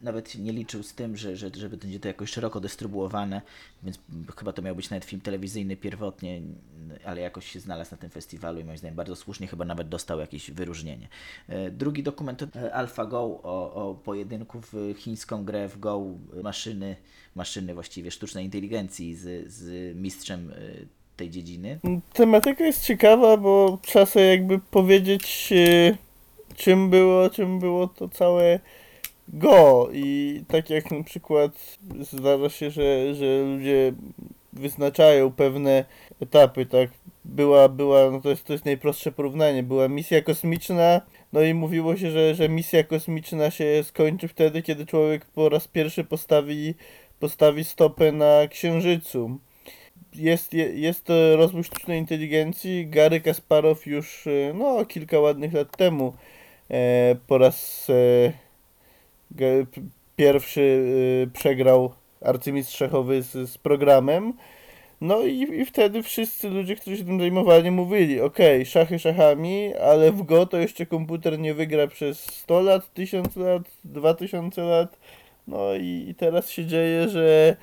nawet 0.01 0.35
nie 0.35 0.53
liczył 0.53 0.83
z 0.83 0.95
tym, 0.95 1.17
że, 1.17 1.37
że, 1.37 1.51
żeby 1.57 1.77
będzie 1.77 2.01
to 2.01 2.09
jakoś 2.09 2.31
szeroko 2.31 2.61
dystrybuowane, 2.61 3.43
więc 3.83 3.99
chyba 4.37 4.53
to 4.53 4.63
miał 4.63 4.77
być 4.77 4.91
nawet 4.91 5.05
film 5.05 5.23
telewizyjny 5.23 5.77
pierwotnie, 5.77 6.43
ale 7.05 7.21
jakoś 7.21 7.51
się 7.51 7.61
znalazł 7.61 7.91
na 7.91 7.97
tym 7.97 8.11
festiwalu 8.11 8.61
i 8.61 8.65
moim 8.65 8.79
zdaniem 8.79 8.97
bardzo 8.97 9.17
słusznie, 9.17 9.47
chyba 9.47 9.65
nawet 9.65 9.89
dostał 9.89 10.21
jakieś 10.21 10.51
wyróżnienie. 10.51 11.09
E, 11.49 11.71
drugi 11.71 12.03
dokument 12.03 12.39
to 12.39 12.61
e, 12.61 12.75
AlphaGo 12.75 13.19
o, 13.43 13.75
o 13.75 13.95
pojedynku 13.95 14.61
w 14.61 14.95
chińską 14.97 15.45
grę 15.45 15.69
w 15.69 15.79
Go 15.79 16.05
maszyny, 16.43 16.97
maszyny 17.35 17.75
właściwie 17.75 18.11
sztucznej 18.11 18.45
inteligencji 18.45 19.15
z, 19.15 19.53
z 19.53 19.97
mistrzem 19.97 20.51
e, 20.51 20.57
tej 21.23 21.31
dziedziny. 21.31 21.79
Tematyka 22.13 22.65
jest 22.65 22.85
ciekawa, 22.85 23.37
bo 23.37 23.79
trzeba 23.83 24.07
sobie 24.07 24.25
jakby 24.25 24.59
powiedzieć 24.59 25.53
czym 26.57 26.91
było, 26.91 27.31
czym 27.31 27.59
było 27.59 27.87
to 27.87 28.09
całe 28.09 28.61
go 29.29 29.89
i 29.93 30.41
tak 30.49 30.71
jak 30.71 30.91
na 30.91 31.05
przykład 31.05 31.79
zdarza 32.01 32.49
się, 32.49 32.71
że, 32.71 33.15
że 33.15 33.43
ludzie 33.43 33.93
wyznaczają 34.53 35.33
pewne 35.33 35.85
etapy, 36.21 36.67
tak 36.67 36.91
była, 37.25 37.69
była, 37.69 38.11
no 38.11 38.21
to 38.21 38.31
jest, 38.31 38.45
to 38.45 38.53
jest 38.53 38.65
najprostsze 38.65 39.13
porównanie, 39.13 39.63
była 39.63 39.89
misja 39.89 40.23
kosmiczna, 40.23 41.01
no 41.33 41.43
i 41.43 41.55
mówiło 41.55 41.97
się, 41.97 42.11
że, 42.11 42.35
że 42.35 42.49
misja 42.49 42.85
kosmiczna 42.85 43.51
się 43.51 43.85
skończy 43.85 44.29
wtedy, 44.29 44.63
kiedy 44.63 44.87
człowiek 44.87 45.25
po 45.25 45.49
raz 45.49 45.69
pierwszy 45.69 46.05
postawi, 46.05 46.75
postawi 47.21 47.65
stopę 47.65 48.13
na 48.13 48.49
Księżycu. 48.51 49.39
Jest, 50.15 50.53
jest 50.75 51.05
to 51.05 51.37
rozwój 51.37 51.65
sztucznej 51.65 51.99
inteligencji. 51.99 52.87
Gary 52.87 53.21
Kasparow 53.21 53.87
już 53.87 54.29
no, 54.55 54.85
kilka 54.85 55.21
ładnych 55.21 55.53
lat 55.53 55.77
temu 55.77 56.15
e, 56.71 57.17
po 57.27 57.39
raz 57.39 57.87
e, 57.91 58.33
pierwszy 60.17 60.61
y, 60.61 61.31
przegrał 61.33 61.93
arcymistrz 62.21 62.77
szachowy 62.77 63.23
z, 63.23 63.51
z 63.51 63.59
programem. 63.59 64.33
No 65.01 65.23
i, 65.23 65.43
i 65.61 65.65
wtedy 65.65 66.03
wszyscy 66.03 66.49
ludzie, 66.49 66.77
którzy 66.77 66.97
się 66.97 67.05
tym 67.05 67.21
zajmowali, 67.21 67.71
mówili: 67.71 68.21
OK, 68.21 68.39
szachy 68.65 68.99
szachami, 68.99 69.75
ale 69.75 70.13
w 70.13 70.23
Go 70.23 70.47
to 70.47 70.59
jeszcze 70.59 70.87
komputer 70.87 71.39
nie 71.39 71.55
wygra 71.55 71.87
przez 71.87 72.21
100 72.21 72.61
lat, 72.61 72.95
1000 72.95 73.37
lat, 73.37 73.63
2000 73.85 74.63
lat. 74.63 74.99
No 75.49 75.75
i, 75.75 76.07
i 76.09 76.15
teraz 76.15 76.51
się 76.51 76.67
dzieje, 76.67 77.09
że, 77.09 77.57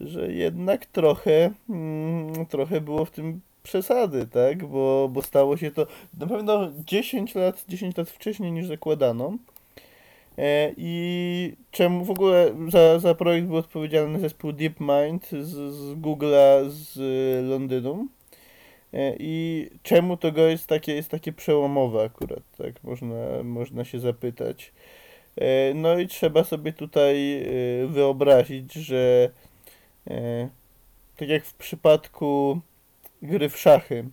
że 0.00 0.32
jednak 0.32 0.86
trochę, 0.86 1.50
mm, 1.70 2.46
trochę 2.46 2.80
było 2.80 3.04
w 3.04 3.10
tym 3.10 3.40
przesady, 3.62 4.26
tak? 4.26 4.66
Bo, 4.66 5.08
bo 5.12 5.22
stało 5.22 5.56
się 5.56 5.70
to 5.70 5.86
na 6.18 6.26
pewno 6.26 6.68
10 6.86 7.34
lat, 7.34 7.64
10 7.68 7.96
lat 7.96 8.10
wcześniej 8.10 8.52
niż 8.52 8.66
zakładano. 8.66 9.36
E, 10.38 10.72
I 10.76 11.54
czemu 11.70 12.04
w 12.04 12.10
ogóle 12.10 12.54
za, 12.68 12.98
za 12.98 13.14
projekt 13.14 13.46
był 13.46 13.56
odpowiedzialny 13.56 14.20
zespół 14.20 14.52
DeepMind 14.52 15.28
z, 15.30 15.74
z 15.74 15.94
Google'a 15.94 16.68
z 16.68 16.98
Londynu. 17.48 18.06
E, 18.92 19.14
I 19.18 19.68
czemu 19.82 20.16
to 20.16 20.32
go 20.32 20.46
jest 20.46 20.66
takie, 20.66 20.94
jest 20.94 21.08
takie 21.08 21.32
przełomowe 21.32 22.04
akurat, 22.04 22.42
tak 22.58 22.84
można, 22.84 23.42
można 23.44 23.84
się 23.84 24.00
zapytać. 24.00 24.72
E, 25.36 25.74
no 25.74 25.98
i 25.98 26.06
trzeba 26.06 26.44
sobie 26.44 26.72
tutaj 26.72 27.46
wyobrazić, 27.88 28.72
że 28.72 29.30
tak 31.16 31.28
jak 31.28 31.44
w 31.44 31.54
przypadku 31.54 32.60
gry 33.22 33.48
w 33.48 33.58
szachy, 33.58 34.04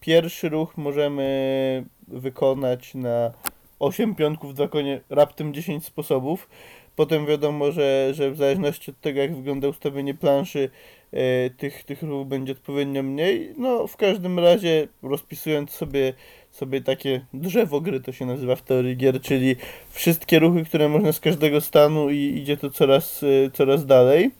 pierwszy 0.00 0.48
ruch 0.48 0.76
możemy 0.76 1.84
wykonać 2.08 2.94
na 2.94 3.32
8 3.78 4.14
pionków 4.14 4.54
w 4.54 4.56
zakonie, 4.56 5.00
raptem 5.10 5.54
10 5.54 5.84
sposobów. 5.84 6.48
Potem 6.96 7.26
wiadomo, 7.26 7.72
że, 7.72 8.10
że 8.14 8.30
w 8.30 8.36
zależności 8.36 8.90
od 8.90 9.00
tego, 9.00 9.20
jak 9.20 9.36
wygląda 9.36 9.68
ustawienie 9.68 10.14
planszy, 10.14 10.70
e, 11.12 11.50
tych, 11.50 11.84
tych 11.84 12.02
ruchów 12.02 12.28
będzie 12.28 12.52
odpowiednio 12.52 13.02
mniej. 13.02 13.54
No, 13.58 13.86
w 13.86 13.96
każdym 13.96 14.38
razie, 14.38 14.88
rozpisując 15.02 15.70
sobie, 15.70 16.12
sobie 16.54 16.80
takie 16.80 17.20
drzewo 17.34 17.80
gry, 17.80 18.00
to 18.00 18.12
się 18.12 18.26
nazywa 18.26 18.56
w 18.56 18.62
teorii 18.62 18.96
gier, 18.96 19.20
czyli 19.20 19.56
wszystkie 19.90 20.38
ruchy, 20.38 20.64
które 20.64 20.88
można 20.88 21.12
z 21.12 21.20
każdego 21.20 21.60
stanu 21.60 22.10
i 22.10 22.16
idzie 22.16 22.56
to 22.56 22.70
coraz, 22.70 23.22
e, 23.22 23.50
coraz 23.50 23.86
dalej. 23.86 24.30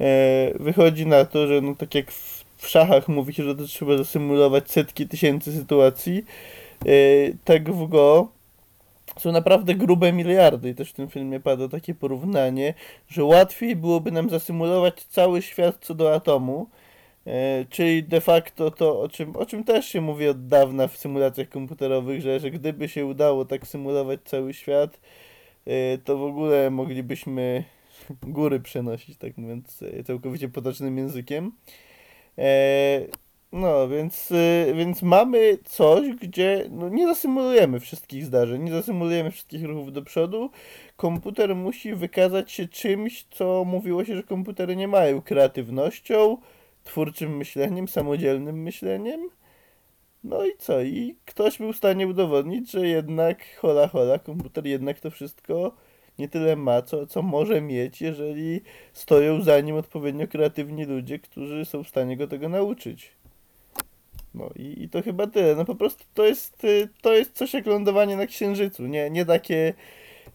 E, 0.00 0.52
wychodzi 0.60 1.06
na 1.06 1.24
to, 1.24 1.46
że 1.46 1.60
no, 1.60 1.74
tak 1.74 1.94
jak 1.94 2.12
w, 2.12 2.44
w 2.56 2.68
szachach 2.68 3.08
mówi 3.08 3.34
się, 3.34 3.42
że 3.42 3.54
to 3.56 3.66
trzeba 3.66 3.96
zasymulować 3.96 4.70
setki 4.70 5.08
tysięcy 5.08 5.52
sytuacji, 5.52 6.24
e, 6.86 6.92
tak 7.44 7.72
w 7.72 7.88
Go 7.88 8.28
są 9.18 9.32
naprawdę 9.32 9.74
grube 9.74 10.12
miliardy 10.12 10.70
i 10.70 10.74
też 10.74 10.90
w 10.90 10.92
tym 10.92 11.08
filmie 11.08 11.40
pada 11.40 11.68
takie 11.68 11.94
porównanie, 11.94 12.74
że 13.08 13.24
łatwiej 13.24 13.76
byłoby 13.76 14.12
nam 14.12 14.30
zasymulować 14.30 15.04
cały 15.04 15.42
świat 15.42 15.76
co 15.80 15.94
do 15.94 16.14
atomu, 16.14 16.66
czyli 17.68 18.04
de 18.04 18.20
facto 18.20 18.70
to, 18.70 19.00
o 19.00 19.08
czym, 19.08 19.36
o 19.36 19.46
czym 19.46 19.64
też 19.64 19.86
się 19.86 20.00
mówi 20.00 20.28
od 20.28 20.46
dawna 20.46 20.88
w 20.88 20.96
symulacjach 20.96 21.48
komputerowych, 21.48 22.20
że, 22.20 22.40
że 22.40 22.50
gdyby 22.50 22.88
się 22.88 23.06
udało 23.06 23.44
tak 23.44 23.66
symulować 23.66 24.20
cały 24.24 24.54
świat, 24.54 25.00
e, 25.66 25.98
to 25.98 26.18
w 26.18 26.22
ogóle 26.22 26.70
moglibyśmy 26.70 27.64
góry 28.22 28.60
przenosić, 28.60 29.18
tak 29.18 29.36
mówiąc 29.38 29.82
e, 29.82 30.04
całkowicie 30.04 30.48
potocznym 30.48 30.98
językiem. 30.98 31.52
E, 32.38 33.00
no, 33.52 33.88
więc, 33.88 34.32
więc 34.74 35.02
mamy 35.02 35.58
coś, 35.64 36.08
gdzie 36.08 36.66
no, 36.70 36.88
nie 36.88 37.06
zasymulujemy 37.06 37.80
wszystkich 37.80 38.24
zdarzeń, 38.24 38.62
nie 38.62 38.72
zasymulujemy 38.72 39.30
wszystkich 39.30 39.64
ruchów 39.64 39.92
do 39.92 40.02
przodu. 40.02 40.50
Komputer 40.96 41.56
musi 41.56 41.94
wykazać 41.94 42.52
się 42.52 42.68
czymś, 42.68 43.26
co 43.30 43.64
mówiło 43.64 44.04
się, 44.04 44.16
że 44.16 44.22
komputery 44.22 44.76
nie 44.76 44.88
mają 44.88 45.22
kreatywnością, 45.22 46.36
twórczym 46.84 47.36
myśleniem, 47.36 47.88
samodzielnym 47.88 48.62
myśleniem. 48.62 49.20
No 50.24 50.46
i 50.46 50.50
co? 50.58 50.82
I 50.82 51.16
ktoś 51.24 51.58
był 51.58 51.72
w 51.72 51.76
stanie 51.76 52.06
udowodnić, 52.06 52.70
że 52.70 52.86
jednak 52.86 53.56
hola 53.56 53.88
hola, 53.88 54.18
komputer 54.18 54.66
jednak 54.66 55.00
to 55.00 55.10
wszystko 55.10 55.72
nie 56.18 56.28
tyle 56.28 56.56
ma, 56.56 56.82
co, 56.82 57.06
co 57.06 57.22
może 57.22 57.60
mieć, 57.60 58.00
jeżeli 58.00 58.60
stoją 58.92 59.42
za 59.42 59.60
nim 59.60 59.76
odpowiednio 59.76 60.28
kreatywni 60.28 60.84
ludzie, 60.84 61.18
którzy 61.18 61.64
są 61.64 61.84
w 61.84 61.88
stanie 61.88 62.16
go 62.16 62.26
tego 62.26 62.48
nauczyć. 62.48 63.12
No 64.34 64.50
i, 64.56 64.82
i 64.82 64.88
to 64.88 65.02
chyba 65.02 65.26
tyle. 65.26 65.56
No 65.56 65.64
po 65.64 65.74
prostu 65.74 66.04
to 66.14 66.26
jest, 66.26 66.64
y, 66.64 66.88
to 67.02 67.12
jest 67.12 67.32
coś 67.32 67.54
jak 67.54 67.66
lądowanie 67.66 68.16
na 68.16 68.26
Księżycu. 68.26 68.86
Nie, 68.86 69.10
nie 69.10 69.24
takie... 69.24 69.74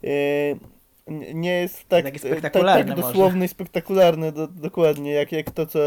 Yy, 0.03 0.59
nie 1.33 1.51
jest 1.51 1.89
tak, 1.89 2.19
spektakularne 2.19 2.85
tak, 2.85 3.03
tak 3.03 3.05
dosłowne 3.05 3.45
i 3.45 3.47
spektakularne 3.47 4.31
do, 4.31 4.47
dokładnie, 4.47 5.11
jak, 5.11 5.31
jak 5.31 5.51
to, 5.51 5.65
co 5.65 5.79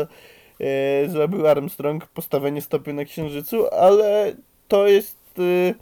yy, 0.61 1.09
zrobił 1.09 1.47
Armstrong, 1.47 2.07
postawienie 2.07 2.63
stopy 2.63 2.93
na 2.93 3.05
Księżycu, 3.05 3.75
ale 3.75 4.33
to 4.69 4.87
jest 4.87 5.19
yy, 5.39 5.75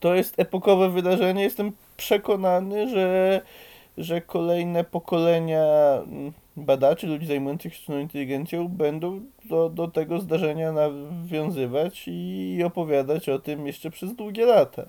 to 0.00 0.14
jest 0.14 0.38
epokowe 0.38 0.90
wydarzenie. 0.90 1.42
Jestem 1.42 1.72
przekonany, 1.96 2.88
że, 2.88 3.40
że 3.98 4.20
kolejne 4.20 4.84
pokolenia 4.84 5.64
mm, 6.02 6.32
badaczy, 6.56 7.06
ludzi 7.06 7.26
zajmujących 7.26 7.72
się 7.72 7.78
sztuczną 7.78 7.98
inteligencją 7.98 8.68
będą 8.68 9.20
do, 9.44 9.68
do 9.68 9.88
tego 9.88 10.20
zdarzenia 10.20 10.72
nawiązywać 10.72 12.04
i 12.06 12.62
opowiadać 12.66 13.28
o 13.28 13.38
tym 13.38 13.66
jeszcze 13.66 13.90
przez 13.90 14.14
długie 14.14 14.46
lata. 14.46 14.82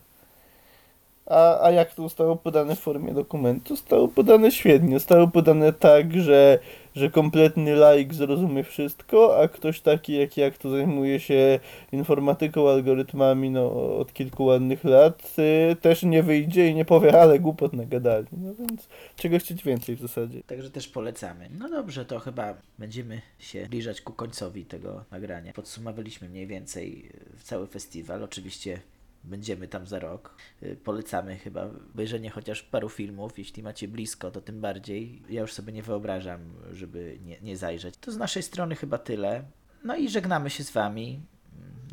A, 1.26 1.66
a 1.66 1.72
jak 1.72 1.94
to 1.94 2.02
zostało 2.02 2.36
podane 2.36 2.76
w 2.76 2.80
formie 2.80 3.14
dokumentu? 3.14 3.76
Zostało 3.76 4.08
podane 4.08 4.52
świetnie. 4.52 4.94
Zostało 4.94 5.28
podane 5.28 5.74
tak, 5.74 6.14
że, 6.14 6.60
że 6.98 7.10
kompletny 7.10 7.76
laik 7.76 8.14
zrozumie 8.14 8.64
wszystko, 8.64 9.42
a 9.42 9.48
ktoś 9.48 9.82
taki 9.82 10.14
jak 10.14 10.38
ja, 10.38 10.52
kto 10.52 10.70
zajmuje 10.70 11.20
się 11.20 11.60
informatyką, 11.92 12.70
algorytmami 12.70 13.50
no, 13.50 13.98
od 13.98 14.14
kilku 14.14 14.46
ładnych 14.46 14.84
lat, 14.84 15.36
y, 15.72 15.76
też 15.76 16.04
nie 16.04 16.24
wyjdzie 16.24 16.68
i 16.68 16.76
nie 16.76 16.86
powie, 16.86 17.22
ale 17.22 17.40
głupot 17.40 17.74
nagadali. 17.74 18.28
No 18.32 18.56
więc 18.56 18.88
czego 19.16 19.40
chcieć 19.40 19.64
więcej 19.64 19.96
w 19.96 20.02
zasadzie. 20.02 20.44
Także 20.44 20.70
też 20.70 20.88
polecamy. 20.88 21.50
No 21.60 21.70
dobrze, 21.70 22.06
to 22.06 22.20
chyba 22.20 22.54
będziemy 22.80 23.22
się 23.40 23.66
zbliżać 23.66 24.02
ku 24.02 24.14
końcowi 24.14 24.66
tego 24.66 25.04
nagrania. 25.12 25.54
Podsumowaliśmy 25.54 26.30
mniej 26.30 26.48
więcej 26.48 27.10
cały 27.44 27.68
festiwal. 27.68 28.24
Oczywiście 28.24 28.80
będziemy 29.24 29.68
tam 29.68 29.88
za 29.88 30.00
rok. 30.00 30.36
Y, 30.64 30.78
polecamy 30.84 31.38
chyba 31.38 31.66
obejrzenie 31.94 32.30
chociaż 32.30 32.64
paru 32.64 32.90
filmów. 32.90 33.40
Jeśli 33.40 33.64
macie 33.64 33.88
blisko, 33.88 34.32
to 34.32 34.42
tym 34.42 34.62
bardziej. 34.62 35.22
Ja 35.30 35.42
już 35.42 35.54
sobie 35.54 35.74
nie 35.74 35.84
wyobrażam, 35.84 36.40
żeby 36.72 37.20
nie, 37.26 37.42
nie 37.42 37.58
zajrzeć. 37.58 37.98
To 37.98 38.12
z 38.12 38.18
naszej 38.18 38.44
strony 38.44 38.76
chyba 38.76 38.98
tyle. 38.98 39.44
No 39.84 39.96
i 39.96 40.10
żegnamy 40.10 40.50
się 40.50 40.64
z 40.64 40.72
Wami. 40.72 41.22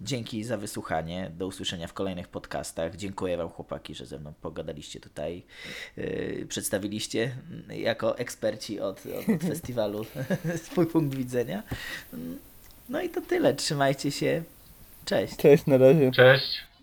Dzięki 0.03 0.45
za 0.45 0.57
wysłuchanie. 0.57 1.31
Do 1.39 1.47
usłyszenia 1.47 1.89
w 1.89 1.93
kolejnych 1.93 2.29
podcastach. 2.29 2.97
Dziękuję 2.97 3.37
Wam, 3.37 3.49
chłopaki, 3.49 3.95
że 3.95 4.07
ze 4.07 4.19
mną 4.19 4.33
pogadaliście 4.43 5.01
tutaj. 5.01 5.43
Yy, 5.97 6.47
przedstawiliście 6.49 7.37
jako 7.69 8.19
eksperci 8.19 8.81
od, 8.81 9.03
od 9.07 9.43
festiwalu 9.51 10.07
swój 10.65 10.87
punkt 10.87 11.17
widzenia. 11.17 11.63
No 12.89 13.03
i 13.03 13.09
to 13.09 13.21
tyle. 13.21 13.55
Trzymajcie 13.55 14.11
się. 14.11 14.43
Cześć. 15.05 15.37
Cześć, 15.37 15.67
na 15.67 15.79
razie. 15.79 16.11
Cześć. 16.11 16.74